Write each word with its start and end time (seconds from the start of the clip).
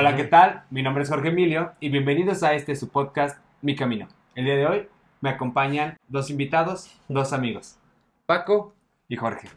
Hola, 0.00 0.14
¿qué 0.14 0.22
tal? 0.22 0.62
Mi 0.70 0.84
nombre 0.84 1.02
es 1.02 1.08
Jorge 1.08 1.30
Emilio 1.30 1.72
y 1.80 1.88
bienvenidos 1.88 2.44
a 2.44 2.54
este 2.54 2.76
su 2.76 2.88
podcast 2.88 3.42
Mi 3.62 3.74
Camino. 3.74 4.06
El 4.36 4.44
día 4.44 4.54
de 4.54 4.64
hoy 4.64 4.88
me 5.20 5.28
acompañan 5.28 5.98
dos 6.06 6.30
invitados, 6.30 6.96
dos 7.08 7.32
amigos, 7.32 7.80
Paco 8.24 8.76
y 9.08 9.16
Jorge. 9.16 9.48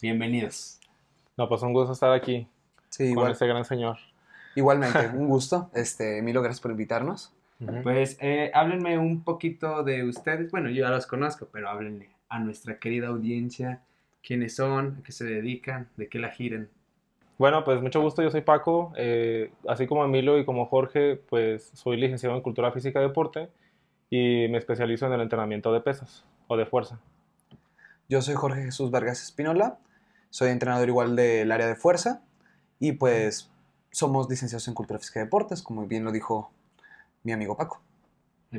Bienvenidos. 0.00 0.78
No, 1.36 1.48
pues 1.48 1.60
un 1.62 1.72
gusto 1.72 1.92
estar 1.92 2.12
aquí 2.12 2.46
Sí, 2.88 3.02
con 3.02 3.10
igual, 3.10 3.32
este 3.32 3.48
gran 3.48 3.64
señor. 3.64 3.98
igualmente, 4.54 5.08
un 5.12 5.26
gusto. 5.26 5.72
Este, 5.74 6.18
Emilio, 6.18 6.40
gracias 6.40 6.60
por 6.60 6.70
invitarnos. 6.70 7.34
Pues 7.82 8.16
eh, 8.20 8.52
háblenme 8.54 8.96
un 8.96 9.24
poquito 9.24 9.82
de 9.82 10.04
ustedes. 10.04 10.52
Bueno, 10.52 10.70
yo 10.70 10.84
ya 10.84 10.90
los 10.90 11.08
conozco, 11.08 11.48
pero 11.52 11.68
háblenle 11.68 12.10
a 12.28 12.38
nuestra 12.38 12.78
querida 12.78 13.08
audiencia 13.08 13.82
quiénes 14.22 14.54
son, 14.54 14.98
a 15.00 15.02
qué 15.02 15.10
se 15.10 15.24
dedican, 15.24 15.88
de 15.96 16.08
qué 16.08 16.20
la 16.20 16.28
giran. 16.28 16.68
Bueno, 17.38 17.62
pues 17.64 17.80
mucho 17.80 18.02
gusto, 18.02 18.20
yo 18.20 18.30
soy 18.30 18.40
Paco. 18.40 18.92
eh, 18.96 19.52
así 19.68 19.86
como 19.86 20.04
Emilio 20.04 20.38
y 20.38 20.44
como 20.44 20.66
Jorge, 20.66 21.16
pues 21.16 21.70
soy 21.72 21.96
licenciado 21.96 22.34
en 22.34 22.42
Cultura 22.42 22.72
Física 22.72 22.98
y 22.98 23.02
Deporte 23.02 23.48
y 24.10 24.48
me 24.48 24.58
especializo 24.58 25.06
en 25.06 25.12
el 25.12 25.20
entrenamiento 25.20 25.72
de 25.72 25.80
pesas 25.80 26.24
o 26.48 26.56
de 26.56 26.66
fuerza. 26.66 26.98
Yo 28.08 28.22
soy 28.22 28.34
Jorge 28.34 28.62
Jesús 28.64 28.90
Vargas 28.90 29.22
Espinola, 29.22 29.78
soy 30.30 30.50
entrenador 30.50 30.88
igual 30.88 31.14
del 31.14 31.52
área 31.52 31.68
de 31.68 31.76
fuerza 31.76 32.22
y 32.80 32.92
pues 32.92 33.50
somos 33.92 34.28
licenciados 34.28 34.66
en 34.66 34.74
Cultura 34.74 34.98
Física 34.98 35.20
y 35.20 35.24
Deportes, 35.24 35.62
como 35.62 35.86
bien 35.86 36.04
lo 36.04 36.10
dijo 36.10 36.50
mi 37.22 37.32
amigo 37.32 37.56
Paco. 37.56 37.80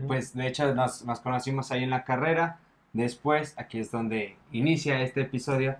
Pues 0.07 0.33
de 0.33 0.47
hecho 0.47 0.73
nos, 0.73 1.03
nos 1.03 1.19
conocimos 1.19 1.71
ahí 1.71 1.83
en 1.83 1.89
la 1.89 2.05
carrera. 2.05 2.59
Después, 2.93 3.55
aquí 3.57 3.79
es 3.79 3.91
donde 3.91 4.37
inicia 4.51 5.01
este 5.01 5.21
episodio. 5.21 5.75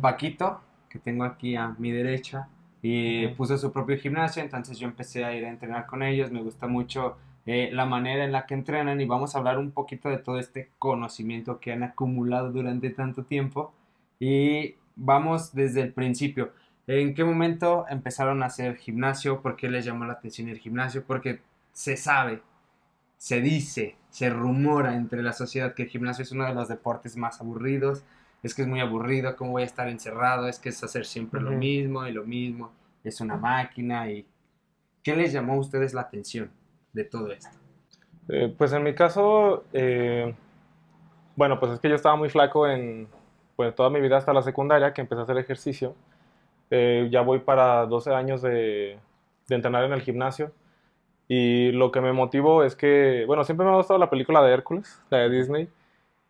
Paquito, 0.00 0.60
que 0.94 1.00
tengo 1.00 1.24
aquí 1.24 1.56
a 1.56 1.74
mi 1.76 1.90
derecha, 1.90 2.46
y 2.80 3.26
Ujú. 3.26 3.36
puso 3.36 3.58
su 3.58 3.72
propio 3.72 3.98
gimnasio, 3.98 4.42
entonces 4.42 4.78
yo 4.78 4.86
empecé 4.86 5.24
a 5.24 5.34
ir 5.34 5.44
a 5.44 5.48
entrenar 5.48 5.86
con 5.86 6.04
ellos. 6.04 6.30
Me 6.30 6.40
gusta 6.40 6.68
mucho 6.68 7.16
eh, 7.46 7.70
la 7.72 7.84
manera 7.84 8.24
en 8.24 8.30
la 8.30 8.46
que 8.46 8.54
entrenan 8.54 9.00
y 9.00 9.06
vamos 9.06 9.34
a 9.34 9.38
hablar 9.38 9.58
un 9.58 9.72
poquito 9.72 10.08
de 10.08 10.18
todo 10.18 10.38
este 10.38 10.70
conocimiento 10.78 11.58
que 11.58 11.72
han 11.72 11.82
acumulado 11.82 12.52
durante 12.52 12.90
tanto 12.90 13.24
tiempo. 13.24 13.72
Y 14.20 14.76
vamos 14.94 15.52
desde 15.52 15.80
el 15.80 15.92
principio. 15.92 16.52
¿En 16.86 17.14
qué 17.14 17.24
momento 17.24 17.86
empezaron 17.88 18.42
a 18.42 18.46
hacer 18.46 18.76
gimnasio? 18.76 19.40
¿Por 19.40 19.56
qué 19.56 19.68
les 19.68 19.84
llamó 19.84 20.04
la 20.04 20.12
atención 20.12 20.48
el 20.48 20.58
gimnasio? 20.58 21.02
Porque 21.04 21.40
se 21.72 21.96
sabe, 21.96 22.40
se 23.16 23.40
dice, 23.40 23.96
se 24.10 24.30
rumora 24.30 24.94
entre 24.94 25.22
la 25.22 25.32
sociedad 25.32 25.74
que 25.74 25.84
el 25.84 25.88
gimnasio 25.88 26.22
es 26.22 26.30
uno 26.30 26.44
de 26.44 26.54
los 26.54 26.68
deportes 26.68 27.16
más 27.16 27.40
aburridos. 27.40 28.04
Es 28.44 28.54
que 28.54 28.60
es 28.60 28.68
muy 28.68 28.80
aburrido, 28.80 29.34
¿cómo 29.36 29.52
voy 29.52 29.62
a 29.62 29.64
estar 29.64 29.88
encerrado? 29.88 30.46
Es 30.46 30.58
que 30.58 30.68
es 30.68 30.84
hacer 30.84 31.06
siempre 31.06 31.40
lo 31.40 31.50
mismo 31.50 32.06
y 32.06 32.12
lo 32.12 32.24
mismo. 32.24 32.70
Es 33.02 33.22
una 33.22 33.36
máquina 33.36 34.10
y... 34.10 34.26
¿Qué 35.02 35.16
les 35.16 35.32
llamó 35.32 35.54
a 35.54 35.60
ustedes 35.60 35.94
la 35.94 36.02
atención 36.02 36.50
de 36.92 37.04
todo 37.04 37.32
esto? 37.32 37.56
Eh, 38.28 38.54
pues 38.56 38.72
en 38.74 38.82
mi 38.82 38.94
caso, 38.94 39.64
eh, 39.72 40.34
bueno, 41.36 41.58
pues 41.58 41.72
es 41.72 41.80
que 41.80 41.88
yo 41.88 41.94
estaba 41.94 42.16
muy 42.16 42.28
flaco 42.28 42.68
en 42.68 43.08
pues, 43.56 43.74
toda 43.74 43.88
mi 43.88 44.00
vida 44.02 44.18
hasta 44.18 44.34
la 44.34 44.42
secundaria, 44.42 44.92
que 44.92 45.00
empecé 45.00 45.20
a 45.20 45.24
hacer 45.24 45.38
ejercicio. 45.38 45.94
Eh, 46.70 47.08
ya 47.10 47.22
voy 47.22 47.38
para 47.38 47.86
12 47.86 48.12
años 48.14 48.42
de, 48.42 48.98
de 49.48 49.54
entrenar 49.54 49.84
en 49.84 49.92
el 49.94 50.02
gimnasio. 50.02 50.52
Y 51.28 51.72
lo 51.72 51.90
que 51.90 52.02
me 52.02 52.12
motivó 52.12 52.62
es 52.62 52.76
que, 52.76 53.24
bueno, 53.26 53.44
siempre 53.44 53.64
me 53.64 53.72
ha 53.72 53.76
gustado 53.76 53.98
la 53.98 54.10
película 54.10 54.42
de 54.42 54.52
Hércules, 54.52 55.02
la 55.08 55.18
de 55.18 55.30
Disney. 55.30 55.68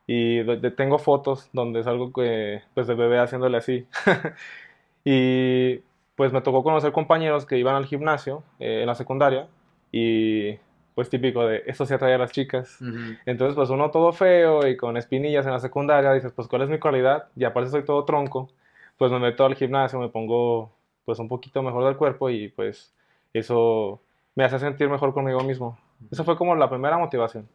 Y 0.07 0.45
tengo 0.73 0.99
fotos 0.99 1.49
donde 1.53 1.81
es 1.81 1.87
algo 1.87 2.13
que, 2.13 2.63
pues 2.75 2.87
de 2.87 2.95
bebé 2.95 3.19
haciéndole 3.19 3.57
así. 3.57 3.87
y 5.05 5.81
pues 6.15 6.33
me 6.33 6.43
tocó 6.43 6.63
conocer 6.63 6.93
compañeros 6.93 7.47
que 7.47 7.59
iban 7.59 7.75
al 7.75 7.87
gimnasio 7.87 8.43
eh, 8.59 8.81
en 8.83 8.87
la 8.87 8.95
secundaria. 8.95 9.49
Y 9.91 10.59
pues 10.95 11.11
típico 11.11 11.47
de, 11.47 11.63
eso 11.67 11.87
se 11.87 11.95
atrae 11.95 12.15
a 12.15 12.19
las 12.19 12.33
chicas. 12.33 12.79
Entonces, 13.27 13.57
pues 13.57 13.71
uno 13.71 13.91
todo 13.91 14.13
feo 14.13 14.67
y 14.67 14.77
con 14.77 14.97
espinillas 14.97 15.47
en 15.47 15.53
la 15.53 15.61
secundaria, 15.61 16.13
dices, 16.13 16.33
pues 16.33 16.49
¿cuál 16.49 16.63
es 16.63 16.69
mi 16.69 16.79
cualidad? 16.79 17.29
Y 17.35 17.45
aparte 17.45 17.71
soy 17.71 17.85
todo 17.85 18.05
tronco, 18.05 18.49
pues 18.97 19.11
me 19.11 19.19
meto 19.19 19.45
al 19.45 19.57
gimnasio, 19.57 19.99
me 19.99 20.09
pongo 20.09 20.71
pues 21.05 21.19
un 21.19 21.29
poquito 21.29 21.63
mejor 21.63 21.85
del 21.85 21.97
cuerpo 21.97 22.31
y 22.31 22.49
pues 22.49 22.95
eso 23.33 24.01
me 24.35 24.45
hace 24.45 24.59
sentir 24.59 24.89
mejor 24.89 25.13
conmigo 25.13 25.41
mismo. 25.41 25.79
Eso 26.11 26.25
fue 26.25 26.37
como 26.37 26.55
la 26.55 26.71
primera 26.71 26.97
motivación. 26.97 27.49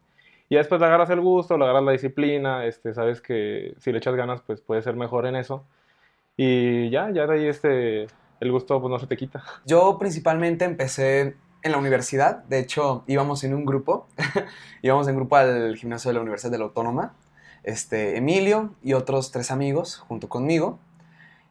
Y 0.50 0.56
después 0.56 0.80
le 0.80 0.88
agarras 0.88 1.08
el 1.10 1.20
gusto, 1.20 1.56
le 1.56 1.64
agarras 1.64 1.84
la 1.84 1.92
disciplina, 1.92 2.66
este, 2.66 2.92
sabes 2.92 3.20
que 3.20 3.74
si 3.78 3.92
le 3.92 3.98
echas 3.98 4.16
ganas, 4.16 4.42
pues 4.42 4.60
puedes 4.60 4.82
ser 4.82 4.96
mejor 4.96 5.24
en 5.26 5.36
eso. 5.36 5.64
Y 6.36 6.90
ya, 6.90 7.08
ya 7.10 7.26
de 7.28 7.34
ahí 7.34 7.46
este, 7.46 8.08
el 8.40 8.50
gusto 8.50 8.80
pues 8.80 8.90
no 8.90 8.98
se 8.98 9.06
te 9.06 9.16
quita. 9.16 9.44
Yo 9.64 9.96
principalmente 9.98 10.64
empecé 10.64 11.36
en 11.62 11.72
la 11.72 11.78
universidad, 11.78 12.42
de 12.44 12.58
hecho 12.58 13.04
íbamos 13.06 13.44
en 13.44 13.54
un 13.54 13.64
grupo, 13.64 14.08
íbamos 14.82 15.06
en 15.06 15.14
grupo 15.14 15.36
al 15.36 15.76
gimnasio 15.76 16.08
de 16.08 16.14
la 16.14 16.20
Universidad 16.20 16.50
de 16.50 16.58
la 16.58 16.64
Autónoma, 16.64 17.14
este, 17.62 18.16
Emilio 18.16 18.74
y 18.82 18.94
otros 18.94 19.30
tres 19.30 19.52
amigos 19.52 19.98
junto 19.98 20.28
conmigo. 20.28 20.80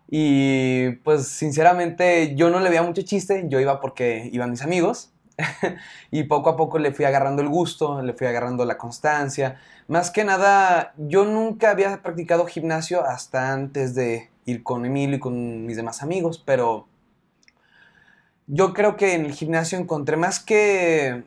Y 0.10 0.90
pues 1.06 1.26
sinceramente 1.28 2.36
yo 2.36 2.50
no 2.50 2.60
le 2.60 2.68
veía 2.68 2.84
mucho 2.84 3.04
chiste, 3.04 3.46
yo 3.48 3.62
iba 3.62 3.80
porque 3.80 4.30
iban 4.34 4.50
mis 4.50 4.64
amigos. 4.64 5.14
y 6.12 6.24
poco 6.24 6.50
a 6.50 6.58
poco 6.58 6.80
le 6.80 6.92
fui 6.92 7.06
agarrando 7.06 7.42
el 7.42 7.50
gusto, 7.50 8.02
le 8.02 8.14
fui 8.14 8.28
agarrando 8.28 8.66
la 8.66 8.78
constancia. 8.78 9.60
Más 9.88 10.12
que 10.12 10.24
nada, 10.24 10.94
yo 10.98 11.26
nunca 11.26 11.72
había 11.72 12.02
practicado 12.02 12.46
gimnasio 12.46 13.06
hasta 13.06 13.54
antes 13.54 13.96
de 13.96 14.30
ir 14.46 14.64
con 14.64 14.86
Emilio 14.86 15.18
y 15.18 15.20
con 15.20 15.66
mis 15.66 15.78
demás 15.78 16.02
amigos, 16.04 16.42
pero 16.44 16.88
yo 18.48 18.74
creo 18.74 18.96
que 18.96 19.14
en 19.14 19.26
el 19.26 19.34
gimnasio 19.34 19.78
encontré 19.78 20.18
más 20.18 20.40
que 20.40 21.24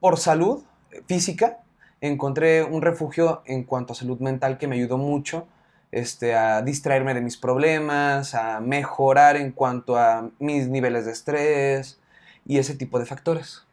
por 0.00 0.18
salud 0.18 0.62
física, 1.06 1.58
encontré 2.00 2.64
un 2.64 2.82
refugio 2.82 3.42
en 3.46 3.64
cuanto 3.64 3.92
a 3.92 3.96
salud 3.96 4.18
mental 4.18 4.58
que 4.58 4.66
me 4.66 4.76
ayudó 4.76 4.98
mucho 4.98 5.46
este, 5.92 6.34
a 6.34 6.62
distraerme 6.62 7.14
de 7.14 7.20
mis 7.20 7.36
problemas, 7.36 8.34
a 8.34 8.60
mejorar 8.60 9.36
en 9.36 9.52
cuanto 9.52 9.96
a 9.96 10.30
mis 10.38 10.68
niveles 10.68 11.06
de 11.06 11.12
estrés 11.12 12.00
y 12.46 12.58
ese 12.58 12.76
tipo 12.76 12.98
de 12.98 13.06
factores. 13.06 13.66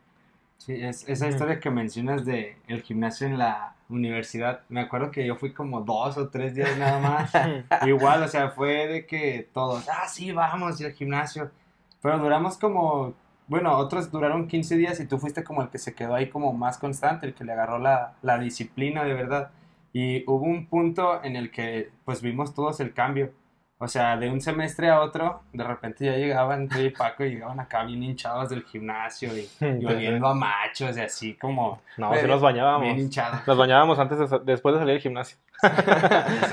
Sí, 0.57 0.73
es, 0.73 1.07
esa 1.07 1.27
historia 1.27 1.59
que 1.59 1.69
mencionas 1.69 2.25
de 2.25 2.57
el 2.67 2.81
gimnasio 2.81 3.27
en 3.27 3.37
la 3.37 3.75
universidad, 3.89 4.61
me 4.69 4.79
acuerdo 4.79 5.11
que 5.11 5.25
yo 5.25 5.35
fui 5.35 5.53
como 5.53 5.81
dos 5.81 6.17
o 6.17 6.29
tres 6.29 6.55
días 6.55 6.77
nada 6.77 6.99
más. 6.99 7.31
Igual, 7.85 8.23
o 8.23 8.27
sea, 8.27 8.49
fue 8.49 8.87
de 8.87 9.05
que 9.05 9.49
todos, 9.53 9.87
ah, 9.89 10.07
sí, 10.07 10.31
vamos, 10.31 10.79
y 10.79 10.85
al 10.85 10.93
gimnasio. 10.93 11.51
Pero 12.01 12.17
duramos 12.17 12.57
como, 12.57 13.13
bueno, 13.47 13.77
otros 13.77 14.09
duraron 14.09 14.47
15 14.47 14.77
días 14.77 14.99
y 14.99 15.05
tú 15.05 15.19
fuiste 15.19 15.43
como 15.43 15.61
el 15.61 15.69
que 15.69 15.77
se 15.77 15.93
quedó 15.93 16.15
ahí 16.15 16.29
como 16.29 16.53
más 16.53 16.77
constante, 16.77 17.27
el 17.27 17.33
que 17.33 17.43
le 17.43 17.51
agarró 17.51 17.77
la, 17.77 18.13
la 18.21 18.39
disciplina 18.39 19.03
de 19.03 19.13
verdad. 19.13 19.51
Y 19.91 20.23
hubo 20.27 20.45
un 20.45 20.65
punto 20.67 21.23
en 21.23 21.35
el 21.35 21.51
que 21.51 21.91
pues 22.05 22.21
vimos 22.21 22.55
todos 22.55 22.79
el 22.79 22.93
cambio. 22.93 23.31
O 23.83 23.87
sea, 23.89 24.15
de 24.15 24.29
un 24.29 24.39
semestre 24.39 24.89
a 24.89 25.01
otro, 25.01 25.41
de 25.51 25.61
repente 25.61 26.05
ya 26.05 26.13
llegaban, 26.13 26.69
tú 26.69 26.79
y 26.79 26.89
Paco, 26.89 27.25
y 27.25 27.31
llegaban 27.31 27.59
acá 27.59 27.83
bien 27.83 28.01
hinchados 28.01 28.49
del 28.49 28.63
gimnasio 28.63 29.35
y, 29.37 29.49
y 29.59 29.85
oliendo 29.85 30.27
a 30.29 30.33
machos 30.33 30.95
y 30.95 31.01
así 31.01 31.33
como 31.33 31.81
No, 31.97 32.13
sí 32.15 32.25
nos 32.25 32.39
bañábamos. 32.39 32.83
bien 32.83 32.99
hinchados. 32.99 33.45
Nos 33.45 33.57
bañábamos 33.57 33.99
antes 33.99 34.17
de, 34.17 34.39
después 34.45 34.75
de 34.75 34.79
salir 34.79 34.93
del 34.93 35.01
gimnasio. 35.01 35.37
Se 35.61 35.67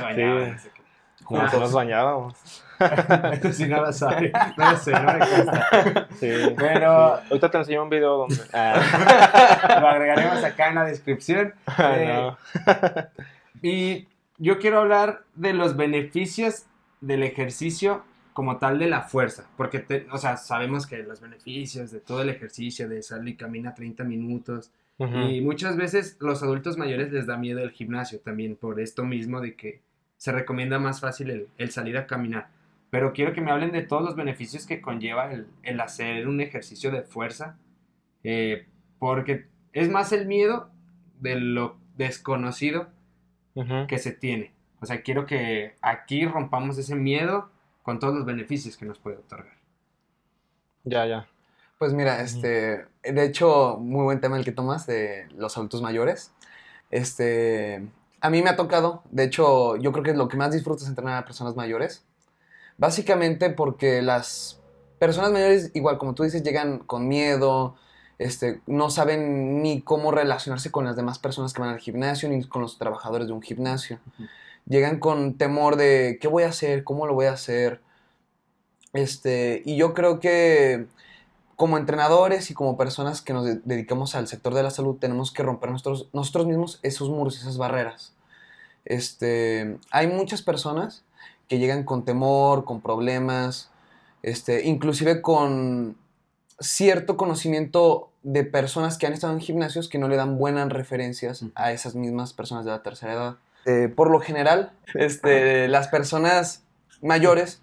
bañaban, 0.02 0.58
qué. 0.74 0.82
No, 1.30 1.48
sí 1.48 1.56
nos 1.60 1.72
bañábamos. 1.72 2.64
Eso 3.32 3.52
sí 3.52 3.68
no 3.68 3.80
lo 3.82 3.92
sabe. 3.92 4.32
No 4.56 4.70
lo 4.72 4.76
sé, 4.76 4.90
no 4.90 5.12
me 5.12 5.18
consta. 5.20 6.08
Sí. 6.18 6.30
Pero 6.58 6.90
Ahorita 7.14 7.48
te 7.48 7.58
enseño 7.58 7.84
un 7.84 7.90
video 7.90 8.16
donde. 8.16 8.40
Ah, 8.52 9.78
lo 9.80 9.88
agregaremos 9.88 10.42
acá 10.42 10.70
en 10.70 10.74
la 10.74 10.84
descripción. 10.84 11.54
Eh, 11.78 12.12
no. 12.12 12.38
Y 13.62 14.08
yo 14.38 14.58
quiero 14.58 14.80
hablar 14.80 15.22
de 15.34 15.52
los 15.52 15.76
beneficios 15.76 16.64
del 17.00 17.22
ejercicio 17.22 18.04
como 18.32 18.58
tal 18.58 18.78
de 18.78 18.88
la 18.88 19.02
fuerza. 19.02 19.48
Porque, 19.56 19.80
te- 19.80 20.06
o 20.12 20.18
sea, 20.18 20.36
sabemos 20.36 20.86
que 20.86 20.98
los 21.02 21.20
beneficios 21.20 21.90
de 21.90 22.00
todo 22.00 22.22
el 22.22 22.28
ejercicio, 22.28 22.88
de 22.88 23.02
salir 23.02 23.34
y 23.34 23.36
camina 23.36 23.74
30 23.74 24.04
minutos. 24.04 24.70
Y 25.30 25.40
muchas 25.40 25.76
veces 25.76 26.16
los 26.20 26.42
adultos 26.42 26.76
mayores 26.76 27.10
les 27.12 27.26
da 27.26 27.36
miedo 27.36 27.60
el 27.60 27.70
gimnasio 27.70 28.20
también 28.20 28.54
por 28.56 28.80
esto 28.80 29.04
mismo 29.04 29.40
de 29.40 29.54
que 29.56 29.80
se 30.18 30.30
recomienda 30.32 30.78
más 30.78 31.00
fácil 31.00 31.30
el, 31.30 31.48
el 31.58 31.70
salir 31.70 31.96
a 31.96 32.06
caminar. 32.06 32.48
Pero 32.90 33.12
quiero 33.12 33.32
que 33.32 33.40
me 33.40 33.50
hablen 33.50 33.72
de 33.72 33.82
todos 33.82 34.02
los 34.02 34.16
beneficios 34.16 34.66
que 34.66 34.80
conlleva 34.80 35.32
el, 35.32 35.46
el 35.62 35.80
hacer 35.80 36.28
un 36.28 36.40
ejercicio 36.40 36.90
de 36.90 37.02
fuerza. 37.02 37.56
eh, 38.24 38.66
porque 38.98 39.46
es 39.72 39.88
más 39.88 40.12
el 40.12 40.26
miedo 40.26 40.70
de 41.20 41.36
lo 41.40 41.78
desconocido 41.96 42.88
que 43.86 43.98
se 43.98 44.12
tiene. 44.12 44.52
O 44.80 44.86
sea, 44.86 45.02
quiero 45.02 45.26
que 45.26 45.76
aquí 45.82 46.26
rompamos 46.26 46.78
ese 46.78 46.94
miedo 46.94 47.50
con 47.82 47.98
todos 47.98 48.14
los 48.14 48.24
beneficios 48.24 48.76
que 48.76 48.86
nos 48.86 48.98
puede 48.98 49.16
otorgar. 49.16 49.54
Ya, 50.84 51.06
ya. 51.06 51.28
Pues 51.78 51.92
mira, 51.92 52.20
este, 52.20 52.86
de 53.02 53.24
hecho, 53.24 53.78
muy 53.78 54.04
buen 54.04 54.20
tema 54.20 54.36
el 54.36 54.44
que 54.44 54.52
tomas 54.52 54.86
de 54.86 55.28
los 55.36 55.56
adultos 55.56 55.82
mayores. 55.82 56.32
Este, 56.90 57.88
a 58.20 58.30
mí 58.30 58.42
me 58.42 58.50
ha 58.50 58.56
tocado, 58.56 59.02
de 59.10 59.24
hecho, 59.24 59.76
yo 59.76 59.92
creo 59.92 60.04
que 60.04 60.14
lo 60.14 60.28
que 60.28 60.36
más 60.36 60.52
disfruto 60.52 60.82
es 60.82 60.88
entrenar 60.88 61.16
a 61.16 61.24
personas 61.24 61.56
mayores. 61.56 62.04
Básicamente 62.76 63.50
porque 63.50 64.02
las 64.02 64.60
personas 64.98 65.32
mayores, 65.32 65.70
igual 65.74 65.98
como 65.98 66.14
tú 66.14 66.22
dices, 66.22 66.42
llegan 66.42 66.78
con 66.78 67.08
miedo, 67.08 67.76
este, 68.18 68.60
no 68.66 68.90
saben 68.90 69.62
ni 69.62 69.80
cómo 69.80 70.12
relacionarse 70.12 70.70
con 70.70 70.84
las 70.84 70.96
demás 70.96 71.18
personas 71.18 71.54
que 71.54 71.62
van 71.62 71.70
al 71.70 71.78
gimnasio, 71.78 72.28
ni 72.28 72.44
con 72.44 72.60
los 72.60 72.78
trabajadores 72.78 73.26
de 73.26 73.32
un 73.32 73.40
gimnasio. 73.40 73.98
Llegan 74.66 74.98
con 74.98 75.36
temor 75.36 75.76
de 75.76 76.18
qué 76.20 76.28
voy 76.28 76.44
a 76.44 76.48
hacer, 76.48 76.84
cómo 76.84 77.06
lo 77.06 77.14
voy 77.14 77.26
a 77.26 77.32
hacer. 77.32 77.80
Este, 78.92 79.62
y 79.64 79.76
yo 79.76 79.94
creo 79.94 80.20
que 80.20 80.86
como 81.56 81.76
entrenadores 81.76 82.50
y 82.50 82.54
como 82.54 82.76
personas 82.76 83.20
que 83.20 83.32
nos 83.32 83.44
dedicamos 83.64 84.14
al 84.14 84.28
sector 84.28 84.54
de 84.54 84.62
la 84.62 84.70
salud, 84.70 84.96
tenemos 84.98 85.32
que 85.32 85.42
romper 85.42 85.70
nosotros, 85.70 86.08
nosotros 86.12 86.46
mismos 86.46 86.80
esos 86.82 87.10
muros, 87.10 87.38
esas 87.38 87.58
barreras. 87.58 88.14
Este, 88.84 89.78
hay 89.90 90.06
muchas 90.06 90.42
personas 90.42 91.04
que 91.48 91.58
llegan 91.58 91.84
con 91.84 92.04
temor, 92.04 92.64
con 92.64 92.80
problemas, 92.80 93.70
este, 94.22 94.66
inclusive 94.66 95.20
con 95.20 95.96
cierto 96.60 97.16
conocimiento 97.16 98.10
de 98.22 98.44
personas 98.44 98.98
que 98.98 99.06
han 99.06 99.12
estado 99.12 99.32
en 99.32 99.40
gimnasios 99.40 99.88
que 99.88 99.98
no 99.98 100.08
le 100.08 100.16
dan 100.16 100.38
buenas 100.38 100.68
referencias 100.68 101.44
a 101.54 101.72
esas 101.72 101.94
mismas 101.94 102.32
personas 102.32 102.64
de 102.64 102.70
la 102.70 102.82
tercera 102.82 103.12
edad. 103.12 103.36
Eh, 103.66 103.88
por 103.94 104.10
lo 104.10 104.20
general, 104.20 104.72
este, 104.94 105.68
las 105.68 105.88
personas 105.88 106.64
mayores 107.02 107.62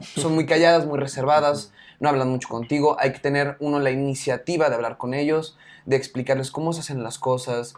son 0.00 0.34
muy 0.34 0.46
calladas, 0.46 0.86
muy 0.86 0.98
reservadas, 0.98 1.72
no 2.00 2.08
hablan 2.08 2.28
mucho 2.28 2.48
contigo. 2.48 2.96
Hay 2.98 3.12
que 3.12 3.20
tener 3.20 3.56
uno 3.60 3.78
la 3.78 3.90
iniciativa 3.90 4.68
de 4.68 4.74
hablar 4.74 4.98
con 4.98 5.14
ellos, 5.14 5.56
de 5.86 5.96
explicarles 5.96 6.50
cómo 6.50 6.72
se 6.72 6.80
hacen 6.80 7.02
las 7.02 7.18
cosas, 7.18 7.74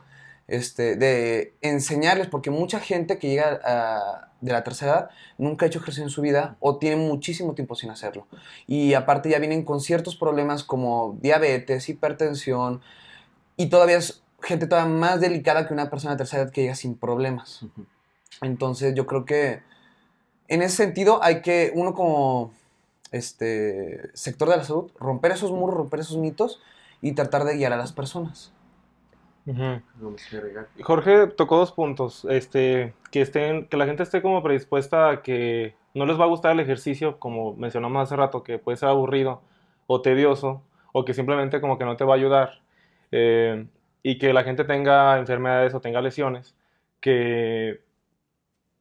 este, 0.49 0.97
de 0.97 1.55
enseñarles, 1.61 2.29
porque 2.29 2.51
mucha 2.51 2.81
gente 2.81 3.19
que 3.19 3.29
llega 3.29 4.29
de 4.41 4.53
la 4.53 4.65
tercera 4.65 4.93
edad 4.93 5.11
nunca 5.39 5.65
ha 5.65 5.69
hecho 5.69 5.79
ejercicio 5.79 6.05
en 6.05 6.11
su 6.11 6.21
vida 6.21 6.57
o 6.61 6.79
tiene 6.79 6.97
muchísimo 6.97 7.55
tiempo 7.55 7.75
sin 7.75 7.91
hacerlo. 7.91 8.27
Y 8.67 8.95
aparte 8.95 9.31
ya 9.31 9.39
vienen 9.39 9.65
con 9.65 9.81
ciertos 9.81 10.17
problemas 10.17 10.65
como 10.65 11.17
diabetes, 11.21 11.89
hipertensión 11.89 12.81
y 13.57 13.67
todavía 13.67 13.99
es 13.99 14.23
gente 14.43 14.67
todavía 14.67 14.93
más 14.93 15.21
delicada 15.21 15.67
que 15.67 15.75
una 15.75 15.91
persona 15.91 16.13
de 16.13 16.19
tercera 16.19 16.43
edad 16.43 16.53
que 16.53 16.63
llega 16.63 16.75
sin 16.75 16.97
problemas. 16.97 17.65
Entonces 18.41 18.95
yo 18.95 19.07
creo 19.07 19.25
que 19.25 19.63
en 20.49 20.63
ese 20.63 20.77
sentido 20.77 21.23
hay 21.23 21.43
que 21.43 21.73
uno 21.75 21.95
como 21.95 22.53
este 23.13 24.11
sector 24.15 24.49
de 24.49 24.57
la 24.57 24.65
salud 24.65 24.91
romper 24.99 25.33
esos 25.33 25.53
muros, 25.53 25.77
romper 25.77 26.01
esos 26.01 26.17
mitos 26.17 26.61
y 27.01 27.13
tratar 27.13 27.45
de 27.45 27.57
guiar 27.57 27.73
a 27.73 27.77
las 27.77 27.93
personas. 27.93 28.53
Jorge 30.83 31.27
tocó 31.27 31.57
dos 31.57 31.73
puntos, 31.73 32.25
este, 32.31 32.95
que 33.11 33.23
estén, 33.23 33.67
que 33.67 33.77
la 33.77 33.87
gente 33.87 34.03
esté 34.03 34.23
como 34.23 34.43
predispuesta 34.43 35.11
a 35.11 35.23
que 35.23 35.75
no 35.95 36.07
les 36.07 36.19
va 36.19 36.25
a 36.25 36.29
gustar 36.29 36.53
el 36.53 36.61
ejercicio, 36.61 37.19
como 37.19 37.55
mencionamos 37.55 38.03
hace 38.03 38.17
rato, 38.17 38.45
que 38.45 38.59
puede 38.59 38.77
ser 38.77 38.89
aburrido 38.89 39.43
o 39.89 40.01
tedioso, 40.01 40.63
o 40.93 41.05
que 41.05 41.13
simplemente 41.13 41.61
como 41.61 41.77
que 41.77 41.85
no 41.85 41.97
te 41.97 42.05
va 42.05 42.15
a 42.15 42.17
ayudar, 42.17 42.61
eh, 43.11 43.67
y 44.03 44.19
que 44.19 44.33
la 44.33 44.45
gente 44.45 44.65
tenga 44.65 45.19
enfermedades 45.19 45.75
o 45.75 45.81
tenga 45.81 46.01
lesiones, 46.01 46.57
que 47.01 47.81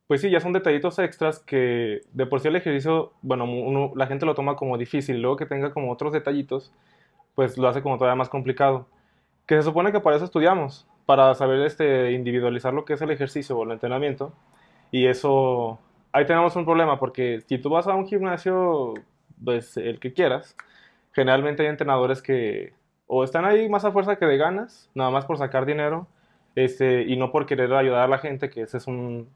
pues 0.08 0.22
sí, 0.22 0.30
ya 0.30 0.42
son 0.42 0.54
detallitos 0.54 1.00
extras 1.00 1.40
que 1.40 2.02
de 2.12 2.26
por 2.26 2.42
sí 2.42 2.50
el 2.50 2.56
ejercicio, 2.58 3.14
bueno, 3.22 3.94
la 3.96 4.08
gente 4.08 4.26
lo 4.26 4.36
toma 4.36 4.56
como 4.58 4.78
difícil, 4.78 5.22
luego 5.22 5.38
que 5.38 5.46
tenga 5.46 5.74
como 5.74 5.92
otros 5.92 6.14
detallitos, 6.14 6.74
pues 7.36 7.58
lo 7.58 7.68
hace 7.70 7.82
como 7.82 7.98
todavía 7.98 8.18
más 8.18 8.30
complicado 8.30 8.88
que 9.52 9.58
se 9.58 9.64
supone 9.64 9.92
que 9.92 10.00
para 10.00 10.16
eso 10.16 10.26
estudiamos, 10.26 10.88
para 11.06 11.34
saber 11.36 11.62
este, 11.66 12.12
individualizar 12.14 12.74
lo 12.74 12.86
que 12.86 12.94
es 12.94 13.02
el 13.02 13.12
ejercicio 13.12 13.58
o 13.58 13.64
el 13.66 13.72
entrenamiento. 13.72 14.34
Y 14.92 15.08
eso, 15.08 15.78
ahí 16.14 16.26
tenemos 16.26 16.56
un 16.56 16.64
problema, 16.66 17.00
porque 17.00 17.42
si 17.48 17.58
tú 17.58 17.70
vas 17.70 17.88
a 17.88 17.96
un 17.96 18.08
gimnasio, 18.08 18.94
pues 19.44 19.76
el 19.76 20.00
que 20.00 20.14
quieras, 20.14 20.56
generalmente 21.12 21.64
hay 21.64 21.70
entrenadores 21.70 22.22
que 22.22 22.74
o 23.14 23.26
están 23.26 23.44
ahí 23.44 23.68
más 23.68 23.84
a 23.84 23.92
fuerza 23.92 24.16
que 24.16 24.26
de 24.26 24.38
ganas, 24.38 24.90
nada 24.96 25.10
más 25.10 25.26
por 25.26 25.38
sacar 25.38 25.66
dinero, 25.66 26.08
este, 26.56 27.02
y 27.02 27.18
no 27.18 27.30
por 27.30 27.46
querer 27.46 27.74
ayudar 27.74 28.04
a 28.04 28.08
la 28.08 28.20
gente, 28.20 28.50
que 28.50 28.62
ese 28.62 28.78
es 28.78 28.88
un, 28.88 29.28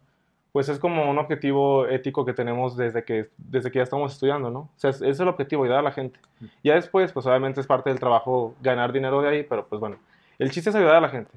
pues 0.54 0.69
es 0.69 0.80
como 0.80 1.12
un 1.12 1.18
objetivo 1.18 1.86
ético 1.86 2.24
que 2.24 2.31
tenemos 2.31 2.77
desde 2.77 3.04
que, 3.04 3.27
desde 3.38 3.72
que 3.72 3.80
ya 3.80 3.83
estamos 3.83 4.13
estudiando, 4.13 4.50
¿no? 4.50 4.60
O 4.60 4.69
sea, 4.77 4.92
es, 4.92 5.01
es 5.01 5.19
el 5.19 5.27
objetivo, 5.27 5.66
ayudar 5.66 5.80
a 5.80 5.81
la 5.81 5.92
gente. 5.92 6.18
Ya 6.63 6.75
después, 6.75 7.12
pues 7.12 7.25
obviamente 7.25 7.60
es 7.60 7.68
parte 7.68 7.89
del 7.89 8.00
trabajo 8.00 8.56
ganar 8.62 8.94
dinero 8.94 9.22
de 9.22 9.27
ahí, 9.27 9.44
pero 9.44 9.68
pues 9.68 9.81
bueno, 9.81 9.98
el 10.39 10.51
chiste 10.51 10.69
es 10.69 10.75
ayudar 10.78 10.95
a 10.95 11.01
la 11.01 11.10
gente. 11.10 11.31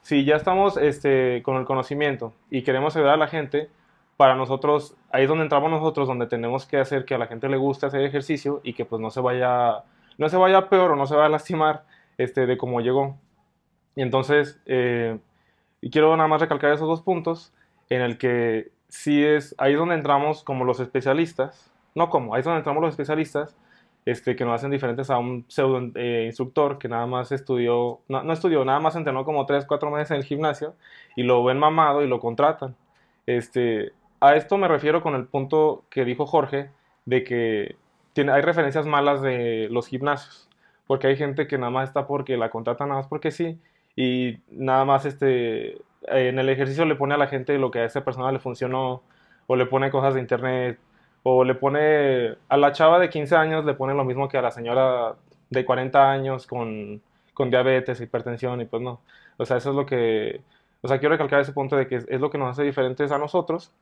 Si 0.00 0.24
ya 0.24 0.36
estamos 0.36 0.78
este, 0.78 1.42
con 1.42 1.56
el 1.56 1.66
conocimiento 1.66 2.32
y 2.50 2.62
queremos 2.62 2.96
ayudar 2.96 3.12
a 3.14 3.18
la 3.18 3.28
gente, 3.28 3.68
para 4.16 4.36
nosotros, 4.36 4.96
ahí 5.10 5.24
es 5.24 5.28
donde 5.28 5.44
entramos 5.44 5.70
nosotros, 5.70 6.06
donde 6.06 6.26
tenemos 6.26 6.66
que 6.66 6.78
hacer 6.78 7.04
que 7.04 7.14
a 7.14 7.18
la 7.18 7.26
gente 7.26 7.48
le 7.48 7.56
guste 7.56 7.86
hacer 7.86 8.02
ejercicio 8.02 8.60
y 8.62 8.72
que 8.72 8.84
pues 8.84 9.00
no 9.00 9.10
se 9.10 9.20
vaya, 9.20 9.82
no 10.18 10.28
se 10.28 10.36
vaya 10.36 10.68
peor 10.68 10.92
o 10.92 10.96
no 10.96 11.06
se 11.06 11.14
vaya 11.14 11.26
a 11.26 11.30
lastimar 11.30 11.84
este, 12.18 12.46
de 12.46 12.56
cómo 12.56 12.80
llegó. 12.80 13.16
Y 13.96 14.02
entonces, 14.02 14.60
eh, 14.66 15.18
y 15.80 15.90
quiero 15.90 16.16
nada 16.16 16.28
más 16.28 16.40
recalcar 16.40 16.72
esos 16.72 16.88
dos 16.88 17.02
puntos 17.02 17.52
en 17.90 18.00
el 18.00 18.18
que 18.18 18.72
sí 18.88 19.24
es, 19.24 19.54
ahí 19.58 19.72
es 19.72 19.78
donde 19.78 19.94
entramos 19.94 20.42
como 20.42 20.64
los 20.64 20.80
especialistas, 20.80 21.72
no 21.94 22.10
como, 22.10 22.34
ahí 22.34 22.40
es 22.40 22.44
donde 22.44 22.58
entramos 22.58 22.82
los 22.82 22.90
especialistas, 22.90 23.56
este, 24.04 24.36
que 24.36 24.44
nos 24.44 24.54
hacen 24.54 24.70
diferentes 24.70 25.08
a 25.10 25.18
un 25.18 25.46
pseudo 25.48 25.80
eh, 25.94 26.24
instructor 26.26 26.78
que 26.78 26.88
nada 26.88 27.06
más 27.06 27.32
estudió, 27.32 28.00
no, 28.08 28.22
no, 28.22 28.32
estudió, 28.32 28.64
nada 28.64 28.78
más 28.78 28.96
entrenó 28.96 29.24
como 29.24 29.46
3, 29.46 29.64
4 29.66 29.90
meses 29.90 30.10
en 30.10 30.18
el 30.18 30.24
gimnasio 30.24 30.74
y 31.16 31.22
lo 31.22 31.42
ven 31.42 31.58
mamado 31.58 32.02
y 32.02 32.08
lo 32.08 32.20
contratan. 32.20 32.76
Este, 33.26 33.92
a 34.20 34.36
esto 34.36 34.58
me 34.58 34.68
refiero 34.68 35.02
con 35.02 35.14
el 35.14 35.26
punto 35.26 35.84
que 35.90 36.04
dijo 36.04 36.26
Jorge 36.26 36.70
de 37.06 37.24
que 37.24 37.76
tiene, 38.14 38.32
hay 38.32 38.40
referencias 38.42 38.86
malas 38.86 39.20
de 39.20 39.68
los 39.70 39.88
gimnasios, 39.88 40.48
porque 40.86 41.08
hay 41.08 41.16
gente 41.16 41.46
que 41.46 41.58
nada 41.58 41.70
más 41.70 41.88
está 41.88 42.06
porque 42.06 42.38
la 42.38 42.50
contratan 42.50 42.88
nada 42.88 43.00
más 43.02 43.08
porque 43.08 43.30
sí 43.30 43.60
y 43.96 44.38
nada 44.50 44.84
más 44.86 45.04
este 45.04 45.78
en 46.06 46.38
el 46.38 46.48
ejercicio 46.48 46.84
le 46.84 46.96
pone 46.96 47.14
a 47.14 47.18
la 47.18 47.26
gente 47.28 47.58
lo 47.58 47.70
que 47.70 47.80
a 47.80 47.84
esa 47.84 48.04
persona 48.04 48.32
le 48.32 48.38
funcionó, 48.38 49.02
o 49.46 49.56
le 49.56 49.66
pone 49.66 49.90
cosas 49.90 50.14
de 50.14 50.20
internet, 50.20 50.78
o 51.22 51.44
le 51.44 51.54
pone 51.54 52.36
a 52.48 52.56
la 52.56 52.72
chava 52.72 52.98
de 52.98 53.10
15 53.10 53.36
años, 53.36 53.64
le 53.64 53.74
pone 53.74 53.94
lo 53.94 54.04
mismo 54.04 54.28
que 54.28 54.38
a 54.38 54.42
la 54.42 54.50
señora 54.50 55.16
de 55.50 55.64
40 55.64 56.10
años 56.10 56.46
con, 56.46 57.02
con 57.32 57.50
diabetes, 57.50 58.00
hipertensión, 58.00 58.60
y 58.60 58.66
pues 58.66 58.82
no. 58.82 59.00
O 59.38 59.44
sea, 59.46 59.56
eso 59.58 59.70
es 59.70 59.76
lo 59.76 59.86
que, 59.86 60.42
o 60.82 60.88
sea, 60.88 60.98
quiero 60.98 61.14
recalcar 61.14 61.40
ese 61.40 61.52
punto 61.52 61.76
de 61.76 61.86
que 61.88 61.96
es, 61.96 62.20
lo 62.20 62.30
que 62.30 62.38
nos 62.38 62.50
hace 62.50 62.62
diferentes 62.62 63.10
a 63.12 63.18
nosotros 63.18 63.72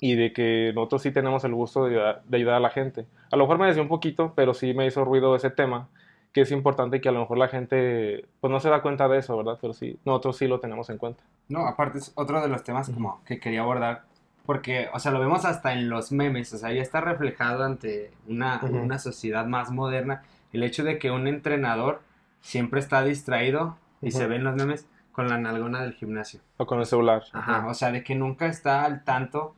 y 0.00 0.14
de 0.14 0.32
que 0.32 0.72
nosotros 0.74 1.02
sí 1.02 1.10
tenemos 1.10 1.44
el 1.44 1.54
gusto 1.54 1.84
de 1.84 1.90
ayudar, 1.90 2.22
de 2.24 2.36
ayudar 2.36 2.54
a 2.56 2.60
la 2.60 2.70
gente. 2.70 3.06
A 3.30 3.36
lo 3.36 3.44
mejor 3.44 3.58
me 3.58 3.66
decía 3.66 3.82
un 3.82 3.88
poquito, 3.88 4.32
pero 4.36 4.54
sí 4.54 4.74
me 4.74 4.86
hizo 4.86 5.04
ruido 5.04 5.34
ese 5.34 5.50
tema 5.50 5.88
que 6.32 6.42
es 6.42 6.52
importante 6.52 7.00
que 7.00 7.08
a 7.08 7.12
lo 7.12 7.20
mejor 7.20 7.38
la 7.38 7.48
gente 7.48 8.26
pues 8.40 8.50
no 8.50 8.60
se 8.60 8.68
da 8.68 8.82
cuenta 8.82 9.08
de 9.08 9.18
eso, 9.18 9.36
¿verdad? 9.36 9.58
Pero 9.60 9.72
sí, 9.72 9.98
nosotros 10.04 10.36
sí 10.36 10.46
lo 10.46 10.60
tenemos 10.60 10.90
en 10.90 10.98
cuenta. 10.98 11.24
No, 11.48 11.66
aparte 11.66 11.98
es 11.98 12.12
otro 12.14 12.40
de 12.40 12.48
los 12.48 12.62
temas 12.62 12.90
como 12.90 13.22
que 13.24 13.40
quería 13.40 13.62
abordar, 13.62 14.04
porque, 14.44 14.88
o 14.92 14.98
sea, 14.98 15.10
lo 15.10 15.20
vemos 15.20 15.44
hasta 15.44 15.72
en 15.72 15.88
los 15.88 16.12
memes, 16.12 16.52
o 16.52 16.58
sea, 16.58 16.72
ya 16.72 16.82
está 16.82 17.00
reflejado 17.00 17.64
ante 17.64 18.12
una, 18.28 18.60
una 18.62 18.98
sociedad 18.98 19.46
más 19.46 19.70
moderna 19.70 20.22
el 20.52 20.62
hecho 20.62 20.84
de 20.84 20.98
que 20.98 21.10
un 21.10 21.26
entrenador 21.26 22.00
siempre 22.40 22.80
está 22.80 23.02
distraído 23.02 23.76
y 24.00 24.12
se 24.12 24.26
ve 24.26 24.36
en 24.36 24.44
los 24.44 24.54
memes 24.54 24.86
con 25.12 25.28
la 25.28 25.38
nalgona 25.38 25.82
del 25.82 25.94
gimnasio. 25.94 26.40
O 26.56 26.66
con 26.66 26.78
el 26.78 26.86
celular. 26.86 27.24
Ajá, 27.32 27.66
o 27.66 27.74
sea, 27.74 27.90
de 27.90 28.04
que 28.04 28.14
nunca 28.14 28.46
está 28.46 28.84
al 28.84 29.04
tanto 29.04 29.54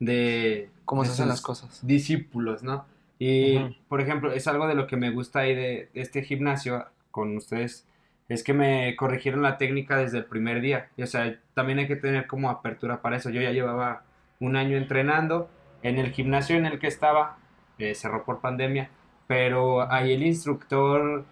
de... 0.00 0.70
Cómo 0.84 1.04
se 1.04 1.12
hacen 1.12 1.28
las 1.28 1.40
cosas. 1.40 1.86
Discípulos, 1.86 2.64
¿no? 2.64 2.84
Y, 3.22 3.58
por 3.88 4.00
ejemplo, 4.00 4.32
es 4.32 4.48
algo 4.48 4.66
de 4.66 4.74
lo 4.74 4.86
que 4.86 4.96
me 4.96 5.10
gusta 5.10 5.40
ahí 5.40 5.54
de, 5.54 5.90
este 5.92 6.22
gimnasio 6.22 6.86
con 7.10 7.36
ustedes, 7.36 7.86
es 8.30 8.42
que 8.42 8.54
me 8.54 8.96
corrigieron 8.96 9.42
la 9.42 9.58
técnica 9.58 9.98
desde 9.98 10.18
el 10.18 10.24
primer 10.24 10.62
día. 10.62 10.88
Y, 10.96 11.02
o 11.02 11.06
sea, 11.06 11.38
también 11.52 11.80
hay 11.80 11.86
que 11.86 11.96
tener 11.96 12.26
como 12.26 12.48
apertura 12.48 13.02
para 13.02 13.16
eso. 13.16 13.28
Yo 13.28 13.42
ya 13.42 13.50
llevaba 13.50 14.04
un 14.40 14.56
año 14.56 14.78
entrenando. 14.78 15.50
En 15.82 15.98
el 15.98 16.12
gimnasio 16.12 16.56
en 16.56 16.64
el 16.64 16.78
que 16.78 16.86
estaba, 16.86 17.36
eh, 17.78 17.94
cerró 17.94 18.24
por 18.24 18.40
pandemia, 18.40 18.90
pero 19.26 19.90
ahí 19.92 20.12
el 20.12 20.22
instructor, 20.22 21.24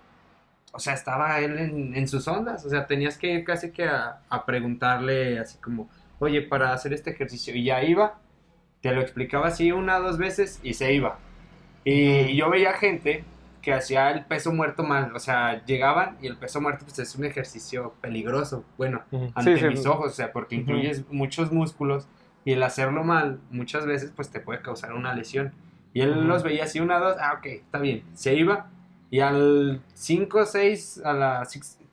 o 0.73 0.79
sea, 0.79 0.93
estaba 0.95 1.41
él 1.41 1.59
en, 1.95 2.09
sus 2.09 2.29
ondas. 2.29 2.67
O 2.67 2.71
sea, 2.71 2.87
tenías 2.87 3.17
que 3.17 3.33
ir 3.33 3.45
casi 3.45 3.71
que 3.71 3.85
a, 3.85 4.21
a 4.29 4.45
preguntarle 4.45 5.39
así 5.39 5.59
como, 5.59 5.89
oye, 6.19 6.43
para 6.43 6.73
hacer 6.75 6.93
este 6.93 7.11
ejercicio. 7.11 7.55
Y 7.55 7.65
ya 7.65 7.83
iba, 7.83 8.19
te 8.81 8.93
lo 8.93 9.01
explicaba 9.01 9.49
así 9.49 9.73
una 9.73 9.99
o 9.99 10.03
dos 10.03 10.19
veces 10.19 10.61
y 10.63 10.75
se 10.75 10.93
iba. 10.93 11.19
Y 11.85 12.37
yo 12.37 12.51
veía 12.51 12.73
gente 12.75 13.25
que 13.63 13.73
hacía 13.73 14.11
el 14.11 14.25
peso 14.25 14.53
muerto 14.53 14.83
mal, 14.83 15.15
o 15.15 15.19
sea, 15.19 15.65
llegaban 15.65 16.17
y 16.23 16.27
el 16.27 16.37
peso 16.37 16.61
muerto 16.61 16.85
pues 16.85 16.99
es 16.99 17.15
un 17.17 17.25
ejercicio 17.25 17.95
peligroso, 18.01 18.65
bueno, 18.77 19.03
ante 19.35 19.69
mis 19.69 19.85
ojos, 19.85 20.13
o 20.13 20.15
sea, 20.15 20.33
porque 20.33 20.55
incluyes 20.55 21.05
muchos 21.11 21.53
músculos 21.53 22.07
y 22.45 22.53
el 22.53 22.63
hacerlo 22.63 23.05
mal 23.05 23.41
muchas 23.51 23.85
veces 23.85 24.13
pues 24.15 24.31
te 24.31 24.41
puede 24.41 24.63
causar 24.63 24.93
una 24.93 25.15
lesión. 25.15 25.53
Y 25.93 26.03
él 26.03 26.27
los 26.27 26.43
veía 26.43 26.65
así, 26.65 26.81
una, 26.81 26.99
dos, 26.99 27.17
ah, 27.21 27.35
ok, 27.39 27.47
está 27.47 27.79
bien, 27.79 28.05
se 28.15 28.35
iba. 28.35 28.71
Y 29.11 29.21
al 29.21 29.81
5, 29.95 30.45
6, 30.45 31.03
a 31.05 31.13
la 31.13 31.49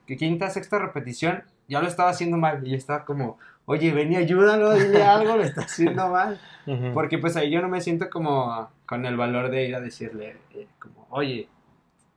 quinta, 0.06 0.50
sexta 0.50 0.78
repetición 0.78 1.42
ya 1.68 1.80
lo 1.80 1.88
estaba 1.88 2.10
haciendo 2.10 2.36
mal. 2.36 2.66
Y 2.66 2.74
estaba 2.74 3.04
como, 3.04 3.38
oye, 3.66 3.92
ven 3.92 4.12
y 4.12 4.16
ayúdalo, 4.16 4.72
dile 4.72 5.02
algo, 5.02 5.36
lo 5.36 5.42
está 5.42 5.60
haciendo 5.64 6.08
mal. 6.08 6.40
Porque 6.94 7.18
pues 7.18 7.36
ahí 7.36 7.50
yo 7.50 7.62
no 7.62 7.68
me 7.68 7.80
siento 7.80 8.10
como 8.10 8.68
con 8.86 9.06
el 9.06 9.16
valor 9.16 9.50
de 9.50 9.68
ir 9.68 9.76
a 9.76 9.80
decirle, 9.80 10.36
eh, 10.52 10.66
como, 10.80 11.06
oye, 11.10 11.48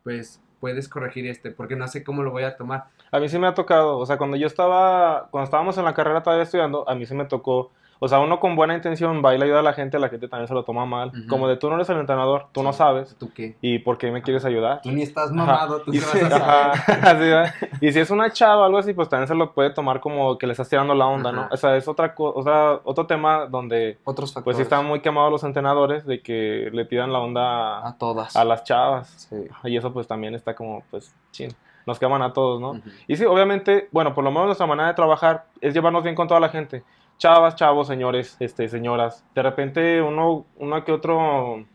pues 0.04 0.42
puedes 0.60 0.90
corregir 0.90 1.28
este, 1.28 1.52
porque 1.52 1.76
no 1.76 1.88
sé 1.88 2.04
cómo 2.04 2.24
lo 2.24 2.32
voy 2.32 2.44
a 2.44 2.56
tomar. 2.56 2.86
A 3.12 3.20
mí 3.20 3.30
sí 3.30 3.38
me 3.38 3.46
ha 3.46 3.54
tocado, 3.54 3.98
o 3.98 4.06
sea, 4.06 4.18
cuando 4.18 4.38
yo 4.38 4.48
estaba, 4.48 5.28
cuando 5.30 5.46
estábamos 5.46 5.78
en 5.78 5.86
la 5.86 5.94
carrera 5.94 6.24
todavía 6.24 6.44
estudiando, 6.44 6.88
a 6.90 6.96
mí 6.96 7.06
sí 7.06 7.14
me 7.14 7.26
tocó, 7.26 7.72
o 8.02 8.08
sea, 8.08 8.20
uno 8.20 8.40
con 8.40 8.56
buena 8.56 8.74
intención 8.76 9.22
va 9.24 9.36
y 9.36 9.38
le 9.38 9.46
ayuda 9.46 9.60
a 9.60 9.64
la 9.64 9.74
gente, 9.74 10.00
la 10.00 10.08
gente 10.10 10.28
también 10.28 10.48
se 10.48 10.54
lo 10.54 10.64
toma 10.64 10.86
mal. 10.86 11.12
Como 11.28 11.48
de 11.48 11.58
tú 11.58 11.70
no 11.70 11.76
eres 11.76 11.90
el 11.90 11.98
entrenador, 12.00 12.48
tú 12.54 12.64
no 12.64 12.72
sabes, 12.72 13.16
¿Tú 13.20 13.32
qué? 13.34 13.58
¿y 13.62 13.80
por 13.80 13.98
qué 13.98 14.10
me 14.12 14.22
quieres 14.22 14.46
ayudar? 14.46 14.82
Tú 14.82 14.92
ni 14.92 15.02
estás 15.02 15.26
Ajá. 15.32 15.34
mamado, 15.36 15.82
tú 15.82 15.94
Y 15.94 16.00
vas 16.00 16.14
y 17.82 17.92
si 17.92 18.00
es 18.00 18.10
una 18.10 18.32
chava 18.32 18.62
o 18.62 18.66
algo 18.66 18.78
así, 18.78 18.94
pues 18.94 19.10
también 19.10 19.28
se 19.28 19.36
lo 19.36 19.54
puede 19.54 19.72
tomar 19.72 20.00
como 20.00 20.38
que 20.38 20.48
le 20.48 20.54
estás 20.54 20.70
tirando 20.70 20.94
la 20.96 21.08
onda, 21.08 21.32
¿no? 21.32 21.48
O 21.52 21.58
sea, 21.58 21.76
es 21.76 21.88
otra 21.88 22.14
o 22.18 22.44
sea, 22.44 22.80
otro 22.84 23.06
tema 23.06 23.46
donde 23.46 23.98
Otros 24.04 24.34
factores. 24.34 24.46
pues 24.46 24.58
sí 24.58 24.64
están 24.64 24.86
muy 24.86 25.02
quemados 25.02 25.32
los 25.32 25.44
entrenadores 25.44 26.06
de 26.06 26.22
que 26.22 26.70
le 26.72 26.86
tiran 26.86 27.12
la 27.12 27.20
onda 27.20 27.88
A 27.88 27.98
todas. 27.98 28.36
a 28.36 28.44
las 28.46 28.64
chavas. 28.64 29.30
Sí. 29.30 29.48
Y 29.66 29.78
eso 29.78 29.92
pues 29.94 30.08
también 30.08 30.36
está 30.36 30.56
como, 30.56 30.84
pues, 30.90 31.14
chin, 31.32 31.52
nos 31.86 32.00
queman 32.00 32.22
a 32.22 32.34
todos, 32.34 32.62
¿no? 32.62 32.80
Y 33.08 33.16
sí, 33.16 33.26
obviamente, 33.26 33.88
bueno, 33.92 34.14
por 34.14 34.24
lo 34.24 34.32
menos 34.32 34.46
nuestra 34.46 34.68
manera 34.68 34.88
de 34.90 34.94
trabajar 34.94 35.46
es 35.62 35.74
llevarnos 35.74 36.04
bien 36.04 36.16
con 36.16 36.28
toda 36.28 36.40
la 36.40 36.50
gente. 36.50 36.84
Chavas, 37.20 37.56
chavos, 37.56 37.86
señores, 37.88 38.36
este, 38.40 38.68
señoras. 38.70 39.24
De 39.36 39.44
repente 39.44 40.02
uno, 40.02 40.46
uno 40.58 40.84
que 40.84 40.92
otro 40.94 41.66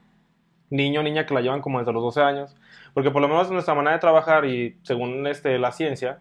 niño, 0.70 1.02
niña 1.02 1.26
que 1.26 1.34
la 1.34 1.40
llevan 1.42 1.60
como 1.60 1.78
desde 1.78 1.92
los 1.92 2.02
12 2.02 2.22
años. 2.22 2.56
Porque 2.94 3.10
por 3.10 3.22
lo 3.22 3.28
menos 3.28 3.50
nuestra 3.50 3.74
manera 3.74 3.92
de 3.92 4.00
trabajar 4.00 4.44
y 4.46 4.76
según 4.82 5.26
este, 5.26 5.58
la 5.58 5.70
ciencia, 5.70 6.18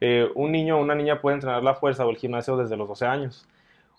eh, 0.00 0.28
un 0.34 0.52
niño 0.52 0.78
o 0.78 0.80
una 0.82 0.94
niña 0.94 1.20
puede 1.20 1.34
entrenar 1.34 1.62
la 1.62 1.74
fuerza 1.74 2.06
o 2.06 2.10
el 2.10 2.16
gimnasio 2.16 2.56
desde 2.56 2.76
los 2.76 2.88
12 2.88 3.06
años. 3.06 3.46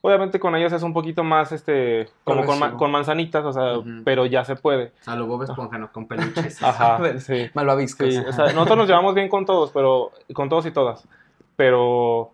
Obviamente 0.04 0.40
con 0.40 0.56
ellos 0.56 0.72
es 0.74 0.82
un 0.82 0.94
poquito 0.94 1.24
más, 1.24 1.52
este, 1.52 2.08
como 2.24 2.44
con, 2.46 2.58
ma- 2.58 2.76
con 2.76 2.90
manzanitas, 2.92 3.46
o 3.46 3.54
sea, 3.54 3.78
Ujú. 3.78 3.90
pero 4.04 4.26
ya 4.26 4.44
se 4.46 4.56
puede. 4.56 4.94
A 5.06 5.16
lo 5.16 5.28
Bob 5.28 5.44
Esponja, 5.44 5.78
no, 5.78 5.92
con 5.92 6.08
peluches. 6.08 6.64
Ajá, 6.64 6.98
sí. 7.20 7.50
Malvaviscos. 7.54 8.08
Sí, 8.12 8.18
o 8.18 8.32
sea, 8.34 8.46
nosotros 8.54 8.78
nos 8.80 8.88
llevamos 8.88 9.14
bien 9.14 9.30
con 9.30 9.46
todos, 9.46 9.70
pero 9.72 10.12
con 10.34 10.48
todos 10.50 10.66
y 10.66 10.72
todas. 10.72 11.08
Pero 11.56 12.32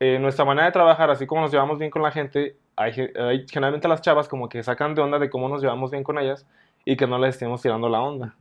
eh, 0.00 0.18
nuestra 0.18 0.44
manera 0.44 0.66
de 0.66 0.72
trabajar, 0.72 1.10
así 1.10 1.26
como 1.26 1.40
nos 1.42 1.50
llevamos 1.50 1.78
bien 1.78 1.90
con 1.90 2.02
la 2.02 2.10
gente, 2.10 2.56
hay, 2.76 2.92
ge- 2.92 3.12
hay- 3.18 3.46
generalmente 3.48 3.88
las 3.88 4.00
chavas 4.02 4.28
como 4.28 4.48
que 4.48 4.62
sacan 4.62 4.94
de 4.94 5.02
onda 5.02 5.18
de 5.18 5.28
cómo 5.30 5.48
nos 5.48 5.60
llevamos 5.62 5.90
bien 5.90 6.04
con 6.04 6.18
ellas 6.18 6.46
y 6.84 6.96
que 6.96 7.06
no 7.06 7.18
les 7.18 7.34
estemos 7.34 7.60
tirando 7.62 7.88
la 7.88 8.00
onda. 8.00 8.34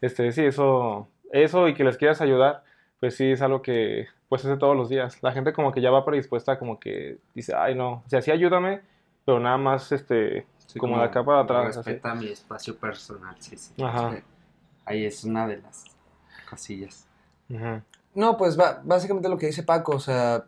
Este, 0.00 0.30
sí, 0.32 0.44
eso, 0.44 1.08
eso 1.32 1.68
y 1.68 1.74
que 1.74 1.84
les 1.84 1.96
quieras 1.96 2.20
ayudar, 2.20 2.62
pues 3.00 3.16
sí 3.16 3.32
es 3.32 3.42
algo 3.42 3.62
que 3.62 4.06
pues 4.28 4.44
hace 4.44 4.56
todos 4.56 4.76
los 4.76 4.88
días. 4.88 5.20
La 5.22 5.32
gente 5.32 5.52
como 5.52 5.72
que 5.72 5.80
ya 5.80 5.90
va 5.90 6.04
predispuesta, 6.04 6.58
como 6.58 6.78
que 6.78 7.18
dice, 7.34 7.54
ay 7.56 7.74
no, 7.74 8.04
o 8.06 8.08
sea, 8.08 8.22
sí 8.22 8.30
ayúdame, 8.30 8.80
pero 9.24 9.40
nada 9.40 9.56
más 9.56 9.90
este, 9.90 10.46
Sí, 10.66 10.78
como 10.78 10.98
de 10.98 11.04
acá 11.06 11.24
para 11.24 11.40
atrás. 11.40 11.76
así. 11.78 11.90
Respeta 11.90 12.14
mi 12.14 12.28
espacio 12.28 12.76
personal, 12.76 13.34
sí, 13.40 13.56
sí. 13.56 13.74
Ajá. 13.82 14.20
Ahí 14.84 15.04
es 15.04 15.24
una 15.24 15.48
de 15.48 15.56
las 15.56 15.84
cosillas. 16.48 17.08
Ujú. 17.48 17.82
No, 18.14 18.36
pues 18.36 18.56
básicamente 18.84 19.28
lo 19.28 19.36
que 19.36 19.46
dice 19.46 19.62
Paco, 19.64 19.96
o 19.96 20.00
sea, 20.00 20.44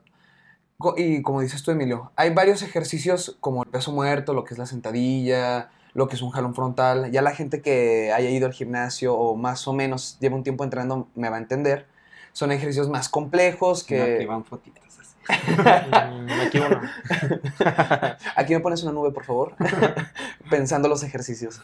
y 0.96 1.22
como 1.22 1.40
dices 1.40 1.62
tú, 1.62 1.70
Emilio, 1.70 2.10
hay 2.16 2.30
varios 2.30 2.62
ejercicios 2.62 3.36
como 3.40 3.62
el 3.62 3.70
peso 3.70 3.92
muerto, 3.92 4.34
lo 4.34 4.44
que 4.44 4.54
es 4.54 4.58
la 4.58 4.66
sentadilla, 4.66 5.70
lo 5.94 6.08
que 6.08 6.16
es 6.16 6.22
un 6.22 6.30
jalón 6.30 6.54
frontal. 6.54 7.10
Ya 7.10 7.22
la 7.22 7.34
gente 7.34 7.62
que 7.62 8.12
haya 8.12 8.30
ido 8.30 8.46
al 8.46 8.52
gimnasio 8.52 9.14
o 9.14 9.36
más 9.36 9.66
o 9.68 9.72
menos 9.72 10.18
lleva 10.20 10.36
un 10.36 10.42
tiempo 10.42 10.64
entrenando 10.64 11.08
me 11.14 11.28
va 11.28 11.36
a 11.36 11.40
entender. 11.40 11.86
Son 12.32 12.50
ejercicios 12.50 12.88
más 12.88 13.08
complejos 13.08 13.84
Que 13.84 13.96
que... 13.96 14.12
activan 14.12 14.44
fotitos 14.44 14.82
así. 14.98 15.16
Mm, 15.28 16.40
aquí 16.46 16.58
uno. 16.58 16.80
Aquí 18.36 18.54
me 18.54 18.60
pones 18.60 18.82
una 18.82 18.92
nube, 18.92 19.12
por 19.12 19.24
favor, 19.24 19.54
pensando 20.50 20.88
los 20.88 21.02
ejercicios. 21.04 21.62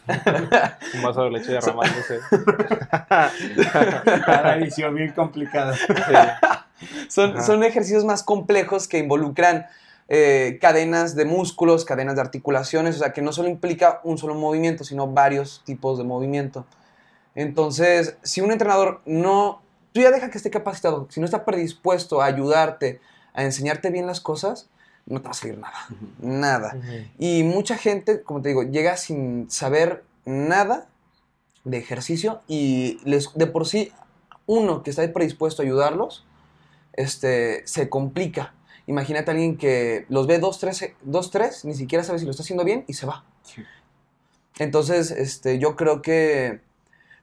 Un 0.93 1.01
vaso 1.03 1.23
de 1.23 1.31
leche 1.31 1.51
derramándose. 1.53 2.19
Cada 4.25 4.57
edición 4.57 4.95
bien 4.95 5.11
complicada. 5.11 5.75
Son, 7.07 7.31
Ajá. 7.31 7.43
son 7.43 7.63
ejercicios 7.63 8.05
más 8.05 8.23
complejos 8.23 8.87
que 8.87 8.97
involucran 8.97 9.67
eh, 10.07 10.57
cadenas 10.59 11.15
de 11.15 11.25
músculos, 11.25 11.85
cadenas 11.85 12.15
de 12.15 12.21
articulaciones, 12.21 12.95
o 12.95 12.99
sea, 12.99 13.13
que 13.13 13.21
no 13.21 13.31
solo 13.31 13.47
implica 13.47 14.01
un 14.03 14.17
solo 14.17 14.33
movimiento, 14.33 14.83
sino 14.83 15.07
varios 15.07 15.61
tipos 15.65 15.97
de 15.97 16.03
movimiento. 16.03 16.65
Entonces, 17.35 18.17
si 18.23 18.41
un 18.41 18.51
entrenador 18.51 19.01
no, 19.05 19.61
tú 19.91 20.01
ya 20.01 20.11
deja 20.11 20.31
que 20.31 20.37
esté 20.37 20.49
capacitado, 20.49 21.07
si 21.11 21.19
no 21.19 21.25
está 21.25 21.45
predispuesto 21.45 22.21
a 22.21 22.25
ayudarte, 22.25 23.01
a 23.33 23.43
enseñarte 23.43 23.91
bien 23.91 24.07
las 24.07 24.19
cosas, 24.19 24.67
no 25.05 25.21
te 25.21 25.25
va 25.25 25.31
a 25.31 25.33
salir 25.35 25.57
nada, 25.57 25.87
nada. 26.19 26.77
Y 27.17 27.43
mucha 27.43 27.77
gente, 27.77 28.23
como 28.23 28.41
te 28.41 28.49
digo, 28.49 28.63
llega 28.63 28.97
sin 28.97 29.49
saber 29.49 30.03
nada 30.25 30.87
de 31.63 31.77
ejercicio 31.77 32.41
y 32.47 32.99
les, 33.05 33.33
de 33.35 33.47
por 33.47 33.67
sí 33.67 33.91
uno 34.45 34.81
que 34.81 34.89
está 34.89 35.11
predispuesto 35.13 35.61
a 35.61 35.65
ayudarlos, 35.65 36.25
este, 36.99 37.65
se 37.65 37.87
complica. 37.89 38.53
Imagínate 38.87 39.31
a 39.31 39.33
alguien 39.33 39.57
que 39.57 40.05
los 40.09 40.27
ve 40.27 40.39
dos, 40.39 40.59
tres, 40.59 40.83
dos, 41.01 41.31
tres, 41.31 41.63
ni 41.63 41.73
siquiera 41.73 42.03
sabe 42.03 42.19
si 42.19 42.25
lo 42.25 42.31
está 42.31 42.43
haciendo 42.43 42.65
bien 42.65 42.83
y 42.87 42.93
se 42.93 43.05
va. 43.05 43.23
Entonces, 44.57 45.11
este, 45.11 45.59
yo 45.59 45.75
creo 45.75 46.01
que 46.01 46.59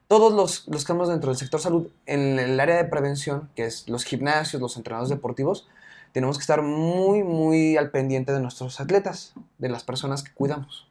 todos 0.07 0.33
los, 0.33 0.67
los 0.67 0.77
que 0.77 0.77
estamos 0.77 1.09
dentro 1.09 1.29
del 1.29 1.37
sector 1.37 1.59
salud, 1.59 1.87
en 2.05 2.39
el 2.39 2.59
área 2.59 2.77
de 2.77 2.85
prevención, 2.85 3.49
que 3.55 3.65
es 3.65 3.87
los 3.87 4.03
gimnasios, 4.05 4.61
los 4.61 4.77
entrenadores 4.77 5.09
deportivos, 5.09 5.67
tenemos 6.13 6.37
que 6.37 6.41
estar 6.41 6.61
muy, 6.63 7.23
muy 7.23 7.77
al 7.77 7.91
pendiente 7.91 8.31
de 8.31 8.39
nuestros 8.39 8.79
atletas, 8.79 9.33
de 9.59 9.69
las 9.69 9.83
personas 9.83 10.23
que 10.23 10.31
cuidamos. 10.33 10.87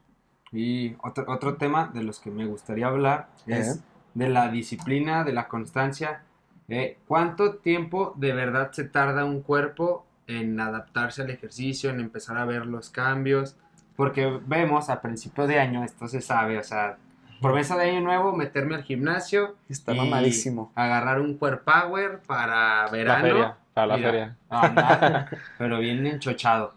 Y 0.52 0.94
otro, 1.02 1.24
otro 1.26 1.56
tema 1.56 1.90
de 1.92 2.04
los 2.04 2.20
que 2.20 2.30
me 2.30 2.46
gustaría 2.46 2.86
hablar 2.86 3.28
es 3.46 3.66
Eh. 3.68 3.80
de 4.14 4.28
la 4.28 4.48
disciplina, 4.50 5.24
de 5.24 5.32
la 5.32 5.48
constancia. 5.48 6.22
Eh, 6.68 6.98
¿Cuánto 7.06 7.56
tiempo 7.56 8.12
de 8.16 8.32
verdad 8.32 8.72
se 8.72 8.84
tarda 8.84 9.24
un 9.24 9.42
cuerpo 9.42 10.04
en 10.26 10.58
adaptarse 10.60 11.22
al 11.22 11.30
ejercicio, 11.30 11.90
en 11.90 12.00
empezar 12.00 12.36
a 12.38 12.44
ver 12.44 12.66
los 12.66 12.90
cambios? 12.90 13.56
Porque 13.96 14.40
vemos 14.46 14.90
a 14.90 15.00
principio 15.00 15.46
de 15.46 15.58
año, 15.60 15.84
esto 15.84 16.08
se 16.08 16.20
sabe, 16.20 16.58
o 16.58 16.62
sea, 16.62 16.98
promesa 17.40 17.76
de 17.76 17.90
año 17.90 18.00
nuevo, 18.00 18.34
meterme 18.36 18.74
al 18.74 18.82
gimnasio, 18.82 19.56
Está 19.68 19.94
y 19.94 19.98
mamadísimo. 19.98 20.72
agarrar 20.74 21.20
un 21.20 21.38
Core 21.38 21.58
Power 21.58 22.20
para 22.26 22.84
La 22.84 22.90
verano. 22.90 23.22
feria. 23.22 23.56
Para 23.72 23.86
la 23.88 23.96
Mira, 23.96 24.10
feria. 24.10 24.36
no, 24.50 24.62
nada, 24.72 25.30
pero 25.58 25.78
bien 25.78 26.06
enchochado. 26.06 26.74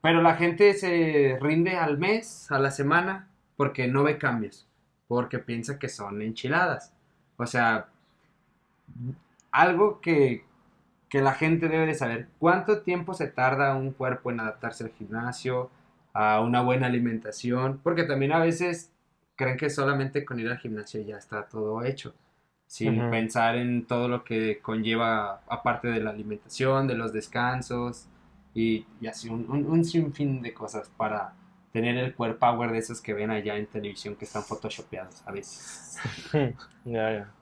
Pero 0.00 0.20
la 0.22 0.34
gente 0.36 0.74
se 0.74 1.38
rinde 1.40 1.76
al 1.76 1.98
mes, 1.98 2.50
a 2.50 2.58
la 2.58 2.70
semana, 2.70 3.28
porque 3.56 3.88
no 3.88 4.02
ve 4.02 4.18
cambios, 4.18 4.66
porque 5.06 5.38
piensa 5.38 5.78
que 5.78 5.88
son 5.88 6.20
enchiladas. 6.22 6.92
O 7.36 7.46
sea, 7.46 7.86
algo 9.50 10.00
que, 10.00 10.44
que 11.08 11.20
la 11.22 11.34
gente 11.34 11.68
debe 11.68 11.86
de 11.86 11.94
saber, 11.94 12.28
¿cuánto 12.38 12.82
tiempo 12.82 13.14
se 13.14 13.28
tarda 13.28 13.74
un 13.76 13.92
cuerpo 13.92 14.30
en 14.30 14.40
adaptarse 14.40 14.84
al 14.84 14.90
gimnasio, 14.92 15.70
a 16.12 16.40
una 16.40 16.62
buena 16.62 16.86
alimentación? 16.86 17.80
Porque 17.82 18.04
también 18.04 18.32
a 18.32 18.40
veces 18.40 18.90
creen 19.36 19.56
que 19.56 19.70
solamente 19.70 20.24
con 20.24 20.40
ir 20.40 20.48
al 20.48 20.58
gimnasio 20.58 21.02
ya 21.02 21.16
está 21.18 21.46
todo 21.48 21.82
hecho 21.84 22.14
sin 22.66 23.04
Ujú. 23.04 23.08
pensar 23.08 23.56
en 23.56 23.86
todo 23.86 24.08
lo 24.08 24.24
que 24.24 24.60
conlleva, 24.60 25.42
aparte 25.48 25.88
de 25.88 26.00
la 26.00 26.10
alimentación, 26.10 26.88
de 26.88 26.94
los 26.94 27.12
descansos 27.12 28.06
y, 28.54 28.86
y 29.00 29.06
así 29.06 29.28
un, 29.28 29.46
un- 29.50 29.66
un 29.66 29.84
sinfín 29.84 30.42
de 30.42 30.52
cosas 30.54 30.88
para 30.96 31.34
tener 31.72 31.96
el 31.98 32.14
core 32.14 32.34
power 32.34 32.72
de 32.72 32.78
esos 32.78 33.00
que 33.00 33.14
ven 33.14 33.30
allá 33.30 33.56
en 33.56 33.66
televisión 33.66 34.16
que 34.16 34.24
están 34.24 34.44
photoshopeados 34.44 35.22
a 35.26 35.32
veces. 35.32 36.02
Ya, 36.84 37.10
ya. 37.12 37.34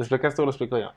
¿Lo 0.00 0.04
explicas 0.04 0.34
tú 0.34 0.40
o 0.40 0.44
lo 0.46 0.50
explico 0.50 0.78
yo? 0.78 0.92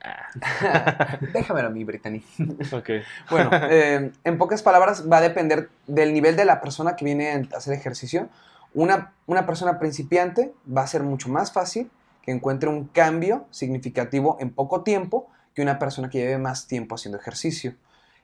Déjamelo 1.34 1.68
a 1.68 1.70
mí, 1.70 1.84
Brittany. 1.84 2.24
ok. 2.72 2.88
Bueno, 3.28 3.50
eh, 3.68 4.10
en 4.24 4.38
pocas 4.38 4.62
palabras, 4.62 5.04
va 5.12 5.18
a 5.18 5.20
depender 5.20 5.68
del 5.86 6.14
nivel 6.14 6.36
de 6.36 6.46
la 6.46 6.62
persona 6.62 6.96
que 6.96 7.04
viene 7.04 7.30
a 7.52 7.58
hacer 7.58 7.74
ejercicio. 7.74 8.30
Una, 8.72 9.12
una 9.26 9.44
persona 9.44 9.78
principiante 9.78 10.54
va 10.74 10.80
a 10.80 10.86
ser 10.86 11.02
mucho 11.02 11.28
más 11.28 11.52
fácil 11.52 11.90
que 12.22 12.30
encuentre 12.30 12.70
un 12.70 12.86
cambio 12.86 13.44
significativo 13.50 14.38
en 14.40 14.48
poco 14.48 14.82
tiempo 14.82 15.28
que 15.54 15.60
una 15.60 15.78
persona 15.78 16.08
que 16.08 16.20
lleve 16.20 16.38
más 16.38 16.66
tiempo 16.66 16.94
haciendo 16.94 17.18
ejercicio. 17.18 17.74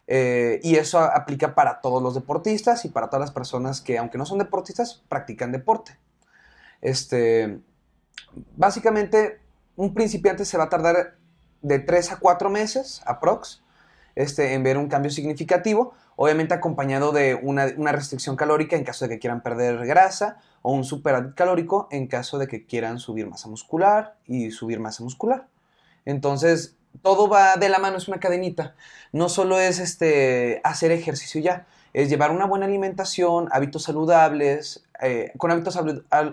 Eh, 0.06 0.60
y 0.62 0.76
eso 0.76 0.98
aplica 0.98 1.54
para 1.54 1.82
todos 1.82 2.02
los 2.02 2.14
deportistas 2.14 2.86
y 2.86 2.88
para 2.88 3.08
todas 3.08 3.20
las 3.20 3.32
personas 3.32 3.82
que, 3.82 3.98
aunque 3.98 4.16
no 4.16 4.24
son 4.24 4.38
deportistas, 4.38 5.02
practican 5.10 5.52
deporte. 5.52 5.98
Este, 6.80 7.60
básicamente, 8.56 9.40
un 9.80 9.94
principiante 9.94 10.44
se 10.44 10.58
va 10.58 10.64
a 10.64 10.68
tardar 10.68 11.16
de 11.62 11.78
3 11.78 12.12
a 12.12 12.18
4 12.18 12.50
meses, 12.50 13.00
aprox, 13.06 13.62
este, 14.14 14.52
en 14.52 14.62
ver 14.62 14.76
un 14.76 14.88
cambio 14.88 15.10
significativo, 15.10 15.94
obviamente 16.16 16.52
acompañado 16.52 17.12
de 17.12 17.34
una, 17.34 17.66
una 17.78 17.90
restricción 17.90 18.36
calórica 18.36 18.76
en 18.76 18.84
caso 18.84 19.06
de 19.06 19.08
que 19.08 19.18
quieran 19.18 19.42
perder 19.42 19.86
grasa 19.86 20.36
o 20.60 20.74
un 20.74 20.84
superávit 20.84 21.34
calórico 21.34 21.88
en 21.90 22.08
caso 22.08 22.36
de 22.38 22.46
que 22.46 22.66
quieran 22.66 22.98
subir 22.98 23.26
masa 23.26 23.48
muscular 23.48 24.16
y 24.26 24.50
subir 24.50 24.80
masa 24.80 25.02
muscular. 25.02 25.46
Entonces, 26.04 26.76
todo 27.00 27.30
va 27.30 27.56
de 27.56 27.70
la 27.70 27.78
mano, 27.78 27.96
es 27.96 28.06
una 28.06 28.20
cadenita. 28.20 28.74
No 29.12 29.30
solo 29.30 29.58
es 29.58 29.78
este, 29.78 30.60
hacer 30.62 30.92
ejercicio 30.92 31.40
ya, 31.40 31.66
es 31.94 32.10
llevar 32.10 32.32
una 32.32 32.44
buena 32.44 32.66
alimentación, 32.66 33.48
hábitos 33.50 33.84
saludables. 33.84 34.84
Eh, 35.00 35.32
con 35.38 35.50
hábitos 35.50 35.78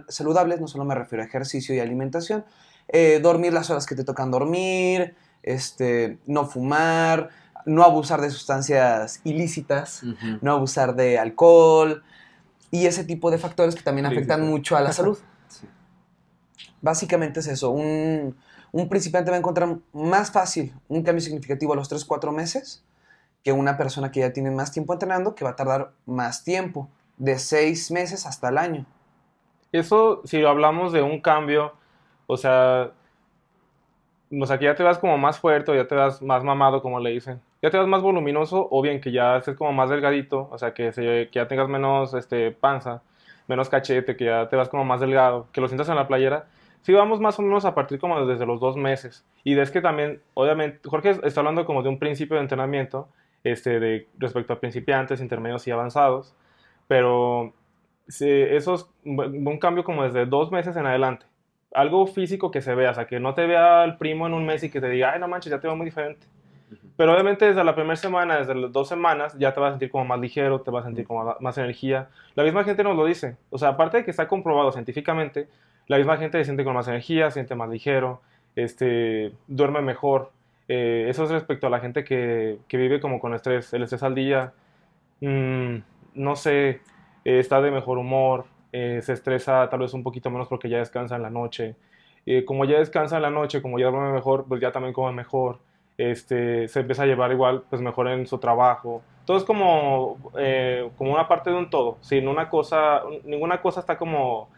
saludables 0.09 0.59
no 0.59 0.67
solo 0.67 0.83
me 0.83 0.95
refiero 0.95 1.23
a 1.23 1.27
ejercicio 1.27 1.73
y 1.73 1.79
alimentación, 1.79 2.43
eh, 2.87 3.19
dormir 3.21 3.53
las 3.53 3.69
horas 3.69 3.85
que 3.85 3.95
te 3.95 4.03
tocan 4.03 4.31
dormir, 4.31 5.15
este, 5.43 6.19
no 6.25 6.45
fumar, 6.45 7.29
no 7.65 7.83
abusar 7.83 8.21
de 8.21 8.29
sustancias 8.29 9.19
ilícitas, 9.23 10.03
no 10.41 10.53
abusar 10.53 10.95
de 10.95 11.19
alcohol 11.19 12.03
y 12.71 12.85
ese 12.85 13.03
tipo 13.03 13.29
de 13.29 13.37
factores 13.37 13.75
que 13.75 13.81
también 13.81 14.05
afectan 14.05 14.47
mucho 14.47 14.77
a 14.77 14.81
la 14.81 14.91
salud. 14.93 15.17
Básicamente 16.81 17.41
es 17.41 17.47
eso, 17.47 17.71
un, 17.71 18.37
un 18.71 18.89
principiante 18.89 19.31
va 19.31 19.37
a 19.37 19.39
encontrar 19.39 19.77
más 19.93 20.31
fácil 20.31 20.73
un 20.87 21.03
cambio 21.03 21.21
significativo 21.21 21.73
a 21.73 21.75
los 21.75 21.91
3-4 21.91 22.31
meses 22.31 22.83
que 23.43 23.51
una 23.51 23.77
persona 23.77 24.11
que 24.11 24.19
ya 24.21 24.33
tiene 24.33 24.51
más 24.51 24.71
tiempo 24.71 24.93
entrenando, 24.93 25.33
que 25.33 25.45
va 25.45 25.51
a 25.51 25.55
tardar 25.55 25.93
más 26.05 26.43
tiempo, 26.43 26.89
de 27.17 27.39
6 27.39 27.91
meses 27.91 28.25
hasta 28.25 28.49
el 28.49 28.57
año. 28.57 28.85
Eso, 29.71 30.21
si 30.25 30.43
hablamos 30.43 30.91
de 30.91 31.01
un 31.01 31.21
cambio, 31.21 31.73
o 32.27 32.37
sea, 32.37 32.91
o 34.31 34.45
sea, 34.45 34.59
que 34.59 34.65
ya 34.65 34.75
te 34.75 34.83
vas 34.83 34.97
como 34.99 35.17
más 35.17 35.39
fuerte, 35.39 35.73
ya 35.75 35.87
te 35.87 35.95
vas 35.95 36.21
más 36.21 36.43
mamado, 36.43 36.81
como 36.81 36.99
le 36.99 37.11
dicen. 37.11 37.41
Ya 37.61 37.69
te 37.71 37.77
vas 37.77 37.87
más 37.87 38.01
voluminoso, 38.01 38.67
o 38.69 38.81
bien 38.81 38.99
que 39.01 39.11
ya 39.11 39.37
estés 39.37 39.55
como 39.55 39.71
más 39.73 39.89
delgadito, 39.89 40.49
o 40.51 40.57
sea, 40.57 40.73
que, 40.73 41.29
ya 41.31 41.47
tengas 41.47 41.69
menos 41.69 42.13
este, 42.13 42.51
panza, 42.51 43.01
menos 43.47 43.69
cachete, 43.69 44.15
que 44.17 44.25
ya 44.25 44.49
te 44.49 44.55
vas 44.55 44.69
como 44.69 44.83
más 44.85 44.99
delgado, 44.99 45.47
que 45.53 45.61
lo 45.61 45.67
sientas 45.67 45.89
en 45.89 45.95
la 45.95 46.07
playera. 46.07 46.47
Sí, 46.81 46.93
vamos 46.93 47.19
más 47.19 47.39
o 47.39 47.41
menos 47.41 47.65
a 47.65 47.73
partir 47.75 47.99
como 47.99 48.25
desde 48.25 48.45
los 48.45 48.59
dos 48.59 48.77
meses. 48.77 49.25
Y 49.43 49.57
es 49.57 49.71
que 49.71 49.81
también, 49.81 50.21
obviamente, 50.33 50.79
Jorge 50.89 51.11
está 51.23 51.41
hablando 51.41 51.65
como 51.65 51.83
de 51.83 51.89
un 51.89 51.99
principio 51.99 52.35
de 52.35 52.43
entrenamiento, 52.43 53.09
este, 53.43 54.07
respecto 54.17 54.53
a 54.53 54.59
principiantes, 54.59 55.21
intermedios 55.21 55.67
y 55.67 55.71
avanzados, 55.71 56.35
pero 56.87 57.53
eso 58.07 58.73
es 58.73 58.89
un 59.05 59.59
cambio 59.59 59.83
como 59.83 60.03
desde 60.03 60.25
dos 60.25 60.51
meses 60.51 60.75
en 60.75 60.85
adelante 60.85 61.25
algo 61.73 62.07
físico 62.07 62.51
que 62.51 62.61
se 62.61 62.75
vea, 62.75 62.91
o 62.91 62.93
sea, 62.93 63.07
que 63.07 63.19
no 63.19 63.33
te 63.33 63.45
vea 63.45 63.83
el 63.83 63.97
primo 63.97 64.27
en 64.27 64.33
un 64.33 64.45
mes 64.45 64.63
y 64.63 64.69
que 64.69 64.81
te 64.81 64.89
diga, 64.89 65.13
ay, 65.13 65.19
no 65.19 65.27
manches, 65.27 65.51
ya 65.51 65.59
te 65.59 65.67
veo 65.67 65.75
muy 65.75 65.85
diferente. 65.85 66.27
Pero 66.97 67.13
obviamente 67.13 67.45
desde 67.45 67.63
la 67.63 67.75
primera 67.75 67.95
semana, 67.95 68.39
desde 68.39 68.55
las 68.55 68.71
dos 68.71 68.89
semanas, 68.89 69.35
ya 69.37 69.53
te 69.53 69.59
vas 69.59 69.69
a 69.69 69.73
sentir 69.73 69.91
como 69.91 70.05
más 70.05 70.19
ligero, 70.19 70.61
te 70.61 70.71
vas 70.71 70.83
a 70.83 70.87
sentir 70.87 71.05
como 71.05 71.35
más 71.39 71.57
energía. 71.57 72.09
La 72.35 72.43
misma 72.43 72.63
gente 72.63 72.83
nos 72.83 72.95
lo 72.95 73.05
dice. 73.05 73.37
O 73.51 73.57
sea, 73.57 73.69
aparte 73.69 73.97
de 73.97 74.03
que 74.03 74.11
está 74.11 74.27
comprobado 74.27 74.71
científicamente, 74.71 75.47
la 75.87 75.97
misma 75.97 76.17
gente 76.17 76.39
se 76.39 76.45
siente 76.45 76.63
con 76.63 76.73
más 76.73 76.87
energía, 76.87 77.29
se 77.29 77.35
siente 77.35 77.55
más 77.55 77.69
ligero, 77.69 78.21
este, 78.55 79.31
duerme 79.47 79.81
mejor. 79.81 80.31
Eh, 80.67 81.05
eso 81.09 81.23
es 81.23 81.29
respecto 81.29 81.67
a 81.67 81.69
la 81.69 81.79
gente 81.79 82.03
que, 82.03 82.57
que, 82.67 82.77
vive 82.77 82.99
como 82.99 83.19
con 83.19 83.33
estrés. 83.33 83.73
El 83.73 83.83
estrés 83.83 84.03
al 84.03 84.15
día, 84.15 84.53
mm, 85.21 85.77
no 86.15 86.35
sé, 86.35 86.81
eh, 87.23 87.39
está 87.39 87.61
de 87.61 87.71
mejor 87.71 87.99
humor, 87.99 88.45
eh, 88.77 89.01
se 89.01 89.13
estresa 89.13 89.67
tal 89.69 89.79
vez 89.79 89.93
un 89.95 90.03
poquito 90.03 90.29
menos 90.29 90.47
porque 90.47 90.69
ya 90.69 90.77
descansa 90.77 91.15
en 91.15 91.23
la 91.23 91.31
noche. 91.31 91.75
Eh, 92.25 92.45
como 92.45 92.65
ya 92.65 92.77
descansa 92.77 93.15
en 93.15 93.23
la 93.23 93.31
noche, 93.31 93.61
como 93.61 93.79
ya 93.79 93.87
duerme 93.87 94.11
mejor, 94.11 94.45
pues 94.47 94.61
ya 94.61 94.71
también 94.71 94.93
come 94.93 95.11
mejor. 95.13 95.59
Este, 95.97 96.67
se 96.67 96.81
empieza 96.81 97.03
a 97.03 97.05
llevar 97.07 97.31
igual, 97.31 97.63
pues 97.69 97.81
mejor 97.81 98.07
en 98.09 98.27
su 98.27 98.37
trabajo. 98.37 99.01
Todo 99.25 99.37
es 99.37 99.43
como, 99.43 100.17
eh, 100.37 100.89
como 100.97 101.13
una 101.13 101.27
parte 101.27 101.49
de 101.49 101.55
un 101.57 101.69
todo. 101.69 101.97
Sin 102.01 102.27
una 102.27 102.49
cosa, 102.49 103.01
ninguna 103.23 103.61
cosa 103.61 103.79
está 103.79 103.97
como 103.97 104.49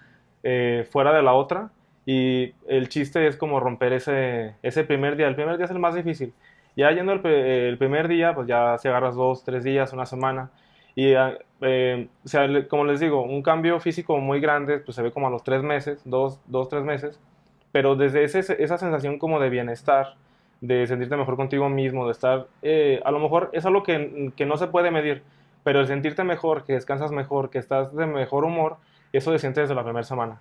fuera 0.92 1.14
de 1.14 1.22
la 1.24 1.34
otra. 1.34 1.72
Y 2.06 2.54
el 2.68 2.90
chiste 2.90 3.28
es 3.28 3.38
como 3.38 3.60
romper 3.60 3.94
ese, 3.94 4.56
ese 4.64 4.84
primer 4.84 5.16
día. 5.16 5.28
El 5.28 5.36
primer 5.36 5.58
día 5.58 5.66
es 5.66 5.72
el 5.72 5.80
más 5.80 5.96
difícil. 5.96 6.34
Ya 6.76 6.92
yendo 6.92 7.14
el, 7.14 7.26
el 7.26 7.78
primer 7.78 8.08
día, 8.08 8.34
pues 8.36 8.48
ya 8.48 8.78
se 8.78 8.90
agarras 8.90 9.16
dos, 9.16 9.44
tres 9.44 9.64
días, 9.64 9.94
una 9.94 10.06
semana 10.06 10.52
y, 11.00 11.14
ah, 11.14 11.38
eh, 11.62 12.08
o 12.24 12.28
sea, 12.28 12.48
como 12.68 12.86
les 12.86 13.00
digo, 13.00 13.24
un 13.24 13.42
cambio 13.42 13.80
físico 13.80 14.18
muy 14.18 14.40
grande, 14.40 14.80
pues 14.80 14.96
se 14.96 15.02
ve 15.02 15.12
como 15.12 15.28
a 15.28 15.30
los 15.30 15.44
tres 15.44 15.64
meses, 15.64 16.02
dos, 16.06 16.40
dos 16.48 16.70
tres 16.70 16.84
meses, 16.84 17.20
pero 17.72 17.96
desde 17.96 18.24
ese, 18.24 18.40
esa 18.40 18.78
sensación 18.78 19.20
como 19.20 19.40
de 19.40 19.50
bienestar, 19.50 20.16
de 20.62 20.88
sentirte 20.88 21.16
mejor 21.16 21.36
contigo 21.36 21.70
mismo, 21.70 22.06
de 22.06 22.12
estar, 22.12 22.48
eh, 22.62 23.02
a 23.04 23.12
lo 23.12 23.20
mejor 23.20 23.50
es 23.54 23.66
algo 23.66 23.84
que, 23.84 24.32
que, 24.36 24.46
no 24.46 24.58
se 24.58 24.68
puede 24.68 24.92
medir, 24.92 25.24
pero 25.64 25.82
el 25.82 25.88
sentirte 25.88 26.24
mejor, 26.24 26.64
que 26.64 26.74
descansas 26.74 27.12
mejor, 27.12 27.50
que 27.50 27.60
estás 27.60 27.96
de 27.96 28.06
mejor 28.06 28.46
humor, 28.46 28.78
eso 29.14 29.32
se 29.32 29.40
siente 29.40 29.62
desde 29.62 29.76
la 29.76 29.84
primera 29.84 30.04
semana. 30.04 30.40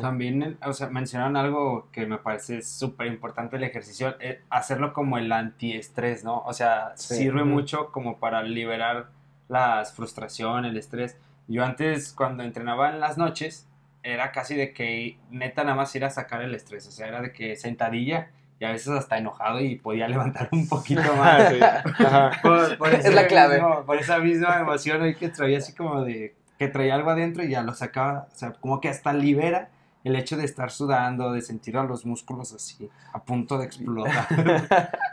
También, 0.00 0.58
o 0.66 0.72
sea, 0.72 0.88
mencionaron 0.88 1.36
algo 1.36 1.88
que 1.92 2.06
me 2.06 2.18
parece 2.18 2.62
súper 2.62 3.06
importante 3.06 3.56
el 3.56 3.62
ejercicio, 3.62 4.16
eh, 4.18 4.42
hacerlo 4.50 4.92
como 4.92 5.18
el 5.18 5.30
antiestrés, 5.30 6.24
¿no? 6.24 6.42
O 6.44 6.52
sea, 6.52 6.96
sirve 6.96 7.44
mucho 7.44 7.92
como 7.92 8.18
para 8.18 8.42
liberar 8.42 9.06
las 9.48 9.92
frustraciones, 9.92 10.70
el 10.70 10.76
estrés. 10.76 11.16
Yo 11.48 11.64
antes, 11.64 12.12
cuando 12.12 12.42
entrenaba 12.42 12.90
en 12.90 13.00
las 13.00 13.18
noches, 13.18 13.66
era 14.02 14.32
casi 14.32 14.54
de 14.54 14.72
que 14.72 15.18
neta 15.30 15.64
nada 15.64 15.76
más 15.76 15.94
ir 15.96 16.04
a 16.04 16.10
sacar 16.10 16.42
el 16.42 16.54
estrés, 16.54 16.86
o 16.86 16.90
sea, 16.90 17.08
era 17.08 17.22
de 17.22 17.32
que 17.32 17.56
sentadilla 17.56 18.28
y 18.60 18.64
a 18.64 18.70
veces 18.70 18.88
hasta 18.88 19.18
enojado 19.18 19.60
y 19.60 19.76
podía 19.76 20.06
levantar 20.08 20.48
un 20.52 20.68
poquito 20.68 21.02
más. 21.16 21.52
es 21.52 23.14
la 23.14 23.26
clave. 23.26 23.62
por 23.86 23.96
esa 23.96 24.18
misma 24.18 24.60
emoción 24.60 25.02
ahí 25.02 25.14
que 25.14 25.28
traía 25.30 25.58
así 25.58 25.74
como 25.74 26.02
de 26.04 26.34
que 26.58 26.68
traía 26.68 26.94
algo 26.94 27.10
adentro 27.10 27.42
y 27.42 27.50
ya 27.50 27.62
lo 27.62 27.74
sacaba, 27.74 28.28
o 28.32 28.36
sea, 28.36 28.52
como 28.52 28.80
que 28.80 28.88
hasta 28.88 29.12
libera 29.12 29.70
el 30.04 30.16
hecho 30.16 30.36
de 30.36 30.44
estar 30.44 30.70
sudando, 30.70 31.32
de 31.32 31.40
sentir 31.40 31.78
a 31.78 31.82
los 31.82 32.04
músculos 32.04 32.52
así, 32.52 32.90
a 33.12 33.24
punto 33.24 33.56
de 33.56 33.64
explotar. 33.64 34.26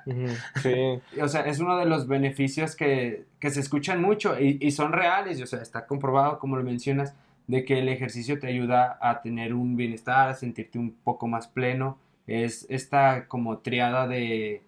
sí. 0.62 1.01
O 1.21 1.27
sea, 1.30 1.41
es 1.41 1.60
uno 1.60 1.77
de 1.77 1.86
los 1.86 2.08
beneficios 2.08 2.75
que, 2.75 3.25
se 3.39 3.60
escuchan 3.60 4.01
mucho 4.01 4.38
y, 4.38 4.69
son 4.71 4.91
reales, 4.91 5.41
o 5.41 5.47
sea, 5.47 5.62
está 5.62 5.88
comprobado, 5.88 6.39
como 6.39 6.58
lo 6.58 6.63
mencionas, 6.63 7.15
de 7.47 7.63
que 7.63 7.80
el 7.80 7.88
ejercicio 7.88 8.38
te 8.38 8.47
ayuda 8.47 8.97
a 9.01 9.21
tener 9.21 9.54
un 9.54 9.77
bienestar, 9.77 10.27
a 10.27 10.34
sentirte 10.34 10.77
un 10.77 10.91
poco 10.91 11.27
más 11.27 11.47
pleno. 11.47 11.97
Es 12.27 12.65
esta 12.69 13.27
como 13.27 13.60
triada 13.60 14.08
de 14.08 14.62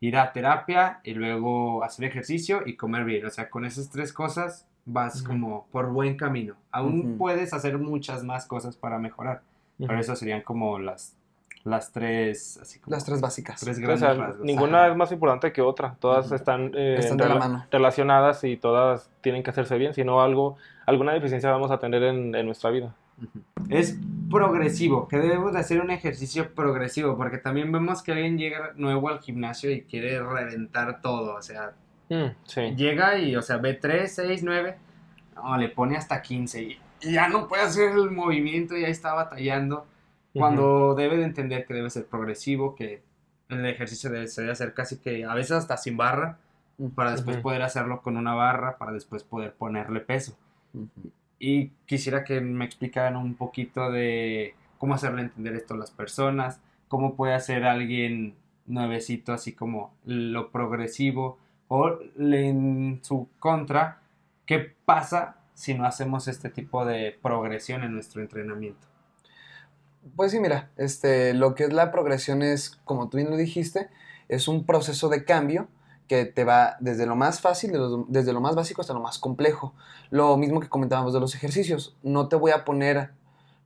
ir 0.00 0.16
a 0.16 0.32
terapia 0.32 1.00
y 1.04 1.14
luego 1.14 1.82
hacer 1.84 2.04
ejercicio 2.04 2.62
y 2.66 2.76
comer 2.76 3.04
bien. 3.04 3.26
O 3.26 3.30
sea, 3.30 3.50
con 3.50 3.64
esas 3.64 3.90
tres 3.90 4.12
cosas 4.12 4.66
vas 4.84 5.22
como 5.22 5.66
por 5.70 5.90
buen 5.90 6.16
camino. 6.16 6.54
Aún 6.70 7.16
puedes 7.18 7.52
hacer 7.52 7.78
muchas 7.78 8.24
más 8.24 8.46
cosas 8.46 8.76
para 8.76 8.98
mejorar. 8.98 9.42
Pero 9.86 9.98
eso 9.98 10.14
serían 10.16 10.42
como 10.42 10.78
las, 10.78 11.16
las 11.64 11.92
tres, 11.92 12.58
así 12.60 12.78
como 12.80 12.94
las 12.94 13.04
tres 13.04 13.20
básicas. 13.20 13.60
Tres 13.60 13.78
grandes 13.78 14.38
Ninguna 14.40 14.88
es 14.88 14.96
más 14.96 15.12
importante 15.12 15.52
que 15.52 15.62
otra. 15.62 15.96
Todas 16.00 16.30
están, 16.32 16.72
eh, 16.74 17.00
relacionadas 17.70 18.44
y 18.44 18.56
todas 18.56 19.10
tienen 19.20 19.42
que 19.42 19.50
hacerse 19.50 19.76
bien. 19.78 19.94
Si 19.94 20.04
no, 20.04 20.22
algo, 20.22 20.56
alguna 20.86 21.12
deficiencia 21.12 21.50
vamos 21.50 21.70
a 21.70 21.78
tener 21.78 22.02
en, 22.02 22.34
en 22.34 22.46
nuestra 22.46 22.70
vida. 22.70 22.94
Es 23.68 23.98
progresivo, 24.30 25.08
que 25.08 25.18
debemos 25.18 25.52
de 25.52 25.60
hacer 25.60 25.80
un 25.80 25.90
ejercicio 25.90 26.54
progresivo, 26.54 27.16
porque 27.16 27.38
también 27.38 27.70
vemos 27.70 28.02
que 28.02 28.12
alguien 28.12 28.38
llega 28.38 28.72
nuevo 28.76 29.08
al 29.08 29.20
gimnasio 29.20 29.70
y 29.70 29.82
quiere 29.82 30.20
reventar 30.22 31.00
todo, 31.00 31.34
o 31.34 31.42
sea, 31.42 31.72
mm, 32.08 32.74
llega 32.76 33.18
y, 33.18 33.36
o 33.36 33.42
sea, 33.42 33.58
ve 33.58 33.74
3, 33.74 34.12
6, 34.12 34.42
9, 34.42 34.76
no, 35.34 35.56
le 35.58 35.68
pone 35.68 35.96
hasta 35.96 36.22
15 36.22 36.62
y 36.62 36.78
y 37.00 37.12
ya 37.12 37.28
no 37.28 37.48
puede 37.48 37.62
hacer 37.62 37.90
el 37.92 38.10
movimiento, 38.10 38.76
ya 38.76 38.88
está 38.88 39.14
batallando. 39.14 39.86
Cuando 40.32 40.94
debe 40.94 41.16
de 41.16 41.24
entender 41.24 41.66
que 41.66 41.74
debe 41.74 41.90
ser 41.90 42.06
progresivo, 42.06 42.76
que 42.76 43.02
el 43.48 43.66
ejercicio 43.66 44.10
debe, 44.10 44.28
se 44.28 44.42
debe 44.42 44.52
hacer 44.52 44.74
casi 44.74 44.98
que 44.98 45.24
a 45.24 45.34
veces 45.34 45.52
hasta 45.52 45.76
sin 45.76 45.96
barra, 45.96 46.38
para 46.94 47.10
después 47.12 47.36
poder 47.38 47.62
hacerlo 47.62 48.00
con 48.00 48.16
una 48.16 48.34
barra, 48.34 48.78
para 48.78 48.92
después 48.92 49.24
poder 49.24 49.52
ponerle 49.54 50.00
peso. 50.00 50.36
Y 51.38 51.68
quisiera 51.86 52.24
que 52.24 52.40
me 52.40 52.64
explicaran 52.64 53.16
un 53.16 53.34
poquito 53.34 53.90
de 53.90 54.54
cómo 54.78 54.94
hacerle 54.94 55.22
entender 55.22 55.54
esto 55.54 55.74
a 55.74 55.78
las 55.78 55.90
personas, 55.90 56.60
cómo 56.88 57.16
puede 57.16 57.34
hacer 57.34 57.64
alguien 57.64 58.34
nuevecito 58.66 59.32
así 59.32 59.52
como 59.52 59.92
lo 60.04 60.50
progresivo 60.50 61.38
o 61.68 61.98
en 62.18 63.00
su 63.02 63.28
contra, 63.38 64.00
qué 64.46 64.74
pasa 64.84 65.39
si 65.54 65.74
no 65.74 65.84
hacemos 65.86 66.28
este 66.28 66.50
tipo 66.50 66.84
de 66.84 67.18
progresión 67.22 67.82
en 67.84 67.94
nuestro 67.94 68.22
entrenamiento? 68.22 68.86
Pues 70.16 70.32
sí, 70.32 70.40
mira, 70.40 70.70
este, 70.76 71.34
lo 71.34 71.54
que 71.54 71.64
es 71.64 71.72
la 71.72 71.90
progresión 71.92 72.42
es, 72.42 72.78
como 72.84 73.08
tú 73.08 73.18
bien 73.18 73.30
lo 73.30 73.36
dijiste, 73.36 73.88
es 74.28 74.48
un 74.48 74.64
proceso 74.64 75.08
de 75.08 75.24
cambio 75.24 75.68
que 76.08 76.24
te 76.24 76.44
va 76.44 76.76
desde 76.80 77.06
lo 77.06 77.14
más 77.14 77.40
fácil, 77.40 77.72
desde 78.08 78.32
lo 78.32 78.40
más 78.40 78.54
básico 78.54 78.80
hasta 78.80 78.94
lo 78.94 79.00
más 79.00 79.18
complejo. 79.18 79.74
Lo 80.10 80.36
mismo 80.36 80.58
que 80.60 80.68
comentábamos 80.68 81.12
de 81.12 81.20
los 81.20 81.34
ejercicios. 81.34 81.96
No 82.02 82.28
te 82.28 82.36
voy 82.36 82.50
a 82.50 82.64
poner 82.64 83.12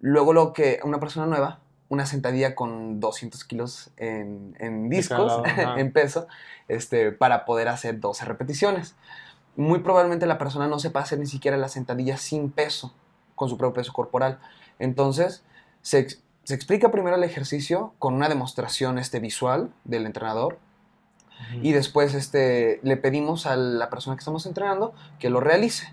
luego 0.01 0.35
lo 0.35 0.53
que 0.53 0.81
una 0.85 1.01
persona 1.01 1.27
nueva, 1.27 1.61
una 1.89 2.05
sentadilla 2.05 2.55
con 2.55 3.01
200 3.01 3.45
kilos 3.45 3.93
en, 3.97 4.91
discos, 4.91 5.41
en 5.77 5.93
peso, 5.93 6.27
este, 6.69 7.13
para 7.13 7.47
poder 7.47 7.69
hacer 7.69 8.01
12 8.01 8.25
repeticiones 8.27 8.95
muy 9.57 9.81
probablemente 9.81 10.27
la 10.27 10.39
persona 10.39 10.67
no 10.69 10.79
sepa 10.79 11.01
hacer 11.01 11.19
ni 11.19 11.27
siquiera 11.27 11.57
la 11.57 11.69
sentadilla 11.69 12.17
sin 12.17 12.51
peso, 12.51 12.95
con 13.35 13.49
su 13.49 13.57
propio 13.57 13.75
peso 13.75 13.93
corporal. 13.93 14.39
Entonces, 14.79 15.45
se, 15.83 16.07
se 16.43 16.55
explica 16.55 16.91
primero 16.91 17.17
el 17.17 17.25
ejercicio 17.25 17.95
con 17.99 18.15
una 18.15 18.29
demostración 18.29 18.99
este, 18.99 19.21
visual 19.21 19.73
del 19.85 20.07
entrenador 20.07 20.59
y 21.63 21.73
después 21.73 22.15
este, 22.15 22.81
le 22.83 22.97
pedimos 22.97 23.47
a 23.47 23.57
la 23.57 23.91
persona 23.91 24.17
que 24.17 24.21
estamos 24.21 24.47
entrenando 24.47 24.95
que 25.19 25.31
lo 25.31 25.41
realice. 25.41 25.93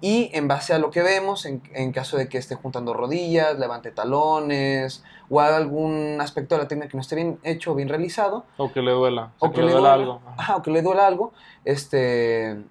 Y 0.00 0.30
en 0.34 0.48
base 0.48 0.74
a 0.74 0.78
lo 0.78 0.90
que 0.90 1.02
vemos, 1.02 1.46
en, 1.46 1.62
en, 1.72 1.90
caso 1.92 2.18
de 2.18 2.28
que 2.28 2.36
esté 2.36 2.56
juntando 2.56 2.92
rodillas, 2.92 3.58
levante 3.58 3.90
talones 3.90 5.02
o 5.30 5.40
haga 5.40 5.56
algún 5.56 6.18
aspecto 6.20 6.54
de 6.54 6.62
la 6.62 6.68
técnica 6.68 6.90
que 6.90 6.96
no 6.96 7.00
esté 7.00 7.16
bien 7.16 7.38
hecho 7.42 7.72
o 7.72 7.74
bien 7.74 7.88
realizado. 7.88 8.44
O 8.58 8.70
que 8.70 8.82
le 8.82 8.90
duela. 8.90 9.32
O, 9.38 9.50
que, 9.50 9.62
le 9.62 9.72
duela, 9.72 9.94
algo. 9.94 10.20
Ajá, 10.36 10.56
o 10.56 10.62
que 10.62 10.70
le 10.70 10.82
duela 10.82 11.06
algo. 11.06 11.32
Este, 11.64 12.62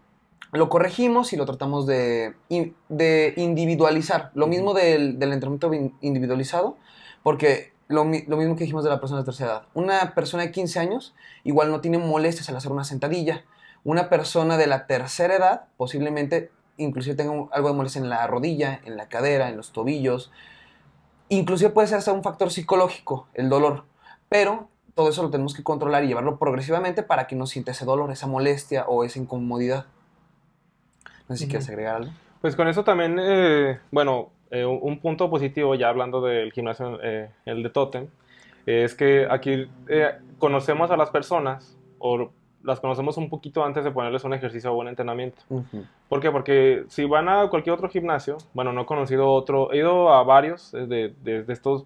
lo 0.53 0.69
corregimos 0.69 1.33
y 1.33 1.35
lo 1.35 1.45
tratamos 1.45 1.87
de, 1.87 2.35
de 2.89 3.33
individualizar. 3.37 4.31
Lo 4.35 4.47
mismo 4.47 4.73
del, 4.73 5.17
del 5.19 5.33
entrenamiento 5.33 5.71
individualizado, 6.01 6.77
porque 7.23 7.73
lo, 7.87 8.03
lo, 8.03 8.37
mismo 8.37 8.55
que 8.55 8.63
dijimos 8.63 8.83
de 8.83 8.91
la 8.91 8.99
persona 8.99 9.21
de 9.21 9.25
tercera 9.25 9.51
edad. 9.51 9.63
Una 9.73 10.13
persona 10.13 10.43
de 10.43 10.51
15 10.51 10.79
años 10.79 11.15
igual 11.43 11.71
no 11.71 11.81
tiene 11.81 11.97
molestias 11.97 12.49
al 12.49 12.55
hacer 12.55 12.71
una 12.71 12.83
sentadilla. 12.83 13.43
Una 13.83 14.09
persona 14.09 14.57
de 14.57 14.67
la 14.67 14.85
tercera 14.85 15.35
edad 15.35 15.65
posiblemente 15.75 16.51
inclusive 16.77 17.15
tenga 17.15 17.33
algo 17.51 17.69
de 17.69 17.75
molestia 17.75 18.01
en 18.01 18.09
la 18.09 18.25
rodilla, 18.27 18.79
en 18.85 18.97
la 18.97 19.09
cadera, 19.09 19.49
en 19.49 19.57
los 19.57 19.71
tobillos. 19.71 20.31
Inclusive 21.29 21.71
puede 21.71 21.87
ser 21.87 21.97
hasta 21.97 22.13
un 22.13 22.23
factor 22.23 22.51
psicológico, 22.51 23.27
el 23.33 23.49
dolor. 23.49 23.85
Pero 24.29 24.69
todo 24.95 25.09
eso 25.09 25.23
lo 25.23 25.31
tenemos 25.31 25.53
que 25.53 25.63
controlar 25.63 26.03
y 26.03 26.07
llevarlo 26.07 26.37
progresivamente 26.37 27.03
para 27.03 27.27
que 27.27 27.35
no 27.35 27.47
sienta 27.47 27.71
ese 27.71 27.85
dolor, 27.85 28.11
esa 28.11 28.27
molestia 28.27 28.85
o 28.87 29.03
esa 29.03 29.19
incomodidad. 29.19 29.85
No 31.33 31.37
sé 31.37 31.45
si 31.45 31.49
quieres 31.49 31.67
agregar 31.67 31.95
algo. 31.95 32.11
Pues 32.41 32.55
con 32.55 32.67
eso 32.67 32.83
también, 32.83 33.17
eh, 33.19 33.79
bueno, 33.89 34.29
eh, 34.51 34.65
un 34.65 34.99
punto 34.99 35.31
positivo, 35.31 35.73
ya 35.73 35.89
hablando 35.89 36.21
del 36.21 36.51
gimnasio, 36.51 36.99
eh, 37.01 37.31
el 37.45 37.63
de 37.63 37.69
Totem, 37.69 38.07
es 38.67 38.93
que 38.93 39.25
aquí 39.27 39.67
conocemos 40.37 40.91
a 40.91 40.97
las 40.97 41.09
personas, 41.09 41.75
o 41.97 42.29
las 42.61 42.79
conocemos 42.79 43.17
un 43.17 43.29
poquito 43.29 43.65
antes 43.65 43.83
de 43.83 43.89
ponerles 43.89 44.23
un 44.25 44.33
ejercicio 44.33 44.71
o 44.71 44.79
un 44.79 44.89
entrenamiento. 44.89 45.41
¿Por 46.07 46.19
qué? 46.19 46.29
Porque 46.29 46.83
si 46.87 47.05
van 47.05 47.29
a 47.29 47.47
cualquier 47.49 47.73
otro 47.73 47.89
gimnasio, 47.89 48.37
bueno, 48.53 48.71
no 48.73 48.81
he 48.81 48.85
conocido 48.85 49.31
otro, 49.31 49.73
he 49.73 49.77
ido 49.77 50.13
a 50.13 50.23
varios 50.23 50.71
desde, 50.71 51.15
desde 51.23 51.51
estos 51.51 51.85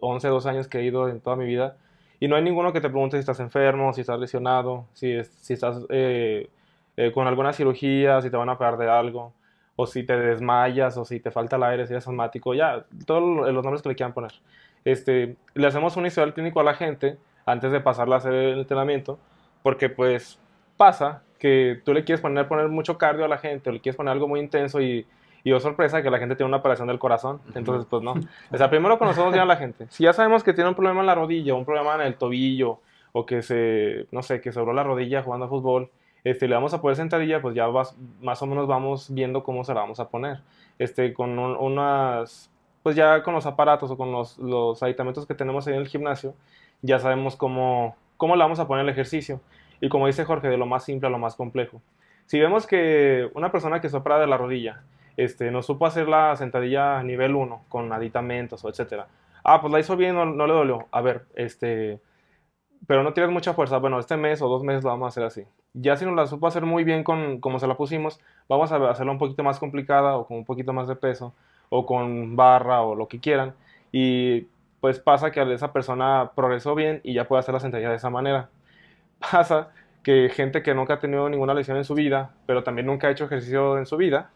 11, 0.00 0.26
12 0.26 0.48
años 0.48 0.68
que 0.68 0.78
he 0.78 0.84
ido 0.84 1.08
en 1.08 1.20
toda 1.20 1.36
mi 1.36 1.46
vida, 1.46 1.76
y 2.18 2.26
no 2.26 2.34
hay 2.34 2.42
ninguno 2.42 2.72
que 2.72 2.80
te 2.80 2.90
pregunte 2.90 3.16
si 3.16 3.20
estás 3.20 3.38
enfermo, 3.40 3.92
si 3.92 4.00
estás 4.00 4.18
lesionado, 4.18 4.86
si, 4.92 5.22
si 5.22 5.52
estás 5.52 5.84
eh, 5.88 6.48
eh, 6.98 7.12
con 7.12 7.28
alguna 7.28 7.52
cirugía, 7.52 8.20
si 8.20 8.28
te 8.28 8.36
van 8.36 8.48
a 8.48 8.58
perder 8.58 8.88
algo, 8.88 9.32
o 9.76 9.86
si 9.86 10.02
te 10.02 10.18
desmayas, 10.18 10.96
o 10.96 11.04
si 11.04 11.20
te 11.20 11.30
falta 11.30 11.54
el 11.54 11.62
aire, 11.62 11.86
si 11.86 11.92
eres 11.92 12.08
asmático, 12.08 12.54
ya, 12.54 12.84
todos 13.06 13.22
los 13.22 13.62
nombres 13.62 13.82
que 13.82 13.90
le 13.90 13.94
quieran 13.94 14.12
poner. 14.12 14.32
Este, 14.84 15.36
le 15.54 15.66
hacemos 15.68 15.96
un 15.96 16.06
historial 16.06 16.34
clínico 16.34 16.58
a 16.58 16.64
la 16.64 16.74
gente 16.74 17.16
antes 17.46 17.70
de 17.70 17.78
pasarla 17.78 18.16
a 18.16 18.18
hacer 18.18 18.34
el 18.34 18.58
entrenamiento, 18.58 19.16
porque 19.62 19.88
pues 19.88 20.40
pasa 20.76 21.22
que 21.38 21.80
tú 21.84 21.94
le 21.94 22.02
quieres 22.02 22.20
poner, 22.20 22.48
poner 22.48 22.66
mucho 22.66 22.98
cardio 22.98 23.24
a 23.24 23.28
la 23.28 23.38
gente, 23.38 23.70
o 23.70 23.72
le 23.72 23.78
quieres 23.78 23.96
poner 23.96 24.10
algo 24.10 24.26
muy 24.26 24.40
intenso 24.40 24.80
y, 24.80 25.06
y 25.44 25.52
oh 25.52 25.60
sorpresa 25.60 26.02
que 26.02 26.10
la 26.10 26.18
gente 26.18 26.34
tiene 26.34 26.48
una 26.48 26.56
operación 26.56 26.88
del 26.88 26.98
corazón. 26.98 27.40
Entonces, 27.54 27.86
pues 27.88 28.02
no. 28.02 28.14
O 28.50 28.56
sea, 28.56 28.68
primero 28.68 28.98
conocemos 28.98 29.30
bien 29.30 29.42
a 29.42 29.46
la 29.46 29.56
gente. 29.56 29.86
Si 29.90 30.02
ya 30.02 30.12
sabemos 30.12 30.42
que 30.42 30.52
tiene 30.52 30.68
un 30.68 30.74
problema 30.74 30.98
en 30.98 31.06
la 31.06 31.14
rodilla, 31.14 31.54
un 31.54 31.64
problema 31.64 31.94
en 31.94 32.00
el 32.00 32.16
tobillo, 32.16 32.80
o 33.12 33.24
que 33.24 33.42
se, 33.42 34.08
no 34.10 34.24
sé, 34.24 34.40
que 34.40 34.50
sobró 34.50 34.72
la 34.72 34.82
rodilla 34.82 35.22
jugando 35.22 35.46
a 35.46 35.48
fútbol, 35.48 35.90
este, 36.24 36.48
le 36.48 36.54
vamos 36.54 36.74
a 36.74 36.80
poner 36.80 36.96
sentadilla, 36.96 37.40
pues 37.40 37.54
ya 37.54 37.68
más 38.20 38.42
o 38.42 38.46
menos 38.46 38.66
vamos 38.66 39.12
viendo 39.12 39.42
cómo 39.42 39.64
se 39.64 39.74
la 39.74 39.80
vamos 39.80 40.00
a 40.00 40.08
poner. 40.08 40.40
Este, 40.78 41.12
con 41.12 41.38
unas, 41.38 42.50
pues 42.82 42.96
ya 42.96 43.22
con 43.22 43.34
los 43.34 43.46
aparatos 43.46 43.90
o 43.90 43.96
con 43.96 44.12
los, 44.12 44.38
los 44.38 44.82
aditamentos 44.82 45.26
que 45.26 45.34
tenemos 45.34 45.66
ahí 45.66 45.74
en 45.74 45.80
el 45.80 45.88
gimnasio, 45.88 46.34
ya 46.82 46.98
sabemos 46.98 47.36
cómo, 47.36 47.96
cómo 48.16 48.36
le 48.36 48.42
vamos 48.42 48.60
a 48.60 48.66
poner 48.66 48.84
el 48.84 48.90
ejercicio. 48.90 49.40
Y 49.80 49.88
como 49.88 50.06
dice 50.06 50.24
Jorge, 50.24 50.48
de 50.48 50.56
lo 50.56 50.66
más 50.66 50.84
simple 50.84 51.08
a 51.08 51.10
lo 51.10 51.18
más 51.18 51.36
complejo. 51.36 51.80
Si 52.26 52.38
vemos 52.38 52.66
que 52.66 53.30
una 53.34 53.50
persona 53.50 53.80
que 53.80 53.88
sopra 53.88 54.18
de 54.18 54.26
la 54.26 54.36
rodilla 54.36 54.82
este, 55.18 55.50
no 55.50 55.62
supo 55.62 55.84
hacer 55.84 56.08
la 56.08 56.36
sentadilla 56.36 57.02
nivel 57.02 57.34
1 57.34 57.64
con 57.68 57.92
aditamentos 57.92 58.64
o 58.64 58.68
etcétera. 58.68 59.08
Ah, 59.42 59.60
pues 59.60 59.72
la 59.72 59.80
hizo 59.80 59.96
bien, 59.96 60.14
no, 60.14 60.46
le 60.46 60.52
dolió. 60.52 60.86
A 60.92 61.00
ver, 61.00 61.26
este, 61.34 62.00
pero 62.86 63.02
no 63.02 63.12
tienes 63.14 63.32
mucha 63.32 63.52
fuerza. 63.52 63.78
Bueno, 63.78 63.98
este 63.98 64.16
mes 64.16 64.40
o 64.42 64.48
dos 64.48 64.62
meses 64.62 64.84
lo 64.84 64.90
vamos 64.90 65.06
a 65.06 65.08
hacer 65.08 65.24
así. 65.24 65.44
Ya 65.74 65.96
si 65.96 66.04
no 66.04 66.14
la 66.14 66.26
supo 66.26 66.46
hacer 66.46 66.64
muy 66.64 66.84
bien 66.84 67.04
con 67.04 67.40
como 67.40 67.58
se 67.58 67.66
la 67.66 67.76
pusimos, 67.76 68.20
vamos 68.48 68.72
a 68.72 68.90
hacerla 68.90 69.12
un 69.12 69.18
poquito 69.18 69.42
más 69.44 69.58
complicada 69.58 70.16
o 70.16 70.26
con 70.26 70.38
un 70.38 70.44
poquito 70.44 70.72
más 70.72 70.88
de 70.88 70.96
peso 70.96 71.34
o 71.68 71.86
con 71.86 72.36
barra 72.36 72.82
o 72.82 72.94
lo 72.94 73.08
que 73.08 73.20
quieran. 73.20 73.54
Y 73.92 74.46
pues 74.80 74.98
pasa 75.00 75.30
que 75.30 75.42
esa 75.52 75.72
persona 75.72 76.32
progresó 76.34 76.74
bien 76.74 77.00
y 77.04 77.14
ya 77.14 77.28
puede 77.28 77.40
hacer 77.40 77.54
la 77.54 77.60
sentadilla 77.60 77.90
de 77.90 77.96
esa 77.96 78.10
manera. 78.10 78.50
Pasa 79.18 79.70
que 80.02 80.30
gente 80.30 80.62
que 80.62 80.74
nunca 80.74 80.94
ha 80.94 80.98
tenido 81.00 81.28
ninguna 81.28 81.54
lesión 81.54 81.76
en 81.76 81.84
su 81.84 81.94
vida, 81.94 82.34
pero 82.46 82.62
también 82.64 82.86
nunca 82.86 83.08
ha 83.08 83.10
hecho 83.10 83.24
ejercicio 83.26 83.78
en 83.78 83.86
su 83.86 83.96
vida, 83.96 84.30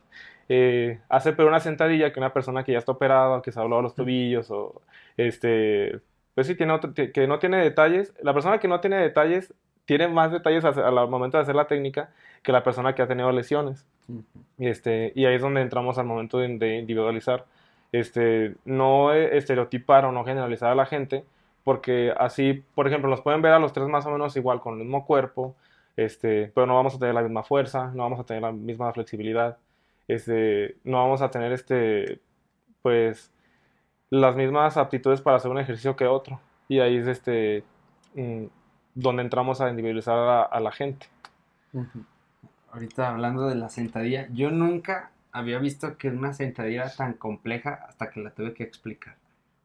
eh, 0.49 1.01
hace 1.09 1.33
peor 1.33 1.49
una 1.49 1.61
sentadilla 1.61 2.13
que 2.13 2.21
una 2.21 2.33
persona 2.33 2.65
que 2.65 2.73
ya 2.73 2.79
está 2.79 2.93
operada, 2.93 3.43
que 3.43 3.53
se 3.53 3.59
ha 3.61 3.63
hablado 3.63 3.83
los 3.83 3.95
tobillos, 3.95 4.51
o 4.51 4.83
este, 5.17 6.01
pues 6.35 6.47
sí, 6.47 6.57
tiene 6.57 6.73
otro, 6.73 6.93
que 6.95 7.27
no 7.27 7.39
tiene 7.39 7.59
detalles. 7.59 8.13
La 8.23 8.35
persona 8.35 8.59
que 8.59 8.69
no 8.69 8.81
tiene 8.81 8.97
detalles 8.97 9.55
tiene 9.85 10.09
más 10.09 10.33
detalles 10.33 10.65
al 10.65 11.09
momento 11.09 11.37
de 11.37 11.43
hacer 11.43 11.55
la 11.55 11.67
técnica 11.67 12.11
que 12.43 12.53
la 12.53 12.63
persona 12.63 12.95
que 12.95 13.03
ha 13.03 13.09
tenido 13.09 13.31
lesiones. 13.33 13.87
este, 14.59 15.13
y 15.15 15.27
ahí 15.27 15.37
es 15.37 15.43
donde 15.43 15.61
entramos 15.63 15.99
al 15.99 16.07
momento 16.07 16.39
de, 16.39 16.49
de 16.59 16.79
individualizar. 16.79 17.45
Este, 17.93 18.55
no 18.65 19.13
estereotipar 19.13 20.07
o 20.07 20.13
no 20.13 20.25
generalizar 20.25 20.71
a 20.71 20.75
la 20.75 20.87
gente, 20.87 21.25
porque 21.65 22.13
así, 22.19 22.65
por 22.75 22.87
ejemplo, 22.89 23.11
nos 23.11 23.21
pueden 23.21 23.43
ver 23.43 23.53
a 23.53 23.59
los 23.59 23.73
tres 23.73 23.87
más 23.89 24.07
o 24.07 24.11
menos 24.11 24.37
igual, 24.37 24.61
con 24.61 24.75
el 24.75 24.81
mismo 24.81 25.07
cuerpo, 25.07 25.55
este, 25.97 26.51
pero 26.55 26.67
no 26.67 26.75
vamos 26.77 26.95
a 26.95 26.99
tener 26.99 27.15
la 27.15 27.23
misma 27.23 27.43
fuerza, 27.43 27.91
no 27.95 28.05
vamos 28.05 28.21
a 28.21 28.25
tener 28.25 28.43
la 28.43 28.53
misma 28.53 28.93
flexibilidad, 28.93 29.59
este, 30.09 30.77
no 30.85 30.99
vamos 30.99 31.23
a 31.23 31.31
tener 31.31 31.53
este, 31.53 32.21
pues, 32.83 33.33
las 34.11 34.37
mismas 34.37 34.77
aptitudes 34.77 35.21
para 35.21 35.37
hacer 35.37 35.51
un 35.51 35.59
ejercicio 35.59 35.97
que 35.97 36.07
otro. 36.07 36.41
Y 36.69 36.81
ahí 36.81 36.97
es 36.97 37.07
este, 37.07 37.65
mm, 38.15 38.47
donde 38.95 39.23
entramos 39.23 39.61
a 39.61 39.71
individualizar 39.71 40.49
a, 40.51 40.61
la 40.61 40.73
gente. 40.73 41.07
Ahorita 42.71 43.11
hablando 43.11 43.49
de 43.49 43.55
la 43.55 43.69
sentadilla, 43.69 44.29
yo 44.33 44.51
nunca 44.51 45.13
había 45.33 45.59
visto 45.59 45.97
que 45.97 46.09
una 46.09 46.35
sentadilla 46.35 46.83
era 46.83 46.95
tan 46.95 47.15
compleja 47.15 47.85
hasta 47.89 48.11
que 48.11 48.21
la 48.21 48.31
tuve 48.31 48.55
que 48.55 48.65
explicar. 48.65 49.17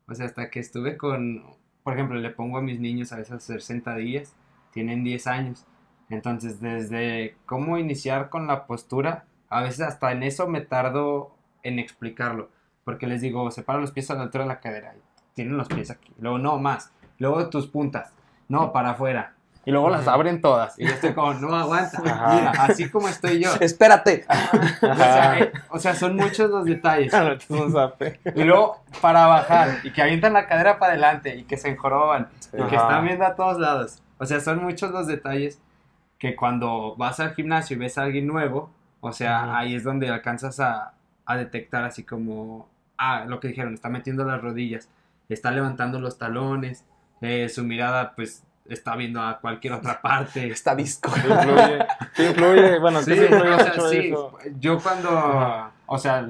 O 0.08 0.16
sea, 0.16 0.26
hasta 0.26 0.50
que 0.50 0.60
estuve 0.60 0.98
con, 0.98 1.44
por 1.84 1.94
ejemplo, 1.94 2.18
le 2.18 2.30
pongo 2.30 2.58
a 2.58 2.62
mis 2.62 2.80
niños 2.80 3.12
a 3.12 3.18
veces 3.18 3.34
a 3.34 3.36
hacer 3.36 3.62
sentadillas, 3.62 4.34
tienen 4.72 5.04
10 5.04 5.28
años. 5.28 5.66
Entonces, 6.10 6.62
desde 6.62 7.36
cómo 7.46 7.78
iniciar 7.78 8.30
con 8.30 8.48
la 8.48 8.66
postura, 8.66 9.26
a 9.50 9.62
veces 9.62 9.82
hasta 9.82 10.12
en 10.14 10.24
eso 10.24 10.48
me 10.48 10.62
tardo 10.62 11.36
en 11.64 11.80
explicarlo. 11.80 12.50
Porque 12.86 13.08
les 13.08 13.20
digo, 13.20 13.52
separa 13.52 13.80
los 13.80 13.92
pies 13.92 14.10
a 14.10 14.16
la 14.16 14.24
altura 14.24 14.46
de 14.46 14.48
la 14.48 14.62
cadera. 14.62 14.96
Tienen 15.34 15.58
los 15.58 15.68
pies 15.68 15.92
aquí. 15.92 16.14
Luego, 16.20 16.40
no, 16.40 16.58
más. 16.58 16.94
Luego 17.20 17.50
tus 17.50 17.68
puntas. 17.68 18.14
No, 18.48 18.72
para 18.72 18.92
afuera. 18.92 19.34
Y 19.68 19.72
luego 19.72 19.90
las 19.90 20.08
abren 20.08 20.40
todas. 20.40 20.80
Y 20.80 20.86
yo 20.86 20.94
estoy 20.94 21.14
como, 21.14 21.34
no 21.34 21.54
aguanta. 21.54 22.00
Mira, 22.02 22.52
así 22.58 22.90
como 22.90 23.10
estoy 23.10 23.44
yo. 23.44 23.50
Espérate. 23.60 24.26
Eh, 24.82 25.52
o, 25.70 25.78
sea, 25.78 25.94
son 25.94 26.16
muchos 26.16 26.50
los 26.50 26.64
detalles. 26.64 27.12
y 28.34 28.44
luego 28.46 28.82
para 29.02 29.28
bajar. 29.28 29.80
Y 29.84 29.92
que 29.92 30.02
avientan 30.02 30.32
la 30.32 30.48
cadera 30.48 30.80
para 30.80 30.94
adelante. 30.94 31.36
Y 31.36 31.44
que 31.44 31.58
se 31.58 31.68
enjoroban. 31.68 32.30
Y 32.54 32.64
que 32.64 32.78
están 32.78 33.06
viendo 33.06 33.26
a 33.26 33.36
todos 33.36 33.60
lados. 33.60 34.02
O 34.20 34.26
sea, 34.26 34.40
son 34.40 34.64
muchos 34.64 34.92
los 34.92 35.06
detalles 35.06 35.60
que 36.18 36.38
cuando 36.38 36.96
vas 36.96 37.20
al 37.20 37.34
gimnasio 37.36 37.76
y 37.76 37.80
ves 37.80 37.98
a 37.98 38.04
alguien 38.04 38.26
nuevo, 38.26 38.72
o 39.02 39.12
sea, 39.12 39.58
ahí 39.58 39.76
es 39.76 39.84
donde 39.84 40.10
alcanzas 40.10 40.62
a, 40.62 40.94
a 41.26 41.38
detectar 41.38 41.84
así 41.84 42.04
como, 42.04 42.70
ah, 42.98 43.26
lo 43.28 43.42
que 43.42 43.50
dijeron, 43.50 43.74
está 43.74 43.90
metiendo 43.90 44.24
las 44.24 44.42
rodillas, 44.42 44.90
está 45.30 45.52
levantando 45.52 46.00
los 46.00 46.18
talones, 46.18 46.86
eh, 47.22 47.50
su 47.50 47.64
mirada 47.64 48.14
pues 48.16 48.44
está 48.70 48.96
viendo 48.96 49.22
a 49.22 49.40
cualquier 49.40 49.74
otra 49.74 50.02
parte. 50.02 50.48
Está 50.48 50.76
disco. 50.76 51.12
influye, 52.18 52.80
bueno, 52.80 53.02
sí, 53.02 53.12
o 53.14 53.60
sea, 53.60 53.74
sí. 53.90 54.14
Yo 54.60 54.80
cuando, 54.80 55.72
o 55.86 55.98
sea, 55.98 56.28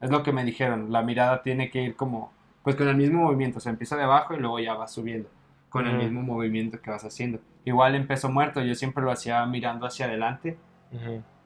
es 0.00 0.10
lo 0.10 0.22
que 0.22 0.32
me 0.32 0.44
dijeron, 0.44 0.92
la 0.92 1.02
mirada 1.02 1.42
tiene 1.42 1.70
que 1.70 1.82
ir 1.82 1.96
como, 1.96 2.32
pues 2.62 2.76
con 2.76 2.88
el 2.88 2.96
mismo 2.96 3.22
movimiento, 3.22 3.58
o 3.58 3.60
sea, 3.60 3.70
empieza 3.70 3.96
de 3.96 4.04
abajo 4.04 4.34
y 4.34 4.38
luego 4.38 4.58
ya 4.58 4.74
va 4.74 4.88
subiendo, 4.88 5.28
con 5.68 5.86
el 5.86 5.96
mismo 5.96 6.22
movimiento 6.22 6.80
que 6.80 6.90
vas 6.90 7.04
haciendo. 7.04 7.40
Igual 7.64 7.94
empezó 7.94 8.28
muerto, 8.28 8.60
yo 8.62 8.74
siempre 8.74 9.02
lo 9.02 9.10
hacía 9.10 9.44
mirando 9.46 9.86
hacia 9.86 10.06
adelante. 10.06 10.56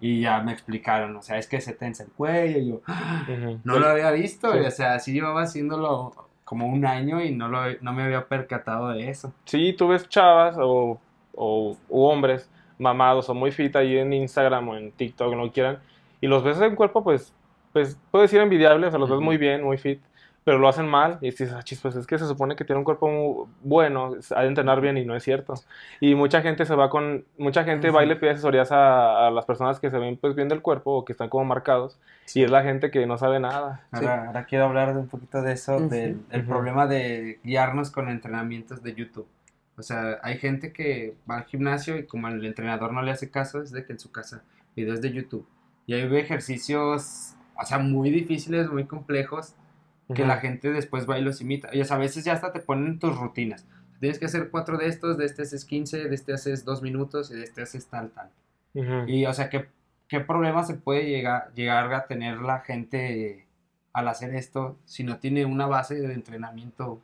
Y 0.02 0.20
ya 0.20 0.40
me 0.40 0.52
explicaron, 0.52 1.16
o 1.16 1.22
sea, 1.22 1.38
es 1.38 1.46
que 1.46 1.60
se 1.60 1.72
tensa 1.72 2.04
el 2.04 2.10
cuello. 2.10 2.58
Y 2.58 2.68
yo, 2.68 2.80
¡Ah! 2.86 3.26
no 3.64 3.78
lo 3.78 3.88
había 3.88 4.10
visto, 4.12 4.50
o 4.50 4.70
sea, 4.70 4.94
así 4.94 5.12
llevaba 5.12 5.42
haciéndolo 5.42 6.29
como 6.50 6.66
un 6.66 6.84
año 6.84 7.22
y 7.22 7.30
no, 7.32 7.46
lo, 7.46 7.60
no 7.80 7.92
me 7.92 8.02
había 8.02 8.26
percatado 8.26 8.88
de 8.88 9.08
eso. 9.08 9.32
Sí, 9.44 9.72
tú 9.72 9.86
ves 9.86 10.08
chavas 10.08 10.56
o, 10.58 10.98
o 11.32 11.76
hombres 11.88 12.50
mamados 12.76 13.28
o 13.28 13.34
muy 13.34 13.52
fit 13.52 13.76
ahí 13.76 13.96
en 13.96 14.12
Instagram 14.12 14.68
o 14.68 14.76
en 14.76 14.90
TikTok, 14.90 15.32
no 15.36 15.52
quieran, 15.52 15.78
y 16.20 16.26
los 16.26 16.42
ves 16.42 16.60
en 16.60 16.74
cuerpo, 16.74 17.04
pues, 17.04 17.32
pues 17.72 17.96
puede 18.10 18.26
ser 18.26 18.40
envidiable, 18.40 18.88
o 18.88 18.90
sea, 18.90 18.98
los 18.98 19.08
ves 19.08 19.20
muy 19.20 19.36
bien, 19.36 19.62
muy 19.62 19.78
fit, 19.78 20.00
pero 20.44 20.58
lo 20.58 20.68
hacen 20.68 20.88
mal. 20.88 21.18
Y 21.20 21.26
dices, 21.26 21.52
ah, 21.52 21.62
chis, 21.62 21.80
pues 21.80 21.96
es 21.96 22.06
que 22.06 22.18
se 22.18 22.26
supone 22.26 22.56
que 22.56 22.64
tiene 22.64 22.78
un 22.78 22.84
cuerpo 22.84 23.08
muy 23.08 23.46
bueno, 23.62 24.16
ha 24.34 24.42
de 24.42 24.48
entrenar 24.48 24.80
bien 24.80 24.96
y 24.96 25.04
no 25.04 25.14
es 25.14 25.22
cierto. 25.22 25.54
Y 26.00 26.14
mucha 26.14 26.42
gente 26.42 26.64
se 26.64 26.74
va 26.74 26.90
con, 26.90 27.24
mucha 27.38 27.64
gente 27.64 27.90
va 27.90 28.04
y 28.04 28.08
le 28.08 28.16
pide 28.16 28.30
asesorías 28.30 28.72
a, 28.72 29.26
a 29.26 29.30
las 29.30 29.44
personas 29.44 29.80
que 29.80 29.90
se 29.90 29.98
ven 29.98 30.16
pues 30.16 30.34
bien 30.34 30.48
del 30.48 30.62
cuerpo 30.62 30.92
o 30.92 31.04
que 31.04 31.12
están 31.12 31.28
como 31.28 31.44
marcados. 31.44 31.98
Y 32.34 32.42
es 32.42 32.50
la 32.50 32.62
gente 32.62 32.90
que 32.90 33.06
no 33.06 33.18
sabe 33.18 33.40
nada. 33.40 33.86
Ahora, 33.90 34.26
ahora 34.26 34.44
quiero 34.44 34.66
hablar 34.66 34.94
de 34.94 35.00
un 35.00 35.08
poquito 35.08 35.42
de 35.42 35.52
eso, 35.52 35.78
del 35.80 36.20
el 36.30 36.44
problema 36.44 36.86
de 36.86 37.40
guiarnos 37.44 37.90
con 37.90 38.08
entrenamientos 38.08 38.82
de 38.82 38.94
YouTube. 38.94 39.26
O 39.76 39.82
sea, 39.82 40.18
hay 40.22 40.36
gente 40.36 40.72
que 40.72 41.16
va 41.28 41.38
al 41.38 41.44
gimnasio 41.44 41.96
y 41.96 42.06
como 42.06 42.28
el 42.28 42.44
entrenador 42.44 42.92
no 42.92 43.00
le 43.02 43.12
hace 43.12 43.30
caso, 43.30 43.62
es 43.62 43.72
de 43.72 43.84
que 43.86 43.94
en 43.94 43.98
su 43.98 44.12
casa, 44.12 44.42
videos 44.76 45.00
de 45.00 45.10
YouTube. 45.10 45.46
Y 45.86 45.94
ahí 45.94 46.06
ve 46.06 46.20
ejercicios, 46.20 47.34
o 47.56 47.64
sea, 47.64 47.78
muy 47.78 48.10
difíciles, 48.10 48.70
muy 48.70 48.84
complejos, 48.84 49.54
que 50.14 50.24
la 50.24 50.38
gente 50.38 50.72
después 50.72 51.08
va 51.08 51.18
y 51.18 51.22
los 51.22 51.40
imita. 51.40 51.68
Y 51.72 51.80
o 51.80 51.84
sea, 51.84 51.96
a 51.96 52.00
veces 52.00 52.24
ya 52.24 52.32
hasta 52.32 52.52
te 52.52 52.60
ponen 52.60 52.98
tus 52.98 53.16
rutinas. 53.16 53.66
Tienes 54.00 54.18
que 54.18 54.26
hacer 54.26 54.50
cuatro 54.50 54.78
de 54.78 54.88
estos, 54.88 55.18
de 55.18 55.26
este 55.26 55.42
haces 55.42 55.64
15, 55.64 56.08
de 56.08 56.14
este 56.14 56.32
haces 56.32 56.64
dos 56.64 56.82
minutos 56.82 57.30
y 57.30 57.34
de 57.34 57.44
este 57.44 57.62
haces 57.62 57.86
tal, 57.86 58.10
tal. 58.10 58.30
Y, 59.06 59.26
o 59.26 59.34
sea, 59.34 59.50
¿qué, 59.50 59.68
qué 60.08 60.20
problema 60.20 60.64
se 60.64 60.74
puede 60.74 61.08
llegar, 61.08 61.52
llegar 61.54 61.92
a 61.92 62.06
tener 62.06 62.38
la 62.38 62.60
gente 62.60 63.46
al 63.92 64.08
hacer 64.08 64.34
esto 64.34 64.78
si 64.84 65.04
no 65.04 65.18
tiene 65.18 65.44
una 65.44 65.66
base 65.66 65.96
de 65.96 66.14
entrenamiento? 66.14 66.92
O 66.92 67.02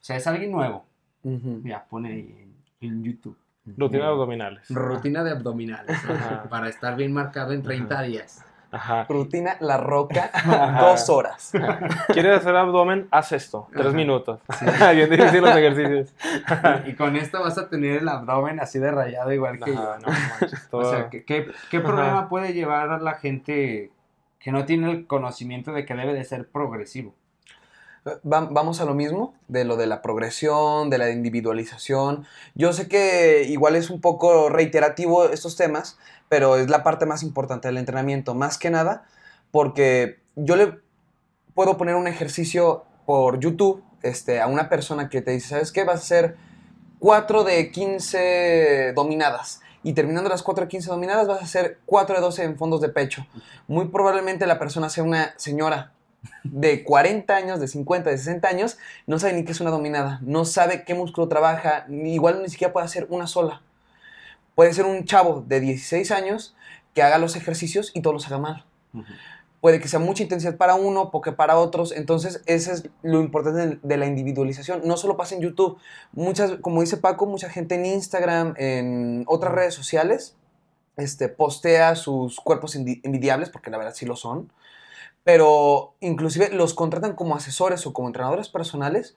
sea, 0.00 0.16
es 0.16 0.26
alguien 0.26 0.52
nuevo. 0.52 0.86
Ujú. 1.22 1.60
Ya, 1.64 1.84
pone 1.84 2.12
ahí 2.12 2.36
en, 2.80 2.88
en 2.88 3.04
YouTube. 3.04 3.36
Rutina 3.64 4.04
de 4.04 4.10
abdominales. 4.10 4.70
Rutina 4.70 5.22
de 5.22 5.30
abdominales. 5.32 6.04
Ajá. 6.04 6.48
Para 6.48 6.68
estar 6.68 6.96
bien 6.96 7.12
marcado 7.12 7.52
en 7.52 7.62
30 7.62 8.02
días. 8.02 8.44
Ajá. 8.72 9.04
Rutina 9.08 9.56
La 9.60 9.76
Roca, 9.76 10.30
Ajá. 10.34 10.80
dos 10.80 11.08
horas. 11.10 11.52
¿Quieres 12.12 12.38
hacer 12.38 12.56
abdomen? 12.56 13.06
Haz 13.10 13.32
esto. 13.32 13.68
Tres 13.72 13.86
Ajá. 13.86 13.94
minutos. 13.96 14.40
Bien 14.94 15.10
difícil 15.10 15.42
los 15.42 15.54
ejercicios. 15.54 16.14
Y, 16.86 16.90
y 16.90 16.94
con 16.94 17.14
esto 17.16 17.40
vas 17.40 17.58
a 17.58 17.68
tener 17.68 17.98
el 17.98 18.08
abdomen 18.08 18.58
así 18.60 18.78
de 18.78 18.90
rayado 18.90 19.32
igual 19.32 19.58
que 19.62 19.72
Ajá, 19.72 19.98
yo. 20.00 20.06
no 20.06 20.12
manches, 20.40 20.64
O 20.70 20.70
todo- 20.80 20.90
sea, 20.90 21.10
¿qué, 21.10 21.24
qué, 21.24 21.46
qué 21.70 21.80
problema 21.80 22.28
puede 22.28 22.52
llevar 22.54 22.90
a 22.90 22.98
la 22.98 23.14
gente 23.14 23.90
que 24.38 24.50
no 24.52 24.64
tiene 24.64 24.90
el 24.90 25.06
conocimiento 25.06 25.72
de 25.72 25.84
que 25.86 25.94
debe 25.94 26.14
de 26.14 26.24
ser 26.24 26.48
progresivo? 26.48 27.14
Va- 28.06 28.48
vamos 28.50 28.80
a 28.80 28.84
lo 28.84 28.94
mismo, 28.94 29.34
de 29.48 29.64
lo 29.64 29.76
de 29.76 29.86
la 29.86 30.02
progresión, 30.02 30.90
de 30.90 30.98
la 30.98 31.10
individualización. 31.10 32.26
Yo 32.54 32.72
sé 32.72 32.88
que 32.88 33.44
igual 33.48 33.76
es 33.76 33.90
un 33.90 34.00
poco 34.00 34.48
reiterativo 34.48 35.26
estos 35.26 35.56
temas, 35.56 35.98
pero 36.28 36.56
es 36.56 36.68
la 36.68 36.82
parte 36.82 37.06
más 37.06 37.22
importante 37.22 37.68
del 37.68 37.78
entrenamiento, 37.78 38.34
más 38.34 38.58
que 38.58 38.70
nada, 38.70 39.04
porque 39.52 40.18
yo 40.34 40.56
le 40.56 40.80
puedo 41.54 41.76
poner 41.76 41.94
un 41.94 42.08
ejercicio 42.08 42.84
por 43.06 43.38
YouTube 43.38 43.84
este, 44.02 44.40
a 44.40 44.46
una 44.48 44.68
persona 44.68 45.08
que 45.08 45.22
te 45.22 45.30
dice, 45.30 45.48
¿sabes 45.50 45.70
qué? 45.70 45.84
Vas 45.84 45.96
a 46.00 46.02
hacer 46.02 46.36
4 46.98 47.44
de 47.44 47.70
15 47.70 48.92
dominadas. 48.94 49.60
Y 49.84 49.92
terminando 49.94 50.28
las 50.30 50.42
4 50.42 50.64
de 50.64 50.68
15 50.68 50.90
dominadas 50.90 51.26
vas 51.26 51.40
a 51.40 51.44
hacer 51.44 51.78
4 51.86 52.14
de 52.16 52.20
12 52.20 52.44
en 52.44 52.56
fondos 52.56 52.80
de 52.80 52.88
pecho. 52.88 53.26
Muy 53.68 53.88
probablemente 53.88 54.46
la 54.46 54.58
persona 54.58 54.88
sea 54.88 55.02
una 55.04 55.34
señora 55.36 55.92
de 56.44 56.84
40 56.84 57.34
años, 57.34 57.60
de 57.60 57.68
50, 57.68 58.10
de 58.10 58.18
60 58.18 58.48
años, 58.48 58.78
no 59.06 59.18
sabe 59.18 59.32
ni 59.34 59.44
qué 59.44 59.52
es 59.52 59.60
una 59.60 59.70
dominada, 59.70 60.20
no 60.22 60.44
sabe 60.44 60.84
qué 60.84 60.94
músculo 60.94 61.28
trabaja, 61.28 61.84
ni, 61.88 62.14
igual 62.14 62.42
ni 62.42 62.48
siquiera 62.48 62.72
puede 62.72 62.86
hacer 62.86 63.06
una 63.10 63.26
sola. 63.26 63.62
Puede 64.54 64.72
ser 64.74 64.84
un 64.84 65.04
chavo 65.04 65.44
de 65.46 65.60
16 65.60 66.10
años 66.10 66.54
que 66.94 67.02
haga 67.02 67.18
los 67.18 67.36
ejercicios 67.36 67.90
y 67.94 68.02
todos 68.02 68.14
los 68.14 68.26
haga 68.26 68.38
mal. 68.38 68.64
Puede 69.62 69.80
que 69.80 69.88
sea 69.88 70.00
mucha 70.00 70.24
intensidad 70.24 70.56
para 70.56 70.74
uno, 70.74 71.10
poca 71.10 71.36
para 71.36 71.56
otros. 71.56 71.92
Entonces, 71.92 72.42
ese 72.46 72.72
es 72.72 72.90
lo 73.02 73.20
importante 73.20 73.78
de, 73.80 73.96
la 73.96 74.06
individualización. 74.06 74.82
No 74.84 74.96
solo 74.96 75.16
pasa 75.16 75.36
en 75.36 75.40
YouTube. 75.40 75.78
Muchas, 76.12 76.56
como 76.60 76.80
dice 76.80 76.96
Paco, 76.96 77.26
mucha 77.26 77.48
gente 77.48 77.76
en 77.76 77.86
Instagram, 77.86 78.54
en 78.58 79.24
otras 79.28 79.54
redes 79.54 79.72
sociales, 79.74 80.36
este, 80.96 81.28
postea 81.28 81.94
sus 81.94 82.40
cuerpos 82.40 82.76
envi- 82.76 83.00
envidiables, 83.04 83.50
porque 83.50 83.70
la 83.70 83.78
verdad 83.78 83.94
sí 83.94 84.04
lo 84.04 84.16
son. 84.16 84.52
Pero 85.24 85.94
inclusive 86.00 86.50
los 86.50 86.74
contratan 86.74 87.14
como 87.14 87.36
asesores 87.36 87.86
o 87.86 87.92
como 87.92 88.08
entrenadores 88.08 88.48
personales. 88.48 89.16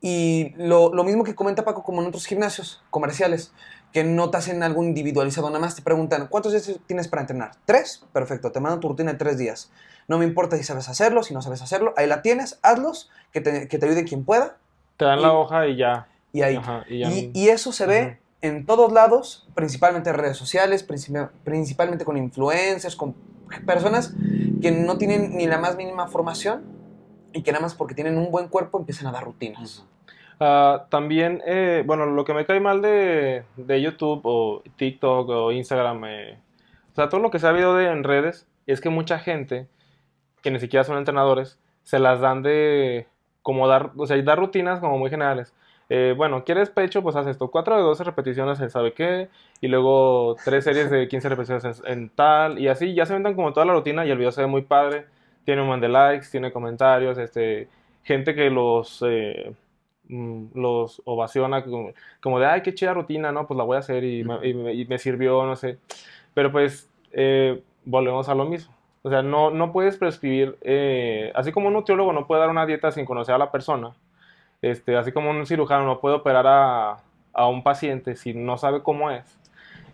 Y 0.00 0.52
lo, 0.56 0.92
lo 0.92 1.04
mismo 1.04 1.24
que 1.24 1.34
comenta 1.34 1.64
Paco, 1.64 1.82
como 1.82 2.02
en 2.02 2.08
otros 2.08 2.26
gimnasios 2.26 2.82
comerciales, 2.90 3.52
que 3.92 4.04
no 4.04 4.30
te 4.30 4.36
hacen 4.36 4.62
algo 4.62 4.82
individualizado, 4.82 5.48
nada 5.48 5.60
más 5.60 5.74
te 5.74 5.82
preguntan, 5.82 6.26
¿cuántos 6.28 6.52
días 6.52 6.70
tienes 6.86 7.08
para 7.08 7.22
entrenar? 7.22 7.52
¿Tres? 7.64 8.04
Perfecto, 8.12 8.52
te 8.52 8.60
mandan 8.60 8.80
tu 8.80 8.88
rutina 8.88 9.12
de 9.12 9.18
tres 9.18 9.38
días. 9.38 9.70
No 10.06 10.18
me 10.18 10.24
importa 10.26 10.56
si 10.56 10.64
sabes 10.64 10.88
hacerlo, 10.88 11.22
si 11.22 11.32
no 11.32 11.40
sabes 11.40 11.62
hacerlo, 11.62 11.94
ahí 11.96 12.06
la 12.06 12.20
tienes, 12.22 12.58
hazlos, 12.62 13.10
que 13.32 13.40
te, 13.40 13.68
que 13.68 13.78
te 13.78 13.86
ayude 13.86 14.04
quien 14.04 14.24
pueda, 14.24 14.58
Te 14.98 15.04
dan 15.06 15.20
y- 15.20 15.22
la 15.22 15.32
hoja 15.32 15.66
y 15.66 15.76
ya. 15.76 16.08
y 16.32 16.42
ahí. 16.42 16.56
Ajá, 16.56 16.84
y 16.88 16.98
ya- 17.00 17.08
Y, 17.08 17.30
y 17.32 17.48
eso 17.48 17.72
se 17.72 17.86
ve 17.86 18.02
Ujú. 18.02 18.16
en 18.42 18.66
todos 18.66 18.92
lados, 18.92 19.48
principalmente 19.54 20.10
en 20.10 20.16
redes 20.16 20.36
sociales, 20.36 20.86
principi- 20.86 21.30
principalmente 21.42 22.04
con 22.04 22.16
influencers, 22.18 22.96
con 22.96 23.14
personas 23.64 24.14
que 24.60 24.70
no 24.70 24.98
tienen 24.98 25.36
ni 25.36 25.46
la 25.46 25.58
más 25.58 25.76
mínima 25.76 26.08
formación 26.08 26.64
y 27.32 27.42
que 27.42 27.52
nada 27.52 27.62
más 27.62 27.74
porque 27.74 27.94
tienen 27.94 28.18
un 28.18 28.30
buen 28.30 28.48
cuerpo 28.48 28.78
empiezan 28.78 29.06
a 29.06 29.12
dar 29.12 29.24
rutinas. 29.24 29.84
Ah, 30.38 30.86
también, 30.90 31.42
eh, 31.46 31.82
bueno, 31.86 32.06
lo 32.06 32.24
que 32.24 32.34
me 32.34 32.44
cae 32.44 32.60
mal 32.60 32.82
de, 32.82 33.44
de 33.56 33.80
YouTube 33.80 34.20
o 34.24 34.62
TikTok 34.76 35.28
o 35.28 35.52
Instagram, 35.52 36.04
eh, 36.06 36.38
o 36.92 36.94
sea, 36.94 37.08
todo 37.08 37.20
lo 37.20 37.30
que 37.30 37.38
se 37.38 37.46
ha 37.46 37.50
habido 37.50 37.74
de, 37.76 37.86
en 37.86 38.04
redes, 38.04 38.46
es 38.66 38.80
que 38.80 38.90
mucha 38.90 39.18
gente, 39.18 39.66
que 40.42 40.50
ni 40.50 40.60
siquiera 40.60 40.84
son 40.84 40.98
entrenadores, 40.98 41.58
se 41.84 41.98
las 41.98 42.20
dan 42.20 42.42
de, 42.42 43.06
como 43.42 43.66
dar, 43.68 43.92
o 43.96 44.06
sea, 44.06 44.20
dar 44.22 44.38
rutinas 44.38 44.80
como 44.80 44.98
muy 44.98 45.08
generales. 45.08 45.54
Eh, 45.88 46.14
bueno, 46.16 46.42
¿quieres 46.44 46.70
pecho? 46.70 47.02
Pues 47.02 47.14
haz 47.16 47.26
esto, 47.28 47.48
4 47.50 47.76
de 47.76 47.82
12 47.82 48.02
repeticiones 48.04 48.58
en 48.60 48.70
sabe 48.70 48.92
qué, 48.92 49.28
y 49.60 49.68
luego 49.68 50.40
tres 50.44 50.64
series 50.64 50.90
de 50.90 51.06
15 51.08 51.28
repeticiones 51.28 51.80
en, 51.84 51.92
en 51.92 52.08
tal, 52.10 52.58
y 52.58 52.66
así, 52.68 52.92
ya 52.94 53.06
se 53.06 53.12
inventan 53.14 53.34
como 53.36 53.52
toda 53.52 53.66
la 53.66 53.72
rutina 53.74 54.04
y 54.04 54.10
el 54.10 54.18
video 54.18 54.32
se 54.32 54.40
ve 54.42 54.48
muy 54.48 54.62
padre, 54.62 55.06
tiene 55.44 55.62
un 55.62 55.68
man 55.68 55.80
de 55.80 55.88
likes, 55.88 56.26
tiene 56.30 56.52
comentarios, 56.52 57.18
este, 57.18 57.68
gente 58.02 58.34
que 58.34 58.50
los... 58.50 59.02
eh, 59.06 59.52
mm, 60.08 60.46
los 60.54 61.02
ovaciona 61.04 61.64
como, 61.64 61.92
como 62.20 62.40
de, 62.40 62.46
ay, 62.46 62.62
qué 62.62 62.74
chida 62.74 62.94
rutina, 62.94 63.32
¿no? 63.32 63.46
Pues 63.46 63.56
la 63.58 63.64
voy 63.64 63.76
a 63.76 63.80
hacer 63.80 64.04
y 64.04 64.24
me, 64.24 64.46
y 64.48 64.54
me- 64.54 64.74
y 64.74 64.84
me 64.86 64.98
sirvió, 64.98 65.44
no 65.46 65.56
sé. 65.56 65.78
Pero 66.34 66.52
pues 66.52 66.90
eh, 67.12 67.62
volvemos 67.84 68.28
a 68.28 68.34
lo 68.34 68.44
mismo. 68.44 68.74
O 69.02 69.10
sea, 69.10 69.22
no, 69.22 69.50
no 69.50 69.72
puedes 69.72 69.96
prescribir, 69.96 70.56
eh, 70.62 71.30
así 71.36 71.52
como 71.52 71.68
un 71.68 71.74
nutriólogo 71.74 72.12
no 72.12 72.26
puede 72.26 72.40
dar 72.40 72.50
una 72.50 72.66
dieta 72.66 72.90
sin 72.92 73.04
conocer 73.04 73.34
a 73.34 73.38
la 73.38 73.52
persona, 73.52 73.94
este, 74.62 74.96
así 74.96 75.12
como 75.12 75.30
un 75.30 75.46
cirujano 75.46 75.84
no 75.84 76.00
puede 76.00 76.16
operar 76.16 76.46
a, 76.46 76.96
a 77.32 77.48
un 77.48 77.62
paciente 77.62 78.16
si 78.16 78.34
no 78.34 78.56
sabe 78.56 78.82
cómo 78.82 79.10
es. 79.10 79.38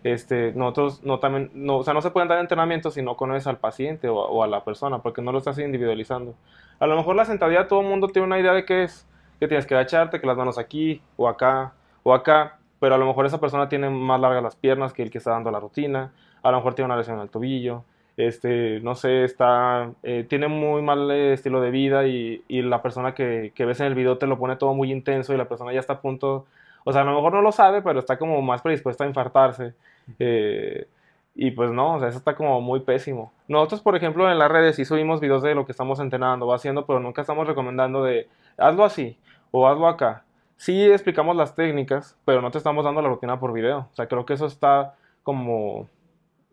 Este, 0.03 0.51
nosotros 0.53 1.03
no 1.03 1.19
también, 1.19 1.49
no, 1.53 1.77
o 1.77 1.83
sea, 1.83 1.93
no 1.93 2.01
se 2.01 2.11
pueden 2.11 2.27
dar 2.27 2.39
entrenamientos 2.39 2.95
si 2.95 3.01
no 3.01 3.15
conoces 3.15 3.47
al 3.47 3.57
paciente 3.57 4.09
o, 4.09 4.15
o 4.17 4.43
a 4.43 4.47
la 4.47 4.63
persona, 4.63 4.99
porque 4.99 5.21
no 5.21 5.31
lo 5.31 5.37
estás 5.37 5.57
individualizando. 5.59 6.35
A 6.79 6.87
lo 6.87 6.97
mejor 6.97 7.15
la 7.15 7.25
sentadilla 7.25 7.67
todo 7.67 7.81
el 7.81 7.87
mundo 7.87 8.09
tiene 8.09 8.25
una 8.25 8.39
idea 8.39 8.53
de 8.53 8.65
qué 8.65 8.83
es, 8.83 9.07
que 9.39 9.47
tienes 9.47 9.65
que 9.65 9.75
agacharte, 9.75 10.19
que 10.19 10.27
las 10.27 10.37
manos 10.37 10.57
aquí 10.57 11.01
o 11.15 11.27
acá 11.27 11.73
o 12.03 12.13
acá, 12.13 12.57
pero 12.79 12.95
a 12.95 12.97
lo 12.97 13.05
mejor 13.05 13.25
esa 13.25 13.39
persona 13.39 13.69
tiene 13.69 13.89
más 13.89 14.19
largas 14.19 14.43
las 14.43 14.55
piernas 14.55 14.91
que 14.91 15.03
el 15.03 15.09
que 15.09 15.17
está 15.17 15.31
dando 15.31 15.51
la 15.51 15.59
rutina, 15.59 16.11
a 16.41 16.51
lo 16.51 16.57
mejor 16.57 16.75
tiene 16.75 16.87
una 16.87 16.97
lesión 16.97 17.15
en 17.17 17.23
el 17.23 17.29
tobillo, 17.29 17.85
este, 18.17 18.79
no 18.81 18.95
sé, 18.95 19.23
está, 19.23 19.91
eh, 20.03 20.25
tiene 20.27 20.47
muy 20.47 20.81
mal 20.81 21.09
eh, 21.11 21.33
estilo 21.33 21.61
de 21.61 21.71
vida 21.71 22.05
y, 22.07 22.43
y 22.47 22.61
la 22.61 22.81
persona 22.81 23.13
que, 23.13 23.51
que 23.55 23.65
ves 23.65 23.79
en 23.79 23.87
el 23.87 23.95
video 23.95 24.17
te 24.17 24.27
lo 24.27 24.37
pone 24.37 24.55
todo 24.55 24.73
muy 24.73 24.91
intenso 24.91 25.33
y 25.33 25.37
la 25.37 25.47
persona 25.49 25.73
ya 25.73 25.79
está 25.79 25.93
a 25.93 26.01
punto, 26.01 26.45
o 26.83 26.91
sea, 26.93 27.01
a 27.01 27.05
lo 27.05 27.15
mejor 27.15 27.33
no 27.33 27.41
lo 27.41 27.51
sabe, 27.51 27.81
pero 27.81 27.99
está 27.99 28.17
como 28.17 28.41
más 28.41 28.61
predispuesta 28.61 29.03
a 29.03 29.07
infartarse. 29.07 29.73
eh, 30.19 30.87
y 31.35 31.51
pues 31.51 31.71
no, 31.71 31.95
o 31.95 31.99
sea, 31.99 32.09
eso 32.09 32.17
está 32.19 32.35
como 32.35 32.61
muy 32.61 32.81
pésimo. 32.81 33.33
Nosotros, 33.47 33.81
por 33.81 33.95
ejemplo, 33.95 34.29
en 34.31 34.37
las 34.37 34.51
redes 34.51 34.75
sí 34.75 34.85
subimos 34.85 35.19
videos 35.19 35.41
de 35.41 35.55
lo 35.55 35.65
que 35.65 35.71
estamos 35.71 35.99
entrenando, 35.99 36.45
va 36.45 36.55
haciendo, 36.57 36.85
pero 36.85 36.99
nunca 36.99 37.21
estamos 37.21 37.47
recomendando 37.47 38.03
de 38.03 38.27
hazlo 38.57 38.83
así 38.85 39.17
o 39.51 39.67
hazlo 39.67 39.87
acá. 39.87 40.23
Sí 40.57 40.83
explicamos 40.85 41.35
las 41.35 41.55
técnicas, 41.55 42.17
pero 42.25 42.41
no 42.41 42.51
te 42.51 42.59
estamos 42.59 42.85
dando 42.85 43.01
la 43.01 43.09
rutina 43.09 43.39
por 43.39 43.51
video. 43.51 43.79
O 43.91 43.95
sea, 43.95 44.07
creo 44.07 44.25
que 44.25 44.33
eso 44.33 44.45
está 44.45 44.93
como, 45.23 45.87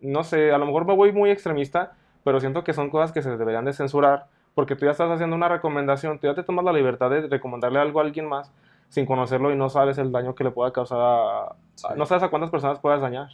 no 0.01 0.23
sé, 0.23 0.51
a 0.51 0.57
lo 0.57 0.65
mejor 0.65 0.85
me 0.85 0.95
voy 0.95 1.11
muy 1.11 1.29
extremista, 1.29 1.93
pero 2.23 2.39
siento 2.39 2.63
que 2.63 2.73
son 2.73 2.89
cosas 2.89 3.11
que 3.11 3.21
se 3.21 3.35
deberían 3.37 3.65
de 3.65 3.73
censurar, 3.73 4.27
porque 4.53 4.75
tú 4.75 4.85
ya 4.85 4.91
estás 4.91 5.09
haciendo 5.09 5.35
una 5.35 5.47
recomendación, 5.47 6.19
tú 6.19 6.27
ya 6.27 6.35
te 6.35 6.43
tomas 6.43 6.65
la 6.65 6.73
libertad 6.73 7.09
de 7.09 7.27
recomendarle 7.27 7.79
algo 7.79 7.99
a 7.99 8.03
alguien 8.03 8.27
más 8.27 8.51
sin 8.89 9.05
conocerlo 9.05 9.51
y 9.53 9.55
no 9.55 9.69
sabes 9.69 9.97
el 9.97 10.11
daño 10.11 10.35
que 10.35 10.43
le 10.43 10.51
pueda 10.51 10.73
causar 10.73 10.99
a... 10.99 11.55
no 11.95 12.05
sabes 12.05 12.23
a 12.23 12.29
cuántas 12.29 12.51
personas 12.51 12.79
puedas 12.79 12.99
dañar 12.99 13.29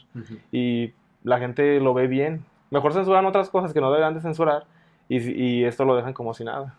y 0.52 0.94
la 1.24 1.40
gente 1.40 1.80
lo 1.80 1.96
ve 1.96 2.06
bien. 2.06 2.46
Mejor 2.70 2.94
censuran 2.94 3.26
otras 3.26 3.50
cosas 3.50 3.74
que 3.74 3.82
no 3.82 3.90
deberían 3.90 4.14
de 4.14 4.22
censurar 4.22 4.66
y, 5.10 5.18
y 5.18 5.66
esto 5.66 5.84
lo 5.84 5.96
dejan 5.96 6.14
como 6.14 6.36
si 6.36 6.44
nada. 6.44 6.76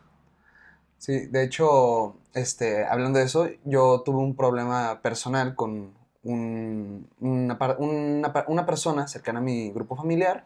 Sí, 0.98 1.27
de 1.27 1.44
hecho, 1.44 2.16
este, 2.35 2.85
hablando 2.85 3.18
de 3.18 3.24
eso, 3.24 3.48
yo 3.64 4.03
tuve 4.05 4.18
un 4.18 4.37
problema 4.37 5.01
personal 5.03 5.55
con 5.55 5.92
un- 6.29 7.09
una, 7.21 8.67
persona 8.67 9.09
cercana 9.09 9.38
a 9.38 9.43
mi 9.43 9.71
grupo 9.71 9.97
familiar 9.97 10.45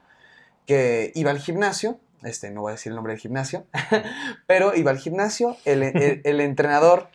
que 0.66 1.12
iba 1.14 1.30
al 1.30 1.38
gimnasio, 1.38 1.98
este, 2.22 2.50
no 2.50 2.60
voy 2.62 2.70
a 2.70 2.74
decir 2.74 2.90
el 2.90 2.96
nombre 2.96 3.12
del 3.14 3.20
gimnasio, 3.20 3.66
pero 4.46 4.74
iba 4.74 4.90
al 4.90 4.98
gimnasio, 4.98 5.56
el, 5.64 5.82
el- 5.82 6.20
el 6.24 6.40
entrenador 6.40 7.08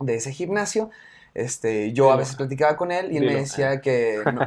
de 0.00 0.16
ese 0.16 0.32
gimnasio, 0.32 0.90
este, 1.34 1.92
yo 1.92 2.12
a 2.12 2.16
veces 2.16 2.36
platicaba 2.36 2.76
con 2.76 2.92
él 2.92 3.10
y 3.10 3.16
él 3.16 3.26
me 3.26 3.34
decía 3.34 3.80
que, 3.80 4.20
no, 4.32 4.46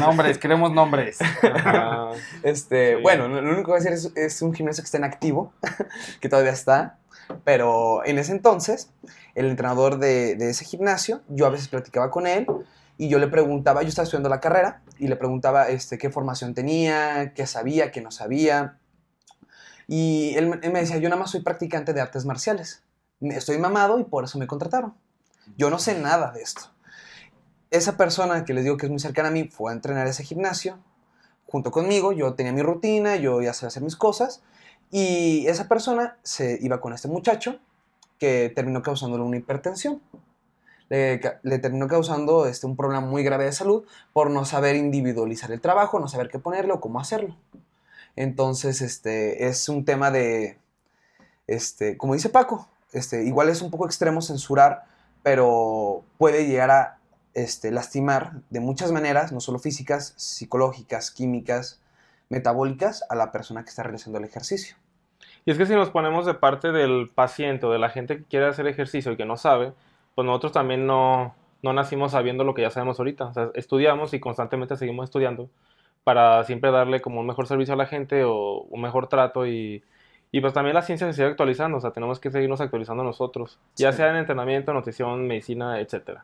Nombres, 0.00 0.38
queremos 0.38 0.72
nombres. 0.72 1.18
Este, 2.42 2.96
Sí. 2.96 3.02
bueno, 3.02 3.28
lo 3.28 3.40
lo 3.40 3.48
único 3.52 3.64
que 3.64 3.70
voy 3.72 3.80
a 3.80 3.90
decir 3.90 3.92
es, 3.92 4.12
es 4.16 4.42
un 4.42 4.52
gimnasio 4.54 4.82
que 4.82 4.86
está 4.86 4.98
en 4.98 5.04
activo, 5.04 5.52
que 6.20 6.28
todavía 6.28 6.52
está, 6.52 6.98
pero 7.44 8.04
en 8.04 8.18
ese 8.18 8.32
entonces, 8.32 8.90
el 9.34 9.46
entrenador 9.46 9.98
de, 9.98 10.32
ese 10.32 10.64
gimnasio, 10.64 11.22
yo 11.28 11.46
a 11.46 11.50
veces 11.50 11.68
platicaba 11.68 12.10
con 12.10 12.26
él 12.26 12.46
y 12.96 13.08
yo 13.08 13.18
le 13.18 13.28
preguntaba, 13.28 13.82
yo 13.82 13.88
estaba 13.88 14.04
estudiando 14.04 14.28
la 14.28 14.40
carrera 14.40 14.82
y 14.98 15.08
le 15.08 15.16
preguntaba 15.16 15.68
este, 15.68 15.98
qué 15.98 16.10
formación 16.10 16.54
tenía, 16.54 17.32
qué 17.34 17.46
sabía, 17.46 17.90
qué 17.90 18.00
no 18.00 18.10
sabía. 18.10 18.78
Y 19.86 20.34
él, 20.36 20.48
me 20.48 20.80
decía, 20.80 20.98
yo 20.98 21.08
nada 21.08 21.20
más 21.20 21.30
soy 21.30 21.42
practicante 21.42 21.92
de 21.92 22.00
artes 22.00 22.24
marciales. 22.24 22.82
Estoy 23.20 23.58
mamado 23.58 23.98
y 23.98 24.04
por 24.04 24.24
eso 24.24 24.38
me 24.38 24.46
contrataron. 24.46 24.94
Yo 25.56 25.70
no 25.70 25.78
sé 25.78 25.98
nada 25.98 26.32
de 26.32 26.42
esto. 26.42 26.70
Esa 27.70 27.96
persona 27.96 28.44
que 28.44 28.54
les 28.54 28.64
digo 28.64 28.76
que 28.76 28.86
es 28.86 28.90
muy 28.90 29.00
cercana 29.00 29.28
a 29.28 29.32
mí 29.32 29.48
fue 29.48 29.72
a 29.72 29.74
entrenar 29.74 30.06
ese 30.06 30.22
gimnasio 30.22 30.78
junto 31.46 31.70
conmigo. 31.70 32.12
Yo 32.12 32.34
tenía 32.34 32.52
mi 32.52 32.62
rutina, 32.62 33.16
yo 33.16 33.42
ya 33.42 33.52
sabía 33.52 33.68
hacer 33.68 33.82
mis 33.82 33.96
cosas. 33.96 34.42
Y 34.96 35.48
esa 35.48 35.66
persona 35.66 36.18
se 36.22 36.56
iba 36.62 36.80
con 36.80 36.92
este 36.92 37.08
muchacho 37.08 37.58
que 38.20 38.52
terminó 38.54 38.80
causándole 38.80 39.24
una 39.24 39.36
hipertensión. 39.36 40.00
Le, 40.88 41.18
terminó 41.58 41.88
causando 41.88 42.46
este, 42.46 42.66
un 42.66 42.76
problema 42.76 43.04
muy 43.04 43.24
grave 43.24 43.46
de 43.46 43.50
salud 43.50 43.84
por 44.12 44.30
no 44.30 44.44
saber 44.44 44.76
individualizar 44.76 45.50
el 45.50 45.60
trabajo, 45.60 45.98
no 45.98 46.06
saber 46.06 46.28
qué 46.28 46.38
ponerle 46.38 46.74
o 46.74 46.80
cómo 46.80 47.00
hacerlo. 47.00 47.36
Entonces, 48.14 48.82
este, 48.82 49.48
es 49.48 49.68
un 49.68 49.84
tema 49.84 50.12
de, 50.12 50.58
este, 51.48 51.96
como 51.96 52.14
dice 52.14 52.28
Paco, 52.28 52.68
este, 52.92 53.24
igual 53.24 53.48
es 53.48 53.62
un 53.62 53.72
poco 53.72 53.86
extremo 53.86 54.22
censurar, 54.22 54.84
pero 55.24 56.04
puede 56.18 56.46
llegar 56.46 56.70
a 56.70 56.98
este, 57.32 57.72
lastimar 57.72 58.42
de 58.48 58.60
muchas 58.60 58.92
maneras, 58.92 59.32
no 59.32 59.40
solo 59.40 59.58
físicas, 59.58 60.14
psicológicas, 60.18 61.10
químicas, 61.10 61.80
metabólicas, 62.28 63.02
a 63.08 63.16
la 63.16 63.32
persona 63.32 63.64
que 63.64 63.70
está 63.70 63.82
realizando 63.82 64.18
el 64.18 64.24
ejercicio. 64.24 64.76
Y 65.46 65.50
es 65.50 65.58
que 65.58 65.66
si 65.66 65.74
nos 65.74 65.90
ponemos 65.90 66.24
de 66.26 66.34
parte 66.34 66.72
del 66.72 67.10
paciente 67.14 67.66
o 67.66 67.70
de 67.70 67.78
la 67.78 67.90
gente 67.90 68.18
que 68.18 68.24
quiere 68.24 68.46
hacer 68.46 68.66
ejercicio 68.66 69.12
y 69.12 69.16
que 69.16 69.26
no 69.26 69.36
sabe, 69.36 69.72
pues 70.14 70.24
nosotros 70.26 70.52
también 70.52 70.86
no, 70.86 71.34
no 71.62 71.72
nacimos 71.72 72.12
sabiendo 72.12 72.44
lo 72.44 72.54
que 72.54 72.62
ya 72.62 72.70
sabemos 72.70 72.98
ahorita. 72.98 73.26
O 73.26 73.34
sea, 73.34 73.50
estudiamos 73.54 74.14
y 74.14 74.20
constantemente 74.20 74.76
seguimos 74.76 75.04
estudiando 75.04 75.50
para 76.02 76.42
siempre 76.44 76.70
darle 76.70 77.00
como 77.00 77.20
un 77.20 77.26
mejor 77.26 77.46
servicio 77.46 77.74
a 77.74 77.76
la 77.76 77.86
gente 77.86 78.24
o 78.24 78.60
un 78.70 78.80
mejor 78.82 79.08
trato 79.08 79.46
y, 79.46 79.82
y 80.32 80.40
pues 80.40 80.52
también 80.52 80.74
la 80.74 80.82
ciencia 80.82 81.06
se 81.06 81.12
sigue 81.14 81.28
actualizando, 81.28 81.78
o 81.78 81.80
sea, 81.80 81.92
tenemos 81.92 82.20
que 82.20 82.30
seguirnos 82.30 82.60
actualizando 82.60 83.04
nosotros, 83.04 83.58
ya 83.76 83.92
Sí. 83.92 83.98
sea 83.98 84.10
en 84.10 84.16
entrenamiento, 84.16 84.72
nutrición, 84.74 85.26
medicina, 85.26 85.80
etcétera. 85.80 86.22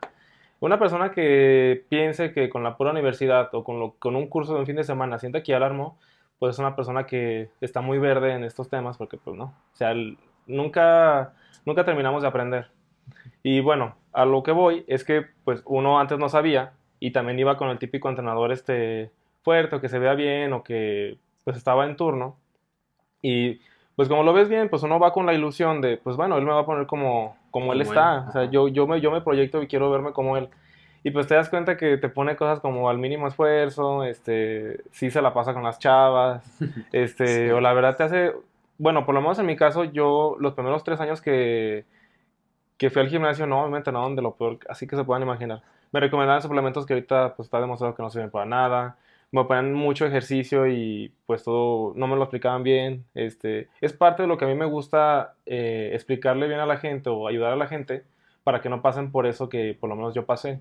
Una 0.59 0.77
persona 0.77 1.11
que 1.11 1.83
piense 1.89 2.33
que 2.33 2.49
con 2.49 2.63
la 2.63 2.77
pura 2.77 2.91
universidad 2.91 3.49
o 3.53 3.63
con, 3.63 3.79
lo- 3.79 3.95
con 3.97 4.15
un 4.15 4.27
curso 4.27 4.53
de 4.53 4.59
un 4.59 4.65
fin 4.67 4.75
de 4.75 4.83
semana 4.83 5.17
sienta 5.17 5.41
que 5.41 5.51
ya 5.53 5.59
la 5.59 5.65
armó, 5.67 5.97
pues 6.41 6.55
es 6.55 6.59
una 6.59 6.75
persona 6.75 7.05
que 7.05 7.51
está 7.61 7.81
muy 7.81 7.99
verde 7.99 8.33
en 8.33 8.43
estos 8.43 8.67
temas 8.67 8.97
porque 8.97 9.17
pues 9.17 9.37
no, 9.37 9.43
o 9.43 9.75
sea, 9.75 9.91
el- 9.91 10.17
nunca, 10.47 11.33
nunca 11.67 11.85
terminamos 11.85 12.23
de 12.23 12.27
aprender. 12.29 12.71
Y 13.43 13.59
bueno, 13.61 13.95
a 14.11 14.25
lo 14.25 14.41
que 14.41 14.51
voy 14.51 14.83
es 14.87 15.03
que 15.03 15.23
pues 15.43 15.61
uno 15.67 15.99
antes 15.99 16.17
no 16.17 16.29
sabía 16.29 16.71
y 16.99 17.11
también 17.11 17.37
iba 17.37 17.57
con 17.57 17.69
el 17.69 17.77
típico 17.77 18.09
entrenador 18.09 18.51
este 18.51 19.11
fuerte 19.43 19.75
o 19.75 19.81
que 19.81 19.87
se 19.87 19.99
vea 19.99 20.15
bien 20.15 20.51
o 20.53 20.63
que 20.63 21.19
pues 21.43 21.57
estaba 21.57 21.85
en 21.85 21.95
turno 21.95 22.37
y 23.21 23.59
pues 23.95 24.09
como 24.09 24.23
lo 24.23 24.33
ves 24.33 24.49
bien, 24.49 24.67
pues 24.67 24.81
uno 24.81 24.99
va 24.99 25.13
con 25.13 25.27
la 25.27 25.33
ilusión 25.35 25.79
de 25.79 25.97
pues 25.97 26.17
bueno, 26.17 26.39
él 26.39 26.43
me 26.45 26.53
va 26.53 26.61
a 26.61 26.65
poner 26.65 26.87
como, 26.87 27.37
como 27.51 27.71
él 27.73 27.79
Como 27.83 27.91
está, 27.91 28.15
él, 28.17 28.23
o 28.29 28.31
sea, 28.31 28.43
yo, 28.45 28.67
yo, 28.67 28.87
me, 28.87 28.99
yo 28.99 29.11
me 29.11 29.21
proyecto 29.21 29.61
y 29.61 29.67
quiero 29.67 29.91
verme 29.91 30.11
como 30.11 30.37
él. 30.37 30.49
Y 31.03 31.11
pues 31.11 31.25
te 31.27 31.33
das 31.35 31.49
cuenta 31.49 31.77
que 31.77 31.97
te 31.97 32.09
pone 32.09 32.35
cosas 32.35 32.59
como 32.59 32.89
al 32.89 32.97
mínimo 32.99 33.27
esfuerzo, 33.27 34.03
este, 34.03 34.81
sí 34.91 35.09
se 35.09 35.21
la 35.21 35.33
pasa 35.33 35.53
con 35.53 35.63
las 35.63 35.79
chavas, 35.79 36.43
este, 36.91 37.47
Sí. 37.47 37.51
o 37.51 37.59
la 37.59 37.73
verdad 37.73 37.95
te 37.97 38.03
hace, 38.03 38.33
bueno, 38.77 39.05
por 39.05 39.15
lo 39.15 39.21
menos 39.21 39.39
en 39.39 39.47
mi 39.47 39.55
caso, 39.55 39.83
yo 39.83 40.35
los 40.39 40.53
primeros 40.53 40.83
tres 40.83 40.99
años 40.99 41.21
que, 41.21 41.85
que 42.77 42.89
fui 42.89 43.01
al 43.01 43.09
gimnasio, 43.09 43.47
no, 43.47 43.67
me 43.69 43.77
entrenaron 43.77 44.15
de 44.15 44.21
lo 44.21 44.35
peor, 44.35 44.59
así 44.69 44.87
que 44.87 44.95
se 44.95 45.03
puedan 45.03 45.23
imaginar. 45.23 45.61
Me 45.91 45.99
recomendaban 45.99 46.41
suplementos 46.41 46.85
que 46.85 46.93
ahorita 46.93 47.35
pues 47.35 47.47
está 47.47 47.59
demostrado 47.59 47.95
que 47.95 48.03
no 48.03 48.09
sirven 48.09 48.29
para 48.31 48.45
nada, 48.45 48.97
me 49.31 49.43
ponían 49.45 49.73
mucho 49.73 50.05
ejercicio 50.05 50.67
y 50.67 51.11
pues 51.25 51.43
todo, 51.43 51.93
no 51.95 52.05
me 52.07 52.15
lo 52.15 52.23
explicaban 52.23 52.63
bien, 52.63 53.05
este, 53.15 53.69
es 53.81 53.93
parte 53.93 54.21
de 54.23 54.27
lo 54.27 54.37
que 54.37 54.45
a 54.45 54.47
mí 54.47 54.55
me 54.55 54.65
gusta 54.65 55.33
eh, 55.45 55.91
explicarle 55.93 56.47
bien 56.47 56.59
a 56.59 56.65
la 56.65 56.77
gente 56.77 57.09
o 57.09 57.27
ayudar 57.27 57.53
a 57.53 57.55
la 57.55 57.67
gente 57.67 58.03
para 58.43 58.61
que 58.61 58.69
no 58.69 58.81
pasen 58.81 59.11
por 59.11 59.25
eso 59.25 59.49
que 59.49 59.75
por 59.79 59.89
lo 59.89 59.95
menos 59.95 60.13
yo 60.13 60.25
pasé. 60.25 60.59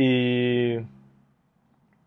Y 0.00 0.76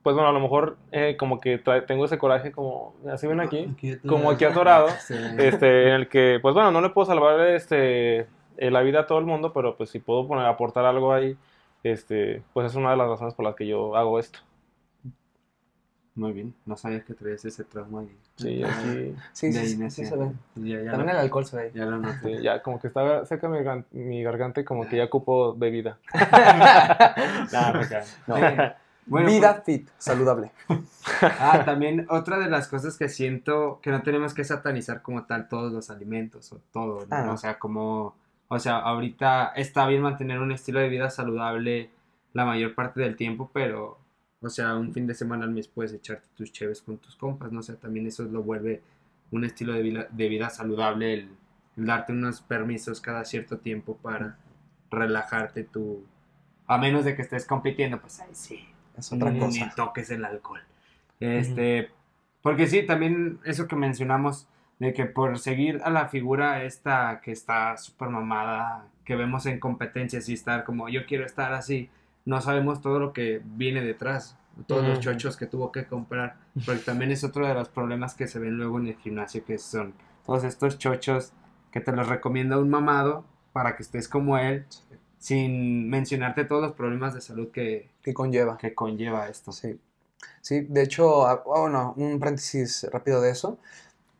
pues 0.01 0.15
bueno, 0.15 0.30
a 0.30 0.32
lo 0.32 0.39
mejor 0.39 0.77
eh, 0.93 1.17
como 1.19 1.41
que 1.41 1.58
tengo 1.86 2.06
ese 2.06 2.17
coraje 2.17 2.54
como, 2.54 2.95
así 3.12 3.27
ven 3.27 3.41
aquí, 3.41 3.75
como 4.08 4.32
aquí 4.32 4.45
atorado, 4.45 4.88
Sí. 5.01 5.13
este, 5.38 5.89
en 5.89 5.93
el 5.93 6.08
que, 6.08 6.39
pues 6.41 6.56
bueno, 6.56 6.71
no 6.71 6.80
le 6.80 6.89
puedo 6.89 7.06
salvar 7.06 7.39
este, 7.49 8.21
eh, 8.58 8.71
la 8.71 8.82
vida 8.82 9.01
a 9.01 9.08
todo 9.08 9.19
el 9.19 9.25
mundo, 9.25 9.51
pero 9.51 9.75
pues 9.75 9.89
si 9.89 9.99
puedo 9.99 10.25
poner, 10.25 10.45
aportar 10.45 10.86
algo 10.86 11.13
ahí, 11.13 11.38
este, 11.84 12.43
pues 12.54 12.67
es 12.71 12.75
una 12.75 12.91
de 12.91 12.97
las 12.97 13.10
razones 13.10 13.34
por 13.34 13.43
las 13.45 13.56
que 13.56 13.67
yo 13.67 13.93
hago 13.97 14.17
esto. 14.19 14.39
Muy 16.15 16.32
bien, 16.32 16.54
no 16.65 16.77
sabía 16.77 17.04
que 17.04 17.13
traías 17.13 17.43
ese 17.43 17.65
trauma 17.65 18.01
ahí. 18.01 18.17
Sí, 18.38 18.63
aquí, 18.63 19.15
Sí, 19.34 19.54
sí, 19.54 19.65
sí, 19.67 19.78
nació. 19.78 20.04
sí 20.06 20.10
se 20.10 20.15
ve. 20.17 20.32
Ya, 20.56 20.82
ya 20.84 20.91
También 20.91 21.08
lo, 21.08 21.12
el 21.13 21.17
alcohol 21.20 21.46
se 21.46 21.56
ve 21.58 21.63
ahí. 21.63 21.72
ya 21.76 21.86
lo 21.86 21.98
noté. 21.98 22.38
sí, 22.38 22.41
ya 22.44 22.62
como 22.63 22.80
que 22.80 22.88
está 22.88 23.26
seca 23.26 23.48
mi, 23.50 23.60
mi 23.91 24.24
garganta 24.24 24.62
y 24.62 24.65
como 24.65 24.88
que 24.88 24.98
ya 24.98 25.06
ocupo 25.06 25.56
bebida. 25.56 25.98
Cae. 27.52 28.04
No. 28.28 28.36
Bueno, 29.06 29.28
Vida 29.28 29.62
fit, 29.65 29.89
saludable. 29.98 30.52
Ah, 31.24 31.63
también 31.65 32.06
otra 32.10 32.38
de 32.38 32.48
las 32.50 32.67
cosas 32.67 32.96
que 32.98 33.10
siento 33.10 33.80
que 33.82 33.89
no 33.89 34.04
tenemos 34.04 34.36
que 34.36 34.44
satanizar 34.44 35.02
como 35.02 35.26
tal 35.26 35.48
todos 35.50 35.74
los 35.74 35.89
alimentos 35.89 36.54
o 36.54 36.60
todo, 36.72 37.00
¿no? 37.10 37.15
Ah. 37.15 37.32
O 37.32 37.38
sea, 37.38 37.58
como, 37.58 38.15
o 38.48 38.60
sea, 38.60 38.78
ahorita 38.78 39.52
está 39.56 39.88
bien 39.88 40.04
mantener 40.04 40.39
un 40.39 40.52
estilo 40.52 40.80
de 40.80 40.89
vida 40.89 41.10
saludable 41.10 41.89
la 42.34 42.46
mayor 42.46 42.76
parte 42.76 43.02
del 43.02 43.15
tiempo, 43.15 43.50
pero, 43.52 43.98
o 44.41 44.49
sea, 44.49 44.75
un 44.75 44.93
fin 44.93 45.08
de 45.08 45.13
semana 45.13 45.45
al 45.45 45.51
mes 45.51 45.67
puedes 45.67 45.93
echarte 45.93 46.25
tus 46.36 46.51
cheves 46.51 46.82
con 46.82 46.97
tus 46.97 47.15
compas, 47.15 47.51
¿no? 47.51 47.60
O 47.60 47.63
sea, 47.63 47.75
también 47.75 48.08
eso 48.08 48.23
lo 48.23 48.41
vuelve 48.43 48.82
un 49.32 49.45
estilo 49.45 49.73
de 49.73 49.82
vida, 49.82 50.08
de 50.12 50.30
vida 50.30 50.49
saludable, 50.49 51.13
el, 51.13 51.30
el 51.77 51.86
darte 51.86 52.12
unos 52.12 52.41
permisos 52.41 52.99
cada 53.01 53.23
cierto 53.23 53.60
tiempo 53.60 53.97
para 53.97 54.38
relajarte 54.89 55.63
tú, 55.63 56.04
a 56.67 56.77
menos 56.77 57.06
de 57.06 57.15
que 57.15 57.21
estés 57.21 57.45
compitiendo, 57.45 57.99
pues 57.99 58.19
ahí 58.19 58.30
sí, 58.34 58.67
Es 58.97 59.12
otra 59.13 59.32
ni, 59.32 59.39
cosa. 59.39 59.65
ni 59.65 59.71
toques 59.73 60.10
el 60.10 60.25
alcohol. 60.25 60.62
Este, 61.19 61.91
porque 62.41 62.67
sí, 62.67 62.84
también 62.84 63.39
eso 63.45 63.67
que 63.67 63.75
mencionamos 63.75 64.47
de 64.80 64.93
que 64.93 65.06
por 65.06 65.38
seguir 65.38 65.80
a 65.84 65.91
la 65.91 66.08
figura 66.08 66.63
esta 66.63 67.21
que 67.23 67.32
está 67.32 67.77
súper 67.77 68.10
mamada, 68.10 68.88
que 69.06 69.15
vemos 69.15 69.45
en 69.45 69.60
competencias 69.60 70.27
y 70.27 70.34
estar 70.34 70.63
como 70.63 70.89
yo 70.89 71.06
quiero 71.06 71.25
estar 71.25 71.54
así, 71.54 71.89
no 72.25 72.41
sabemos 72.41 72.81
todo 72.81 72.99
lo 72.99 73.13
que 73.13 73.41
viene 73.43 73.81
detrás, 73.81 74.38
todos 74.67 74.88
los 74.88 74.99
chochos 74.99 75.38
que 75.38 75.47
tuvo 75.47 75.71
que 75.71 75.86
comprar, 75.86 76.38
porque 76.65 76.81
también 76.81 77.12
es 77.12 77.23
otro 77.23 77.47
de 77.47 77.53
los 77.53 77.69
problemas 77.69 78.13
que 78.13 78.27
se 78.27 78.39
ven 78.39 78.57
luego 78.57 78.79
en 78.79 78.88
el 78.88 78.95
gimnasio, 78.97 79.43
que 79.45 79.57
son 79.57 79.93
todos 80.25 80.43
estos 80.43 80.77
chochos 80.77 81.34
que 81.71 81.79
te 81.79 81.91
los 81.91 82.07
recomienda 82.07 82.60
un 82.60 82.69
mamado 82.69 83.25
para 83.53 83.75
que 83.75 83.84
estés 83.84 84.07
como 84.07 84.38
él, 84.38 84.65
sin 85.17 85.89
mencionarte 85.89 86.45
todos 86.45 86.62
los 86.62 86.73
problemas 86.73 87.13
de 87.13 87.21
salud 87.21 87.49
que, 87.51 87.89
¿Qué 88.01 88.13
conlleva? 88.13 88.57
que 88.57 88.73
conlleva 88.73 89.29
esto. 89.29 89.51
Sí. 89.51 89.79
Sí, 90.41 90.62
de 90.62 90.84
hecho, 90.84 91.27
ah, 91.27 91.43
bueno, 91.45 91.93
un 91.97 92.19
paréntesis 92.19 92.88
rápido 92.91 93.21
de 93.21 93.31
eso. 93.31 93.57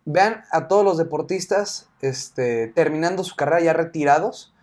Vean 0.05 0.43
a 0.51 0.67
todos 0.67 0.83
los 0.83 0.97
deportistas 0.97 1.89
este, 2.01 2.67
terminando 2.67 3.23
su 3.23 3.35
carrera 3.35 3.61
ya 3.61 3.73
retirados. 3.73 4.53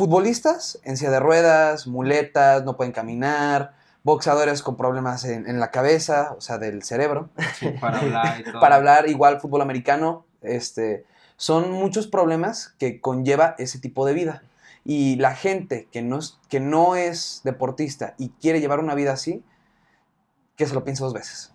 Futbolistas 0.00 0.80
en 0.82 0.96
silla 0.96 1.10
de 1.10 1.20
ruedas, 1.20 1.86
muletas, 1.86 2.64
no 2.64 2.74
pueden 2.74 2.90
caminar. 2.90 3.74
Boxeadores 4.02 4.62
con 4.62 4.78
problemas 4.78 5.26
en, 5.26 5.46
en 5.46 5.60
la 5.60 5.70
cabeza, 5.70 6.32
o 6.38 6.40
sea, 6.40 6.56
del 6.56 6.82
cerebro. 6.82 7.28
Sí, 7.58 7.68
para 7.78 7.98
hablar 7.98 8.40
y 8.40 8.44
todo. 8.50 8.60
Para 8.62 8.76
hablar 8.76 9.10
igual 9.10 9.42
fútbol 9.42 9.60
americano, 9.60 10.24
este, 10.40 11.04
son 11.36 11.70
muchos 11.70 12.06
problemas 12.06 12.74
que 12.78 13.02
conlleva 13.02 13.54
ese 13.58 13.78
tipo 13.78 14.06
de 14.06 14.14
vida. 14.14 14.42
Y 14.86 15.16
la 15.16 15.34
gente 15.34 15.86
que 15.92 16.00
no 16.00 16.16
es, 16.16 16.38
que 16.48 16.60
no 16.60 16.96
es 16.96 17.42
deportista 17.44 18.14
y 18.16 18.30
quiere 18.40 18.62
llevar 18.62 18.80
una 18.80 18.94
vida 18.94 19.12
así, 19.12 19.44
que 20.56 20.64
se 20.64 20.72
lo 20.72 20.82
piense 20.82 21.04
dos 21.04 21.12
veces. 21.12 21.52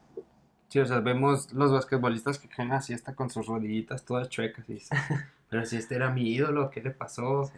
Sí, 0.67 0.77
o 0.77 0.85
sea, 0.85 0.99
vemos 0.99 1.51
los 1.51 1.71
basquetbolistas 1.71 2.37
que 2.37 2.47
quedan 2.47 2.73
así 2.73 2.93
hasta 2.93 3.15
con 3.15 3.31
sus 3.31 3.47
rodillitas 3.47 4.05
todas 4.05 4.29
chuecas 4.29 4.69
y 4.69 4.83
pero 5.49 5.65
si 5.65 5.77
este 5.77 5.95
era 5.95 6.09
mi 6.09 6.31
ídolo, 6.31 6.69
¿qué 6.69 6.81
le 6.81 6.91
pasó? 6.91 7.51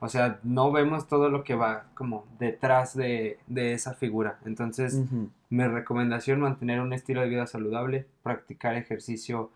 O 0.00 0.08
sea, 0.08 0.40
no 0.42 0.72
vemos 0.72 1.06
todo 1.06 1.28
lo 1.28 1.44
que 1.44 1.54
va 1.54 1.84
como 1.94 2.26
detrás 2.38 2.96
de, 2.96 3.38
de 3.46 3.72
esa 3.74 3.94
figura. 3.94 4.38
Entonces, 4.44 4.94
Ujú. 4.94 5.30
mi 5.48 5.64
recomendación, 5.64 6.40
mantener 6.40 6.80
un 6.80 6.92
estilo 6.92 7.20
de 7.20 7.28
vida 7.28 7.46
saludable, 7.46 8.06
practicar 8.22 8.74
ejercicio 8.74 9.50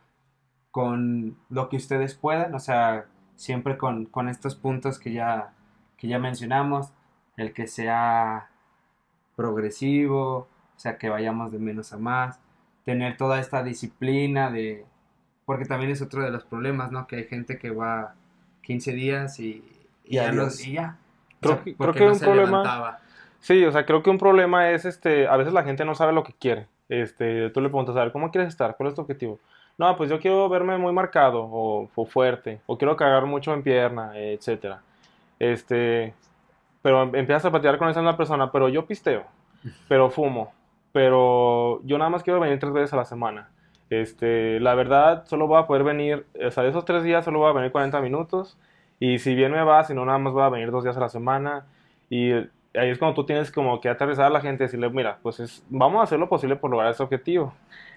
con 0.70 1.36
lo 1.48 1.68
que 1.68 1.76
ustedes 1.76 2.14
puedan, 2.14 2.54
o 2.54 2.60
sea, 2.60 3.06
siempre 3.34 3.76
con, 3.76 4.06
con 4.06 4.28
estos 4.28 4.54
puntos 4.54 4.98
que 4.98 5.12
ya, 5.12 5.52
que 5.96 6.06
ya 6.06 6.18
mencionamos, 6.18 6.92
el 7.36 7.52
que 7.52 7.66
sea 7.66 8.48
progresivo, 9.34 10.48
o 10.76 10.78
sea, 10.78 10.98
que 10.98 11.08
vayamos 11.08 11.52
de 11.52 11.58
menos 11.58 11.92
a 11.92 11.98
más, 11.98 12.38
tener 12.84 13.16
toda 13.16 13.40
esta 13.40 13.62
disciplina 13.62 14.50
de, 14.50 14.86
porque 15.46 15.64
también 15.64 15.90
es 15.90 16.02
otro 16.02 16.22
de 16.22 16.30
los 16.30 16.44
problemas, 16.44 16.92
¿no? 16.92 17.06
Que 17.06 17.16
hay 17.16 17.24
gente 17.24 17.58
que 17.58 17.70
va 17.70 18.14
15 18.62 18.92
días 18.92 19.40
y, 19.40 19.64
y 20.04 20.10
Y 20.10 20.14
ya, 20.16 20.30
no- 20.32 20.48
y 20.48 20.72
ya. 20.72 20.96
Creo 21.40 21.52
O 21.52 21.54
sea, 21.56 21.64
que- 21.64 21.74
creo 21.74 21.76
porque 21.78 21.98
que 22.00 22.04
no 22.04 22.12
un 22.12 22.18
se 22.18 22.24
problema- 22.26 22.46
levantaba. 22.58 22.98
Sí, 23.40 23.64
o 23.64 23.72
sea, 23.72 23.86
creo 23.86 24.02
que 24.02 24.10
un 24.10 24.18
problema 24.18 24.70
es, 24.72 24.84
este, 24.84 25.26
a 25.28 25.36
veces 25.36 25.52
la 25.54 25.62
gente 25.62 25.84
no 25.84 25.94
sabe 25.94 26.12
lo 26.12 26.24
que 26.24 26.32
quiere. 26.32 26.66
Este, 26.88 27.48
tú 27.50 27.60
le 27.60 27.68
preguntas, 27.68 27.96
a 27.96 28.00
ver, 28.00 28.12
¿cómo 28.12 28.30
quieres 28.30 28.48
estar? 28.48 28.76
¿Cuál 28.76 28.88
es 28.90 28.94
tu 28.94 29.00
objetivo? 29.02 29.38
No, 29.78 29.94
pues 29.96 30.08
yo 30.10 30.18
quiero 30.18 30.48
verme 30.48 30.78
muy 30.78 30.92
marcado 30.92 31.42
o, 31.44 31.88
o 31.94 32.06
fuerte, 32.06 32.60
o 32.66 32.76
quiero 32.78 32.96
cargar 32.96 33.26
mucho 33.26 33.52
en 33.54 33.62
pierna, 33.62 34.12
etcétera. 34.14 34.80
Este, 35.38 36.14
pero 36.82 37.02
em- 37.02 37.14
empiezas 37.14 37.44
a 37.44 37.50
platicar 37.50 37.76
con 37.78 37.88
esa 37.88 38.00
misma 38.00 38.16
persona, 38.16 38.50
pero 38.50 38.68
yo 38.68 38.86
pisteo, 38.86 39.24
pero 39.88 40.10
fumo, 40.10 40.52
pero 40.92 41.80
yo 41.84 41.98
nada 41.98 42.10
más 42.10 42.22
quiero 42.22 42.40
venir 42.40 42.58
tres 42.58 42.72
veces 42.72 42.92
a 42.94 42.96
la 42.96 43.04
semana. 43.04 43.48
Este, 43.90 44.58
la 44.60 44.74
verdad, 44.74 45.24
solo 45.26 45.46
voy 45.46 45.60
a 45.60 45.66
poder 45.66 45.84
venir, 45.84 46.26
o 46.44 46.50
sea, 46.50 46.64
de 46.64 46.70
esos 46.70 46.84
tres 46.84 47.04
días 47.04 47.24
solo 47.24 47.38
voy 47.38 47.50
a 47.50 47.52
venir 47.52 47.70
40 47.70 48.00
minutos, 48.00 48.58
y 48.98 49.18
si 49.18 49.34
bien 49.34 49.52
me 49.52 49.62
va, 49.62 49.84
si 49.84 49.94
no, 49.94 50.04
nada 50.04 50.18
más 50.18 50.32
voy 50.32 50.42
a 50.42 50.48
venir 50.48 50.70
dos 50.70 50.84
días 50.84 50.96
a 50.96 51.00
la 51.00 51.08
semana, 51.08 51.66
y 52.10 52.32
ahí 52.32 52.90
es 52.90 52.98
cuando 52.98 53.14
tú 53.14 53.24
tienes 53.24 53.50
como 53.50 53.80
que 53.80 53.88
aterrizar 53.88 54.26
a 54.26 54.30
la 54.30 54.40
gente 54.40 54.64
y 54.64 54.66
decirle, 54.66 54.90
mira, 54.90 55.18
pues 55.22 55.40
es, 55.40 55.64
vamos 55.68 56.00
a 56.00 56.04
hacer 56.04 56.18
lo 56.18 56.28
posible 56.28 56.56
por 56.56 56.70
lograr 56.70 56.90
ese 56.90 57.02
objetivo. 57.02 57.54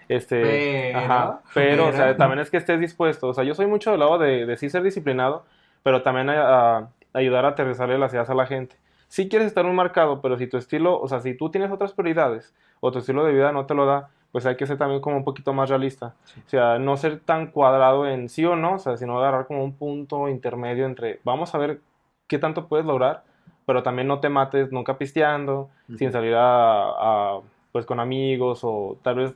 Este, 0.07 0.91
Pero, 0.93 0.99
ajá, 0.99 1.41
pero, 1.53 1.87
o 1.87 1.91
sea, 1.91 2.17
también 2.17 2.39
es 2.39 2.49
que 2.49 2.57
estés 2.57 2.79
dispuesto. 2.79 3.27
O 3.27 3.33
sea, 3.33 3.43
yo 3.43 3.53
soy 3.53 3.67
mucho 3.67 3.91
del 3.91 3.99
lado 3.99 4.17
de, 4.17 4.45
de 4.45 4.57
sí 4.57 4.69
ser 4.69 4.81
disciplinado, 4.81 5.45
pero 5.83 6.01
también 6.01 6.29
a, 6.29 6.77
a 6.77 6.89
ayudar 7.13 7.45
a 7.45 7.49
aterrizarle 7.49 7.97
las 7.99 8.13
ideas 8.13 8.29
a 8.29 8.33
la 8.33 8.47
gente. 8.47 8.75
Sí 9.07 9.29
quieres 9.29 9.47
estar 9.47 9.65
muy 9.65 9.73
marcado, 9.75 10.21
pero 10.21 10.37
si 10.37 10.47
tu 10.47 10.57
estilo, 10.57 10.99
o 10.99 11.07
sea, 11.07 11.19
si 11.19 11.35
tú 11.35 11.49
tienes 11.51 11.71
otras 11.71 11.93
prioridades 11.93 12.53
o 12.79 12.91
tu 12.91 12.99
estilo 12.99 13.23
de 13.23 13.33
vida 13.33 13.51
no 13.51 13.65
te 13.65 13.73
lo 13.75 13.85
da, 13.85 14.09
pues 14.31 14.45
hay 14.45 14.55
que 14.55 14.67
ser 14.67 14.77
también 14.77 15.01
como 15.01 15.17
un 15.17 15.23
poquito 15.23 15.53
más 15.53 15.69
realista. 15.69 16.13
O 16.45 16.49
sea, 16.49 16.77
no 16.77 16.97
ser 16.97 17.19
tan 17.19 17.47
cuadrado 17.47 18.07
en 18.07 18.29
sí 18.29 18.45
o 18.45 18.55
no, 18.55 18.75
o 18.75 18.79
sea, 18.79 18.97
sino 18.97 19.17
agarrar 19.17 19.47
como 19.47 19.63
un 19.63 19.73
punto 19.73 20.29
intermedio 20.29 20.85
entre, 20.85 21.19
vamos 21.23 21.53
a 21.55 21.57
ver 21.57 21.81
qué 22.27 22.37
tanto 22.37 22.67
puedes 22.67 22.85
lograr, 22.85 23.23
pero 23.65 23.83
también 23.83 24.07
no 24.07 24.19
te 24.19 24.29
mates 24.29 24.71
nunca 24.71 24.97
pisteando, 24.97 25.69
sin 25.97 26.11
salir 26.11 26.35
a, 26.35 26.89
a, 26.89 27.39
pues 27.71 27.85
con 27.85 27.99
amigos 27.99 28.61
o 28.63 28.97
tal 29.01 29.15
vez, 29.15 29.35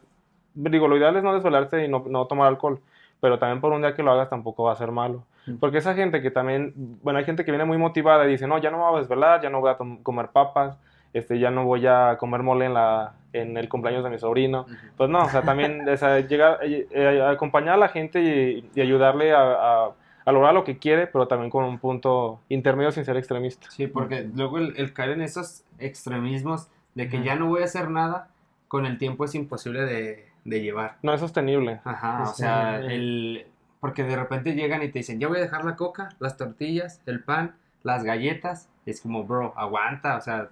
digo, 0.53 0.87
lo 0.87 0.97
ideal 0.97 1.15
es 1.15 1.23
no 1.23 1.33
desvelarse 1.33 1.83
y 1.83 1.87
no, 1.87 2.03
no 2.07 2.27
tomar 2.27 2.47
alcohol, 2.47 2.79
pero 3.19 3.39
también 3.39 3.61
por 3.61 3.71
un 3.73 3.81
día 3.81 3.95
que 3.95 4.03
lo 4.03 4.11
hagas 4.11 4.29
tampoco 4.29 4.63
va 4.63 4.73
a 4.73 4.75
ser 4.75 4.91
malo. 4.91 5.23
Ujú. 5.47 5.57
Porque 5.57 5.79
esa 5.79 5.93
gente 5.95 6.21
que 6.21 6.29
también, 6.29 6.73
bueno, 7.01 7.19
hay 7.19 7.25
gente 7.25 7.43
que 7.43 7.51
viene 7.51 7.65
muy 7.65 7.77
motivada 7.77 8.25
y 8.25 8.31
dice, 8.31 8.47
no, 8.47 8.59
ya 8.59 8.69
no 8.69 8.77
me 8.77 8.83
voy 8.83 8.95
a 8.95 8.99
desvelar, 8.99 9.41
ya 9.41 9.49
no 9.49 9.59
voy 9.59 9.71
a 9.71 9.77
comer 9.77 10.27
papas, 10.29 10.77
este, 11.13 11.39
ya 11.39 11.51
no 11.51 11.65
voy 11.65 11.85
a 11.87 12.17
comer 12.19 12.41
mole 12.43 12.65
en, 12.65 12.73
la, 12.73 13.13
en 13.33 13.55
el 13.57 13.69
cumpleaños 13.69 14.03
de 14.03 14.09
mi 14.09 14.19
sobrino. 14.19 14.61
Ujú. 14.61 14.75
Pues 14.97 15.09
no, 15.09 15.25
o 15.25 15.29
sea, 15.29 15.41
también 15.43 15.87
o 15.89 15.97
sea, 15.97 16.19
llegar, 16.19 16.59
eh, 16.63 16.87
eh, 16.91 17.21
acompañar 17.21 17.75
a 17.75 17.77
la 17.77 17.89
gente 17.89 18.21
y, 18.21 18.69
y 18.75 18.81
ayudarle 18.81 19.33
a, 19.33 19.41
a- 19.41 19.91
a 20.25 20.31
lograr 20.31 20.53
lo 20.53 20.63
que 20.63 20.77
quiere, 20.77 21.05
pero 21.07 21.27
también 21.27 21.49
con 21.51 21.65
un 21.65 21.79
punto 21.79 22.39
intermedio 22.47 22.91
sin 22.93 23.03
ser 23.03 23.17
extremista. 23.17 23.69
Sí, 23.69 23.87
porque 23.87 24.25
luego 24.33 24.57
el, 24.57 24.73
el 24.77 24.93
caer 24.93 25.09
en 25.11 25.21
esos 25.21 25.65
extremismos 25.79 26.69
de 26.95 27.09
que 27.09 27.21
ya 27.23 27.35
no 27.35 27.47
voy 27.47 27.61
a 27.61 27.65
hacer 27.65 27.89
nada, 27.89 28.29
con 28.69 28.85
el 28.85 28.97
tiempo 28.97 29.25
es 29.25 29.35
imposible 29.35 29.81
de, 29.81 30.25
de 30.45 30.61
llevar. 30.61 30.95
No 31.01 31.13
es 31.13 31.19
sostenible. 31.19 31.81
Ajá, 31.83 32.23
o 32.23 32.25
Sí. 32.27 32.41
sea, 32.43 32.77
el, 32.79 33.47
porque 33.81 34.03
de 34.03 34.15
repente 34.15 34.53
llegan 34.55 34.81
y 34.81 34.87
te 34.89 34.99
dicen, 34.99 35.19
ya 35.19 35.27
voy 35.27 35.39
a 35.39 35.41
dejar 35.41 35.65
la 35.65 35.75
coca, 35.75 36.09
las 36.19 36.37
tortillas, 36.37 37.01
el 37.05 37.21
pan, 37.21 37.55
las 37.83 38.03
galletas. 38.05 38.69
Es 38.85 39.01
como, 39.01 39.25
bro, 39.25 39.53
aguanta, 39.57 40.15
o 40.15 40.21
sea, 40.21 40.49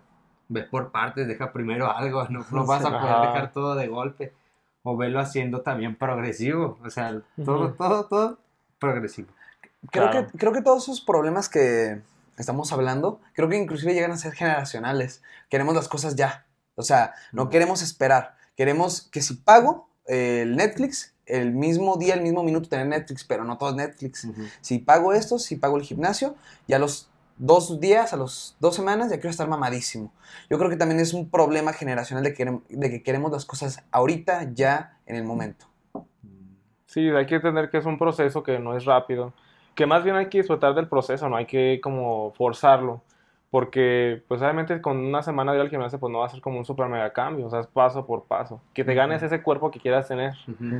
ve 0.51 0.63
por 0.63 0.91
partes, 0.91 1.27
deja 1.27 1.51
primero 1.53 1.89
algo, 1.89 2.23
no, 2.29 2.45
no 2.51 2.65
vas 2.65 2.83
a 2.85 2.89
poder 2.99 3.27
dejar 3.27 3.51
todo 3.51 3.75
de 3.75 3.87
golpe. 3.87 4.33
O 4.83 4.97
velo 4.97 5.19
haciendo 5.19 5.61
también 5.61 5.95
progresivo, 5.95 6.79
o 6.83 6.89
sea, 6.89 7.21
todo, 7.45 7.65
Ujú. 7.67 7.75
todo, 7.75 8.05
todo 8.07 8.39
progresivo. 8.79 9.29
Creo, 9.91 10.09
Claro. 10.09 10.27
que, 10.31 10.37
creo 10.39 10.51
que 10.53 10.61
todos 10.63 10.83
esos 10.83 11.01
problemas 11.01 11.49
que 11.49 12.01
estamos 12.37 12.71
hablando, 12.73 13.19
creo 13.33 13.47
que 13.47 13.57
inclusive 13.57 13.93
llegan 13.93 14.11
a 14.11 14.17
ser 14.17 14.33
generacionales. 14.33 15.21
Queremos 15.49 15.75
las 15.75 15.87
cosas 15.87 16.15
ya. 16.15 16.45
O 16.73 16.81
sea, 16.81 17.13
no 17.31 17.49
queremos 17.49 17.83
esperar. 17.83 18.35
Queremos 18.57 19.03
que 19.03 19.21
si 19.21 19.35
pago 19.35 19.87
eh, 20.07 20.41
el 20.41 20.55
Netflix, 20.55 21.13
el 21.27 21.51
mismo 21.51 21.97
día, 21.97 22.15
el 22.15 22.21
mismo 22.21 22.43
minuto 22.43 22.67
tener 22.67 22.87
Netflix, 22.87 23.23
pero 23.23 23.43
no 23.43 23.59
todo 23.59 23.69
es 23.69 23.75
Netflix. 23.75 24.25
Ujú. 24.25 24.41
Si 24.61 24.79
pago 24.79 25.13
esto, 25.13 25.37
si 25.37 25.57
pago 25.57 25.77
el 25.77 25.83
gimnasio, 25.83 26.33
ya 26.67 26.79
los 26.79 27.07
dos 27.41 27.79
días, 27.79 28.13
a 28.13 28.17
los 28.17 28.55
dos 28.59 28.75
semanas, 28.75 29.09
ya 29.09 29.15
quiero 29.17 29.29
estar 29.31 29.47
mamadísimo. 29.47 30.11
Yo 30.49 30.57
creo 30.57 30.69
que 30.69 30.77
también 30.77 30.99
es 30.99 31.13
un 31.13 31.29
problema 31.29 31.73
generacional 31.73 32.23
de 32.23 32.33
que, 32.33 32.59
de 32.69 32.89
que 32.89 33.01
queremos 33.03 33.31
las 33.31 33.45
cosas 33.45 33.83
ahorita, 33.91 34.51
ya, 34.53 34.97
en 35.07 35.15
el 35.15 35.23
momento. 35.23 35.65
Sí, 36.85 37.09
hay 37.09 37.25
que 37.25 37.35
entender 37.35 37.69
que 37.69 37.77
es 37.77 37.85
un 37.85 37.97
proceso 37.97 38.43
que 38.43 38.59
no 38.59 38.77
es 38.77 38.85
rápido, 38.85 39.33
que 39.75 39.85
más 39.85 40.03
bien 40.03 40.15
hay 40.17 40.27
que 40.27 40.37
disfrutar 40.39 40.75
del 40.75 40.87
proceso, 40.87 41.29
no 41.29 41.35
hay 41.37 41.45
que 41.45 41.79
como 41.81 42.31
forzarlo, 42.37 43.01
porque 43.49 44.21
pues 44.27 44.41
obviamente 44.41 44.81
con 44.81 44.97
una 44.97 45.23
semana 45.23 45.51
de 45.51 45.57
ir 45.57 45.61
al 45.61 45.69
gimnasio 45.69 45.99
pues 45.99 46.11
no 46.11 46.19
va 46.19 46.25
a 46.25 46.29
ser 46.29 46.41
como 46.41 46.59
un 46.59 46.65
super 46.65 46.87
mega 46.89 47.11
cambio, 47.13 47.47
o 47.47 47.49
sea, 47.49 47.61
es 47.61 47.67
paso 47.67 48.05
por 48.05 48.25
paso, 48.25 48.61
que 48.73 48.83
te 48.83 48.93
ganes 48.93 49.23
ese 49.23 49.41
cuerpo 49.41 49.71
que 49.71 49.79
quieras 49.79 50.07
tener. 50.07 50.33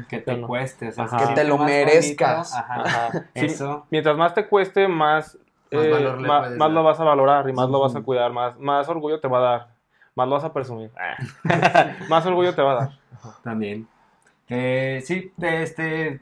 Que 0.10 0.20
te 0.20 0.36
no. 0.38 0.48
cueste, 0.48 0.90
o 0.90 0.92
sea, 0.92 1.08
Que 1.08 1.34
te 1.34 1.44
lo 1.46 1.58
merezcas. 1.58 2.52
bonito, 2.52 2.72
ajá, 2.74 3.08
Ajá. 3.08 3.12
Sí, 3.34 3.46
Eso. 3.46 3.86
mientras 3.90 4.16
más 4.18 4.34
te 4.34 4.46
cueste, 4.48 4.88
más, 4.90 5.38
Más 5.72 5.86
eh, 5.86 5.90
valor 5.90 6.22
le 6.22 6.28
puedes 6.28 6.58
más 6.58 6.58
dar. 6.60 6.72
lo 6.72 6.84
vas 6.84 7.00
a 7.00 7.04
valorar 7.04 7.50
y 7.50 7.54
más 7.54 7.70
lo 7.70 7.80
vas 7.80 7.96
a 7.96 8.02
cuidar, 8.02 8.32
más, 8.32 8.60
más 8.60 8.88
orgullo 8.90 9.20
te 9.20 9.28
va 9.28 9.38
a 9.38 9.42
dar, 9.42 9.68
más 10.16 10.28
lo 10.28 10.36
vas 10.36 10.44
a 10.44 10.54
presumir, 10.54 10.92
más 12.10 12.26
orgullo 12.26 12.54
te 12.54 12.62
va 12.62 12.72
a 12.72 12.76
dar. 12.76 13.00
También. 13.44 13.88
Eh, 14.50 15.02
sí, 15.06 15.32
de 15.38 15.64
este. 15.64 16.22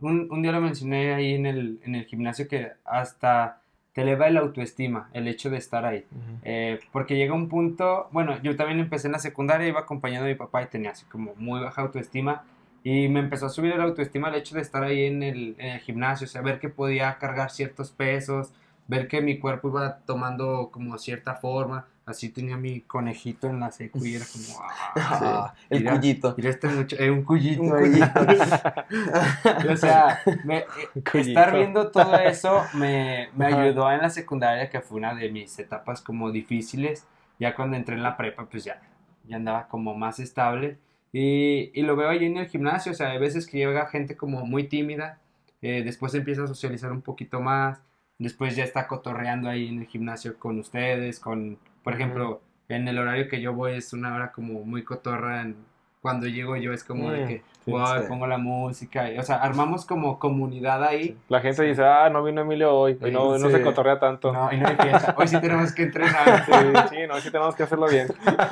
Un, 0.00 0.28
un 0.30 0.42
día 0.42 0.52
lo 0.52 0.60
mencioné 0.60 1.14
ahí 1.14 1.34
en 1.34 1.46
el, 1.46 1.80
en 1.84 1.94
el 1.94 2.04
gimnasio 2.04 2.48
que 2.48 2.72
hasta 2.84 3.60
te 3.94 4.02
eleva 4.02 4.26
el 4.26 4.36
autoestima, 4.36 5.08
el 5.12 5.28
hecho 5.28 5.50
de 5.50 5.56
estar 5.56 5.84
ahí. 5.84 6.04
Eh, 6.42 6.80
porque 6.90 7.16
llega 7.16 7.32
un 7.32 7.48
punto, 7.48 8.08
bueno, 8.10 8.36
yo 8.42 8.56
también 8.56 8.80
empecé 8.80 9.06
en 9.06 9.12
la 9.12 9.20
secundaria, 9.20 9.68
iba 9.68 9.80
acompañando 9.80 10.26
a 10.26 10.28
mi 10.28 10.34
papá 10.34 10.62
y 10.62 10.66
tenía 10.66 10.90
así 10.90 11.06
como 11.06 11.32
muy 11.36 11.60
baja 11.60 11.82
autoestima. 11.82 12.42
Y 12.82 13.08
me 13.08 13.20
empezó 13.20 13.46
a 13.46 13.50
subir 13.50 13.72
el 13.72 13.80
autoestima 13.80 14.28
el 14.28 14.34
hecho 14.34 14.56
de 14.56 14.62
estar 14.62 14.82
ahí 14.82 15.04
en 15.06 15.22
el, 15.22 15.54
en 15.58 15.74
el 15.74 15.80
gimnasio, 15.80 16.24
o 16.26 16.28
sea, 16.28 16.42
ver 16.42 16.58
que 16.58 16.68
podía 16.68 17.16
cargar 17.18 17.50
ciertos 17.50 17.92
pesos, 17.92 18.52
ver 18.86 19.08
que 19.08 19.20
mi 19.20 19.38
cuerpo 19.38 19.68
iba 19.68 19.98
tomando 19.98 20.70
como 20.72 20.98
cierta 20.98 21.34
forma. 21.34 21.86
Así 22.06 22.28
tenía 22.28 22.58
mi 22.58 22.82
conejito 22.82 23.46
en 23.46 23.60
la 23.60 23.70
secu 23.70 24.04
y 24.04 24.14
era 24.16 24.26
como, 24.30 24.60
ah, 24.62 24.92
Ah, 24.96 25.54
el 25.70 25.78
Mira. 25.80 25.92
cuyito. 25.96 26.34
Mira 26.36 26.50
este 26.50 26.68
mucho, 26.68 26.96
eh, 26.98 27.10
un 27.10 27.22
cuyito. 27.24 27.62
Un 27.62 27.72
o 29.70 29.76
sea, 29.76 30.20
me- 30.44 30.58
eh, 30.94 31.00
Cuyito. 31.10 31.40
estar 31.40 31.54
viendo 31.54 31.90
todo 31.90 32.14
eso 32.18 32.62
me, 32.74 33.28
me 33.36 33.46
ayudó 33.46 33.90
en 33.90 33.98
la 34.02 34.10
secundaria, 34.10 34.68
que 34.70 34.80
fue 34.80 34.98
una 34.98 35.14
de 35.14 35.30
mis 35.30 35.58
etapas 35.58 36.00
como 36.02 36.30
difíciles. 36.30 37.06
Ya 37.38 37.54
cuando 37.54 37.76
entré 37.76 37.94
en 37.94 38.02
la 38.02 38.16
prepa, 38.16 38.44
pues 38.46 38.64
ya, 38.64 38.80
ya 39.26 39.36
andaba 39.36 39.66
como 39.68 39.94
más 39.94 40.18
estable. 40.20 40.78
Y, 41.12 41.70
y 41.74 41.82
lo 41.82 41.96
veo 41.96 42.08
ahí 42.10 42.24
en 42.24 42.36
el 42.38 42.48
gimnasio, 42.48 42.92
o 42.92 42.94
sea, 42.94 43.10
hay 43.12 43.18
veces 43.18 43.46
que 43.46 43.58
llega 43.58 43.86
gente 43.86 44.16
como 44.16 44.44
muy 44.46 44.64
tímida, 44.64 45.20
eh, 45.62 45.82
después 45.84 46.12
empieza 46.14 46.42
a 46.42 46.46
socializar 46.48 46.90
un 46.92 47.02
poquito 47.02 47.40
más, 47.40 47.80
después 48.18 48.56
ya 48.56 48.64
está 48.64 48.86
cotorreando 48.86 49.48
ahí 49.48 49.68
en 49.68 49.80
el 49.80 49.86
gimnasio 49.86 50.38
con 50.38 50.58
ustedes, 50.58 51.20
con, 51.20 51.58
por 51.82 51.94
ejemplo, 51.94 52.40
en 52.68 52.88
el 52.88 52.98
horario 52.98 53.28
que 53.28 53.40
yo 53.40 53.52
voy 53.52 53.72
es 53.74 53.92
una 53.92 54.14
hora 54.14 54.32
como 54.32 54.60
muy 54.64 54.82
cotorra, 54.84 55.42
en- 55.42 55.56
cuando 56.00 56.26
llego 56.26 56.54
yo 56.56 56.74
es 56.74 56.84
como 56.84 57.10
de 57.10 57.24
Mm, 57.24 57.26
que, 57.26 57.42
sí. 57.64 57.72
pongo 58.08 58.26
la 58.26 58.36
música, 58.36 59.10
y, 59.10 59.18
o 59.18 59.22
sea, 59.22 59.36
armamos 59.36 59.86
como 59.86 60.18
comunidad 60.18 60.84
ahí. 60.84 61.16
La 61.28 61.40
gente 61.40 61.62
dice, 61.62 61.82
ah, 61.82 62.10
no 62.10 62.22
vino 62.22 62.42
Emilio 62.42 62.74
hoy, 62.74 62.98
hoy 63.00 63.10
no, 63.10 63.38
no 63.38 63.48
se 63.50 63.62
cotorrea 63.62 63.98
tanto. 63.98 64.30
No, 64.30 64.52
y 64.52 64.58
no 64.58 64.68
hay 64.68 64.76
fiesta. 64.76 65.14
Hoy 65.16 65.26
sí 65.28 65.40
tenemos 65.40 65.72
que 65.72 65.84
entrenar. 65.84 66.44
Sí, 66.44 66.52
sí, 66.90 66.96
no, 67.08 67.18
sí 67.20 67.30
tenemos 67.30 67.54
que 67.54 67.62
hacerlo 67.62 67.88
bien. 67.88 68.08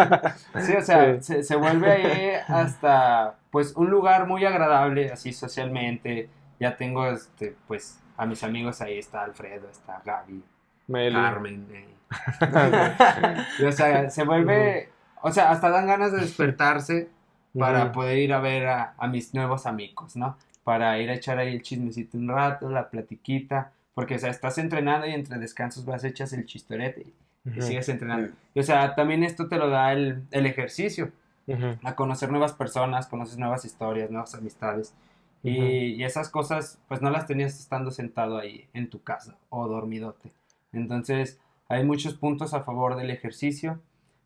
Sí, 0.62 0.72
o 0.74 0.80
sea. 0.82 1.20
Se, 1.20 1.42
se 1.42 1.56
vuelve 1.56 1.90
ahí 1.90 2.30
hasta, 2.48 3.34
pues, 3.50 3.74
un 3.76 3.90
lugar 3.90 4.26
muy 4.26 4.44
agradable, 4.46 5.10
así 5.12 5.34
socialmente. 5.34 6.30
Ya 6.58 6.76
tengo, 6.78 7.06
este, 7.06 7.54
pues, 7.68 8.01
a 8.16 8.26
mis 8.26 8.42
amigos 8.42 8.80
ahí, 8.80 8.98
está 8.98 9.22
Alfredo, 9.22 9.68
está 9.70 10.02
Gaby, 10.04 10.42
Meli. 10.88 11.14
Carmen. 11.14 11.66
eh. 11.72 11.88
Y, 13.58 13.64
o 13.64 13.72
sea, 13.72 14.10
se 14.10 14.24
vuelve, 14.24 14.90
o 15.22 15.30
sea, 15.30 15.50
hasta 15.50 15.70
dan 15.70 15.86
ganas 15.86 16.12
de 16.12 16.20
despertarse 16.20 17.08
para 17.58 17.92
poder 17.92 18.18
ir 18.18 18.32
a 18.32 18.40
ver 18.40 18.66
a, 18.66 18.94
a 18.98 19.06
mis 19.06 19.34
nuevos 19.34 19.66
amigos, 19.66 20.16
¿no? 20.16 20.36
para 20.64 20.98
ir 20.98 21.10
a 21.10 21.14
echar 21.14 21.38
ahí 21.38 21.54
el 21.54 21.62
chismecito 21.62 22.16
un 22.16 22.28
rato, 22.28 22.70
la 22.70 22.88
platiquita, 22.88 23.72
porque, 23.94 24.16
o 24.16 24.18
sea, 24.18 24.30
estás 24.30 24.58
entrenando 24.58 25.06
y 25.06 25.12
entre 25.12 25.38
descansos 25.38 25.84
vas, 25.84 26.04
echas 26.04 26.32
el 26.32 26.46
chistorete 26.46 27.06
y, 27.44 27.60
sigues 27.60 27.88
entrenando. 27.88 28.32
Y, 28.54 28.60
o 28.60 28.62
sea, 28.62 28.94
también 28.94 29.24
esto 29.24 29.48
te 29.48 29.58
lo 29.58 29.68
da 29.68 29.92
el, 29.92 30.22
el 30.30 30.46
ejercicio, 30.46 31.10
a 31.82 31.94
conocer 31.96 32.30
nuevas 32.30 32.52
personas, 32.52 33.08
conoces 33.08 33.36
nuevas 33.36 33.64
historias, 33.64 34.10
nuevas 34.10 34.34
amistades. 34.34 34.94
Y, 35.42 36.02
esas 36.04 36.28
cosas, 36.28 36.80
pues 36.88 37.02
no 37.02 37.10
las 37.10 37.26
tenías 37.26 37.58
estando 37.58 37.90
sentado 37.90 38.38
ahí 38.38 38.68
en 38.72 38.88
tu 38.90 39.02
casa 39.02 39.36
o 39.50 39.66
dormidote. 39.68 40.32
Entonces, 40.72 41.38
hay 41.68 41.84
muchos 41.84 42.14
puntos 42.14 42.54
a 42.54 42.62
favor 42.62 42.96
del 42.96 43.10
ejercicio. 43.10 43.80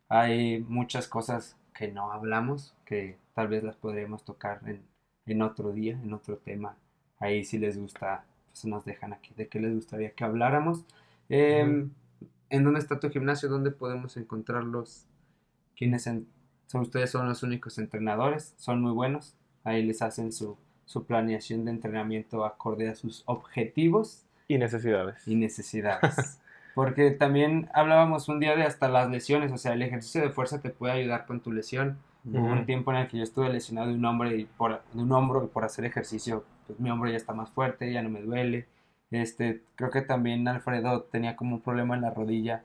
Hay 0.09 0.59
muchas 0.67 1.07
cosas 1.07 1.57
que 1.73 1.89
no 1.91 2.11
hablamos, 2.11 2.75
que 2.85 3.17
tal 3.33 3.47
vez 3.47 3.63
las 3.63 3.75
podríamos 3.75 4.23
tocar 4.23 4.61
en, 4.65 4.81
en 5.25 5.41
otro 5.41 5.71
día, 5.71 5.99
en 6.01 6.13
otro 6.13 6.37
tema. 6.37 6.75
Ahí 7.19 7.43
si 7.43 7.57
les 7.57 7.77
gusta, 7.77 8.25
pues 8.51 8.65
nos 8.65 8.85
dejan 8.85 9.13
aquí 9.13 9.33
de 9.35 9.47
qué 9.47 9.59
les 9.59 9.73
gustaría 9.73 10.11
que 10.11 10.23
habláramos. 10.23 10.85
Em, 11.29 11.91
¿En 12.49 12.63
dónde 12.63 12.79
está 12.79 12.99
tu 12.99 13.09
gimnasio? 13.09 13.49
¿Dónde 13.49 13.71
podemos 13.71 14.15
encontrarlos? 14.17 15.05
¿Quiénes 15.75 16.07
en- 16.07 16.27
son 16.67 16.81
ustedes? 16.81 17.11
Son 17.11 17.27
los 17.27 17.43
únicos 17.43 17.77
entrenadores, 17.77 18.53
son 18.57 18.81
muy 18.81 18.91
buenos. 18.91 19.35
Ahí 19.63 19.83
les 19.83 20.01
hacen 20.01 20.31
su, 20.31 20.57
su 20.87 21.05
planeación 21.05 21.65
de 21.65 21.71
entrenamiento 21.71 22.43
acorde 22.45 22.89
a 22.89 22.95
sus 22.95 23.21
objetivos 23.27 24.23
Y 24.47 24.57
necesidades. 24.57 25.27
y 25.27 25.35
necesidades. 25.35 26.39
Porque 26.73 27.11
también 27.11 27.69
hablábamos 27.73 28.29
un 28.29 28.39
día 28.39 28.55
de 28.55 28.63
hasta 28.63 28.87
las 28.87 29.09
lesiones, 29.09 29.51
o 29.51 29.57
sea, 29.57 29.73
el 29.73 29.81
ejercicio 29.83 30.21
de 30.21 30.29
fuerza 30.29 30.61
te 30.61 30.69
puede 30.71 30.93
ayudar 30.93 31.25
con 31.27 31.41
tu 31.41 31.51
lesión. 31.51 31.97
Hubo 32.25 32.39
Ujú. 32.43 32.51
un 32.53 32.65
tiempo 32.65 32.91
en 32.91 32.97
el 32.97 33.07
que 33.07 33.17
yo 33.17 33.23
estuve 33.23 33.49
lesionado 33.49 33.87
de 33.89 33.95
un 33.95 34.05
hombro 34.05 34.33
y 34.35 34.45
por, 34.45 34.81
de 34.93 35.01
un 35.01 35.11
hombro 35.11 35.43
y 35.43 35.47
por 35.47 35.63
hacer 35.63 35.85
ejercicio, 35.85 36.43
pues 36.65 36.79
mi 36.79 36.89
hombro 36.89 37.09
ya 37.09 37.17
está 37.17 37.33
más 37.33 37.49
fuerte, 37.49 37.91
ya 37.91 38.01
no 38.01 38.09
me 38.09 38.21
duele. 38.21 38.67
Este, 39.09 39.61
creo 39.75 39.89
que 39.89 40.01
también 40.01 40.45
Alfredo 40.49 41.03
tenía 41.03 41.37
como 41.37 41.55
un 41.55 41.61
problema 41.61 41.95
en 41.95 42.01
la 42.01 42.09
rodilla 42.09 42.61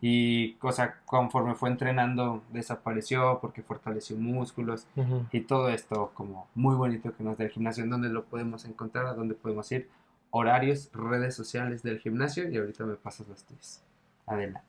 y 0.00 0.52
cosa 0.54 1.00
conforme 1.04 1.56
fue 1.56 1.68
entrenando 1.68 2.44
desapareció 2.52 3.40
porque 3.40 3.62
fortaleció 3.62 4.16
músculos 4.16 4.86
y 5.32 5.40
todo 5.40 5.68
esto 5.68 6.12
como 6.14 6.46
muy 6.54 6.76
bonito 6.76 7.12
que 7.16 7.24
nos 7.24 7.36
da 7.38 7.44
el 7.44 7.50
gimnasio, 7.50 7.82
en 7.82 7.90
dónde 7.90 8.08
lo 8.08 8.24
podemos 8.24 8.64
encontrar, 8.66 9.06
a 9.06 9.14
dónde 9.14 9.34
podemos 9.34 9.70
ir, 9.72 9.88
horarios, 10.30 10.90
redes 10.92 11.34
sociales 11.34 11.82
del 11.82 11.98
gimnasio 11.98 12.48
y 12.48 12.56
ahorita 12.56 12.84
me 12.84 12.94
pasas 12.94 13.26
los 13.26 13.42
tuyos. 13.44 13.82
Adelante. 14.26 14.62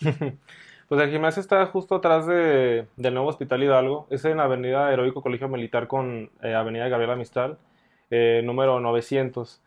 Pues 0.88 1.00
el 1.00 1.10
gimnasio 1.10 1.40
está 1.40 1.64
justo 1.64 1.94
atrás 1.94 2.26
de, 2.26 2.86
del 2.98 3.14
nuevo 3.14 3.30
Hospital 3.30 3.62
Hidalgo. 3.62 4.06
Es 4.10 4.26
en 4.26 4.36
la 4.36 4.44
Avenida 4.44 4.92
Heroico 4.92 5.22
Colegio 5.22 5.48
Militar 5.48 5.86
con 5.86 6.30
eh, 6.42 6.54
Avenida 6.54 6.86
Gabriela 6.88 7.16
Mistral, 7.16 7.56
eh, 8.10 8.42
número 8.44 8.78
900. 8.78 9.62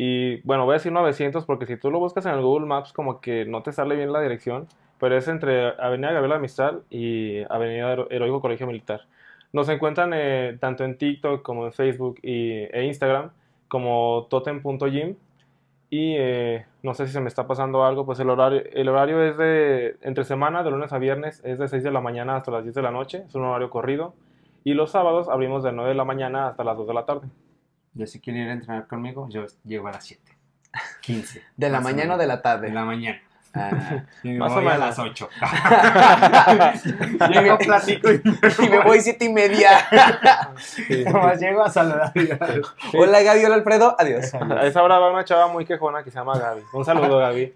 Y 0.00 0.40
bueno, 0.42 0.64
voy 0.64 0.74
a 0.74 0.78
decir 0.78 0.92
900 0.92 1.44
porque 1.44 1.66
si 1.66 1.76
tú 1.76 1.90
lo 1.90 1.98
buscas 1.98 2.24
en 2.24 2.32
el 2.34 2.40
Google 2.40 2.66
Maps 2.66 2.92
como 2.92 3.20
que 3.20 3.44
no 3.46 3.64
te 3.64 3.72
sale 3.72 3.96
bien 3.96 4.12
la 4.12 4.20
dirección, 4.20 4.68
pero 5.00 5.16
es 5.16 5.26
entre 5.26 5.70
Avenida 5.80 6.12
Gabriela 6.12 6.38
Mistral 6.38 6.82
y 6.88 7.40
Avenida 7.50 7.92
Hero- 7.92 8.06
Heroico 8.08 8.40
Colegio 8.40 8.68
Militar. 8.68 9.00
Nos 9.52 9.68
encuentran 9.68 10.12
eh, 10.14 10.56
tanto 10.60 10.84
en 10.84 10.96
TikTok 10.98 11.42
como 11.42 11.66
en 11.66 11.72
Facebook 11.72 12.20
y, 12.22 12.52
e 12.70 12.84
Instagram 12.84 13.30
como 13.66 14.28
totem.gym. 14.30 15.16
Y 15.90 16.14
eh, 16.16 16.64
no 16.84 16.94
sé 16.94 17.06
si 17.08 17.12
se 17.12 17.20
me 17.20 17.26
está 17.26 17.48
pasando 17.48 17.84
algo, 17.84 18.06
pues 18.06 18.20
el 18.20 18.30
horario, 18.30 18.62
el 18.72 18.88
horario 18.88 19.20
es 19.24 19.36
de 19.36 19.96
entre 20.02 20.22
semana, 20.22 20.62
de 20.62 20.70
lunes 20.70 20.92
a 20.92 20.98
viernes, 20.98 21.40
es 21.44 21.58
de 21.58 21.66
6 21.66 21.82
de 21.82 21.90
la 21.90 22.00
mañana 22.00 22.36
hasta 22.36 22.52
las 22.52 22.62
10 22.62 22.74
de 22.76 22.82
la 22.82 22.92
noche, 22.92 23.24
es 23.26 23.34
un 23.34 23.42
horario 23.44 23.68
corrido. 23.70 24.14
Y 24.62 24.74
los 24.74 24.92
sábados 24.92 25.28
abrimos 25.28 25.64
de 25.64 25.72
9 25.72 25.88
de 25.90 25.96
la 25.96 26.04
mañana 26.04 26.46
hasta 26.48 26.62
las 26.62 26.76
2 26.76 26.86
de 26.86 26.94
la 26.94 27.04
tarde. 27.04 27.26
Yo 27.98 28.06
si 28.06 28.20
quieren 28.20 28.42
ir 28.44 28.48
a 28.50 28.52
entrenar 28.52 28.86
conmigo, 28.86 29.28
yo 29.28 29.44
llego 29.64 29.88
a 29.88 29.92
las 29.92 30.04
7. 30.04 30.22
15. 31.00 31.42
¿De 31.56 31.68
la 31.68 31.80
mañana 31.80 32.14
o 32.14 32.16
de 32.18 32.28
la 32.28 32.40
tarde? 32.42 32.68
De 32.68 32.72
la 32.72 32.84
mañana. 32.84 33.20
Ah. 33.54 34.04
Y 34.22 34.28
me 34.32 34.38
Más 34.38 34.52
o 34.52 34.56
voy 34.56 34.66
a 34.66 34.74
menos. 34.78 34.86
las 34.86 34.98
8. 35.00 35.28
llego, 37.32 37.58
platico 37.58 38.12
y 38.12 38.22
y 38.64 38.68
me 38.68 38.84
voy 38.84 39.00
siete 39.00 39.24
y 39.24 39.32
media. 39.32 39.70
Sí. 40.58 41.02
nomás 41.04 41.40
llego 41.40 41.64
a 41.64 41.70
saludar. 41.70 42.12
Hola 42.94 43.22
Gaby, 43.22 43.44
hola 43.44 43.54
Alfredo, 43.56 43.96
adiós. 43.98 44.32
A 44.34 44.64
esa 44.66 44.82
hora 44.82 44.98
va 45.00 45.10
una 45.10 45.24
chava 45.24 45.48
muy 45.48 45.64
quejona 45.64 46.04
que 46.04 46.10
se 46.12 46.18
llama 46.18 46.38
Gaby. 46.38 46.62
Un 46.72 46.84
saludo, 46.84 47.18
Gaby. 47.18 47.54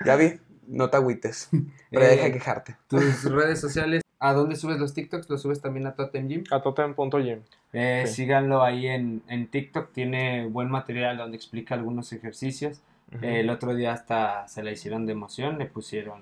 Gaby, 0.00 0.40
no 0.68 0.90
te 0.90 0.96
agüites, 0.96 1.48
pero 1.90 2.04
Eh, 2.04 2.08
deja 2.08 2.24
de 2.24 2.32
quejarte. 2.32 2.76
Tus 2.88 3.24
redes 3.30 3.60
sociales, 3.60 4.01
¿a 4.24 4.32
dónde 4.34 4.56
subes 4.56 4.78
los 4.78 4.94
TikToks? 4.94 5.28
¿Los 5.28 5.42
subes 5.42 5.60
también 5.60 5.86
a 5.86 5.92
Totem 5.94 6.28
Gym? 6.28 6.44
A 6.50 6.60
totem.gym. 6.62 7.40
Eh, 7.72 8.04
Sí. 8.06 8.14
Síganlo 8.14 8.62
ahí 8.62 8.86
en, 8.86 9.22
en 9.28 9.46
TikTok, 9.48 9.92
tiene 9.92 10.46
buen 10.46 10.70
material 10.70 11.16
donde 11.16 11.36
explica 11.36 11.74
algunos 11.74 12.12
ejercicios. 12.12 12.80
Ujú. 13.14 13.24
Eh, 13.24 13.40
el 13.40 13.50
otro 13.50 13.74
día 13.74 13.92
hasta 13.92 14.46
se 14.48 14.62
la 14.62 14.70
hicieron 14.70 15.06
de 15.06 15.12
emoción, 15.12 15.58
le 15.58 15.66
pusieron 15.66 16.20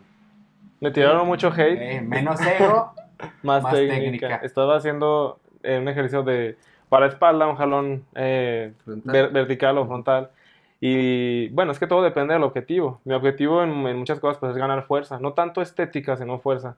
Le 0.81 0.91
tiraron 0.91 1.27
mucho 1.27 1.49
hate, 1.53 1.79
eh, 1.81 2.01
menos 2.01 2.41
ego. 2.41 2.93
más, 3.43 3.63
más 3.63 3.73
técnica. 3.75 3.97
técnica. 4.01 4.37
Estaba 4.37 4.77
haciendo 4.77 5.39
eh, 5.63 5.79
un 5.79 5.89
ejercicio 5.89 6.23
de 6.23 6.57
para 6.89 7.07
espalda, 7.07 7.47
un 7.47 7.57
jalón 7.57 8.05
eh, 8.15 8.73
ver- 8.87 9.31
vertical 9.31 9.79
o 9.79 9.87
frontal. 9.87 10.31
Y 10.81 11.49
bueno, 11.51 11.73
es 11.73 11.79
que 11.79 11.87
todo 11.87 12.03
depende 12.03 12.33
del 12.35 12.43
objetivo. 12.43 13.01
Mi 13.05 13.13
objetivo 13.15 13.63
en, 13.63 13.71
en 13.87 13.97
muchas 13.99 14.19
cosas 14.19 14.39
pues 14.39 14.53
es 14.53 14.57
ganar 14.59 14.83
fuerza, 14.87 15.19
no 15.21 15.35
tanto 15.35 15.61
estética, 15.63 16.17
sino 16.17 16.39
fuerza. 16.39 16.77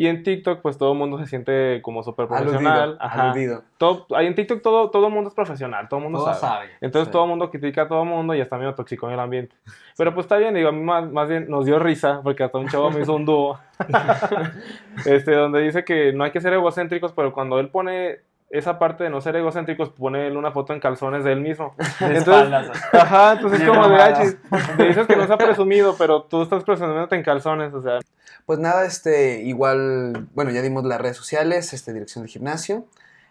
Y 0.00 0.06
en 0.06 0.22
TikTok 0.22 0.62
pues 0.62 0.78
todo 0.78 0.92
el 0.92 0.98
mundo 0.98 1.18
se 1.18 1.26
siente 1.26 1.82
como 1.82 2.02
súper 2.02 2.26
profesional. 2.26 2.80
Aludido, 2.82 2.96
Ajá. 3.02 3.30
aludido. 3.32 3.62
Todo, 3.76 4.06
ahí 4.16 4.26
en 4.28 4.34
TikTok 4.34 4.62
todo, 4.62 4.88
todo 4.90 5.08
el 5.08 5.12
mundo 5.12 5.28
es 5.28 5.34
profesional, 5.34 5.90
todo 5.90 5.98
el 5.98 6.04
mundo 6.04 6.20
Todo 6.20 6.28
sabe. 6.32 6.40
sabe. 6.40 6.66
Entonces 6.80 7.08
Sí. 7.08 7.12
todo 7.12 7.24
el 7.24 7.28
mundo 7.28 7.50
critica 7.50 7.82
a 7.82 7.88
todo 7.88 8.04
el 8.04 8.08
mundo 8.08 8.34
y 8.34 8.40
hasta 8.40 8.56
medio 8.56 8.74
tóxico 8.74 9.08
en 9.08 9.12
el 9.12 9.20
ambiente. 9.20 9.54
Pero 9.98 10.14
pues 10.14 10.24
está 10.24 10.38
bien, 10.38 10.54
digo, 10.54 10.70
a 10.70 10.72
mí 10.72 10.80
más, 10.80 11.06
más 11.12 11.28
bien 11.28 11.50
nos 11.50 11.66
dio 11.66 11.78
risa 11.78 12.22
porque 12.22 12.42
hasta 12.42 12.56
un 12.56 12.68
chavo 12.68 12.90
me 12.90 13.02
hizo 13.02 13.14
un 13.14 13.26
dúo. 13.26 13.58
este, 15.04 15.32
donde 15.32 15.60
dice 15.60 15.84
que 15.84 16.14
no 16.14 16.24
hay 16.24 16.30
que 16.30 16.40
ser 16.40 16.54
egocéntricos, 16.54 17.12
pero 17.12 17.32
cuando 17.34 17.58
él 17.60 17.68
pone 17.68 18.20
esa 18.50 18.78
parte 18.78 19.04
de 19.04 19.10
no 19.10 19.20
ser 19.20 19.36
egocéntricos, 19.36 19.90
pone 19.90 20.26
él 20.26 20.36
una 20.36 20.50
foto 20.50 20.72
en 20.72 20.80
calzones 20.80 21.22
de 21.24 21.32
él 21.32 21.40
mismo. 21.40 21.74
De 22.00 22.16
Entonces, 22.18 22.70
ajá, 22.92 23.32
entonces 23.34 23.60
es 23.60 23.68
como 23.68 23.88
de. 23.88 23.96
"Ay, 23.96 24.34
me 24.76 24.88
dices 24.88 25.06
que 25.06 25.14
no 25.16 25.26
se 25.26 25.32
ha 25.32 25.38
presumido, 25.38 25.94
pero 25.96 26.22
tú 26.24 26.42
estás 26.42 26.64
presumiéndote 26.64 27.14
en 27.16 27.22
calzones, 27.22 27.72
o 27.72 27.80
sea, 27.80 28.00
Pues 28.46 28.58
nada, 28.58 28.84
este, 28.84 29.42
igual, 29.42 30.26
bueno, 30.34 30.50
ya 30.50 30.62
dimos 30.62 30.84
las 30.84 31.00
redes 31.00 31.16
sociales, 31.16 31.72
este, 31.72 31.92
dirección 31.92 32.24
del 32.24 32.30
gimnasio, 32.30 32.86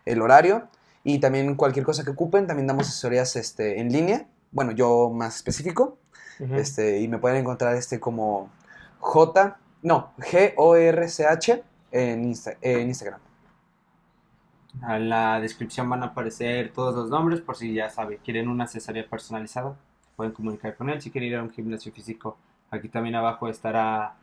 el 0.06 0.22
horario 0.22 0.68
y 1.04 1.20
también 1.20 1.56
cualquier 1.56 1.86
cosa 1.86 2.04
que 2.06 2.12
ocupen, 2.12 2.48
también 2.48 2.68
damos 2.68 2.88
asesorías 2.88 3.36
este, 3.36 3.80
en 3.82 3.92
línea, 3.92 4.26
bueno, 4.52 4.72
yo 4.72 5.10
más 5.10 5.36
específico, 5.36 5.98
este, 6.56 7.00
y 7.02 7.08
me 7.10 7.18
pueden 7.18 7.38
encontrar 7.38 7.76
este 7.76 8.00
como 8.00 8.50
J, 9.00 9.58
no, 9.82 10.14
G-O-R-C-H 10.20 11.64
en, 11.92 12.24
Insta- 12.34 12.56
en 12.62 12.88
Instagram. 12.88 13.20
En 14.88 15.10
la 15.10 15.40
descripción 15.40 15.90
van 15.90 16.04
a 16.04 16.08
aparecer 16.08 16.72
todos 16.74 16.96
los 16.96 17.10
nombres 17.10 17.42
por 17.42 17.56
si 17.56 17.74
ya 17.74 17.90
saben, 17.90 18.20
quieren 18.24 18.48
una 18.48 18.64
asesoría 18.66 19.08
personalizada, 19.10 19.76
pueden 20.16 20.32
comunicar 20.34 20.76
con 20.76 20.90
él. 20.90 21.02
Si 21.02 21.12
quieren 21.12 21.30
ir 21.32 21.38
a 21.38 21.44
un 21.44 21.50
gimnasio 21.50 21.92
físico, 21.92 22.38
aquí 22.72 22.88
también 22.90 23.16
abajo 23.16 23.50
estará 23.50 24.16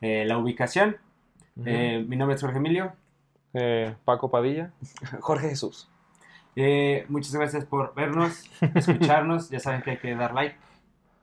eh, 0.00 0.24
la 0.26 0.38
ubicación. 0.38 0.96
Ujú. 1.56 1.68
Eh, 1.68 2.04
mi 2.06 2.16
nombre 2.16 2.36
es 2.36 2.40
Jorge 2.42 2.58
Emilio. 2.58 2.92
Eh, 3.54 3.94
Paco 4.04 4.30
Padilla. 4.30 4.72
Jorge 5.20 5.48
Jesús. 5.50 5.88
Eh, 6.56 7.04
muchas 7.08 7.34
gracias 7.34 7.64
por 7.64 7.94
vernos, 7.94 8.44
escucharnos. 8.74 9.50
Ya 9.50 9.58
saben 9.58 9.82
que 9.82 9.92
hay 9.92 9.98
que 9.98 10.14
dar 10.14 10.34
like, 10.34 10.56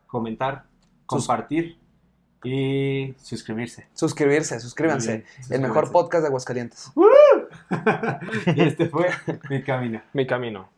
comentar, 0.07 0.65
compartir 1.05 1.77
y 2.43 3.13
suscribirse. 3.21 3.87
Suscribirse, 3.93 4.59
suscríbanse. 4.59 5.11
Bien, 5.17 5.25
El 5.49 5.61
mejor 5.61 5.85
suscríbanse. 5.85 5.91
podcast 5.91 6.21
de 6.23 6.27
Aguascalientes. 6.27 6.91
y 8.55 8.61
este 8.61 8.87
fue 8.87 9.09
mi 9.49 9.61
camino. 9.63 10.01
Mi 10.13 10.25
camino. 10.25 10.69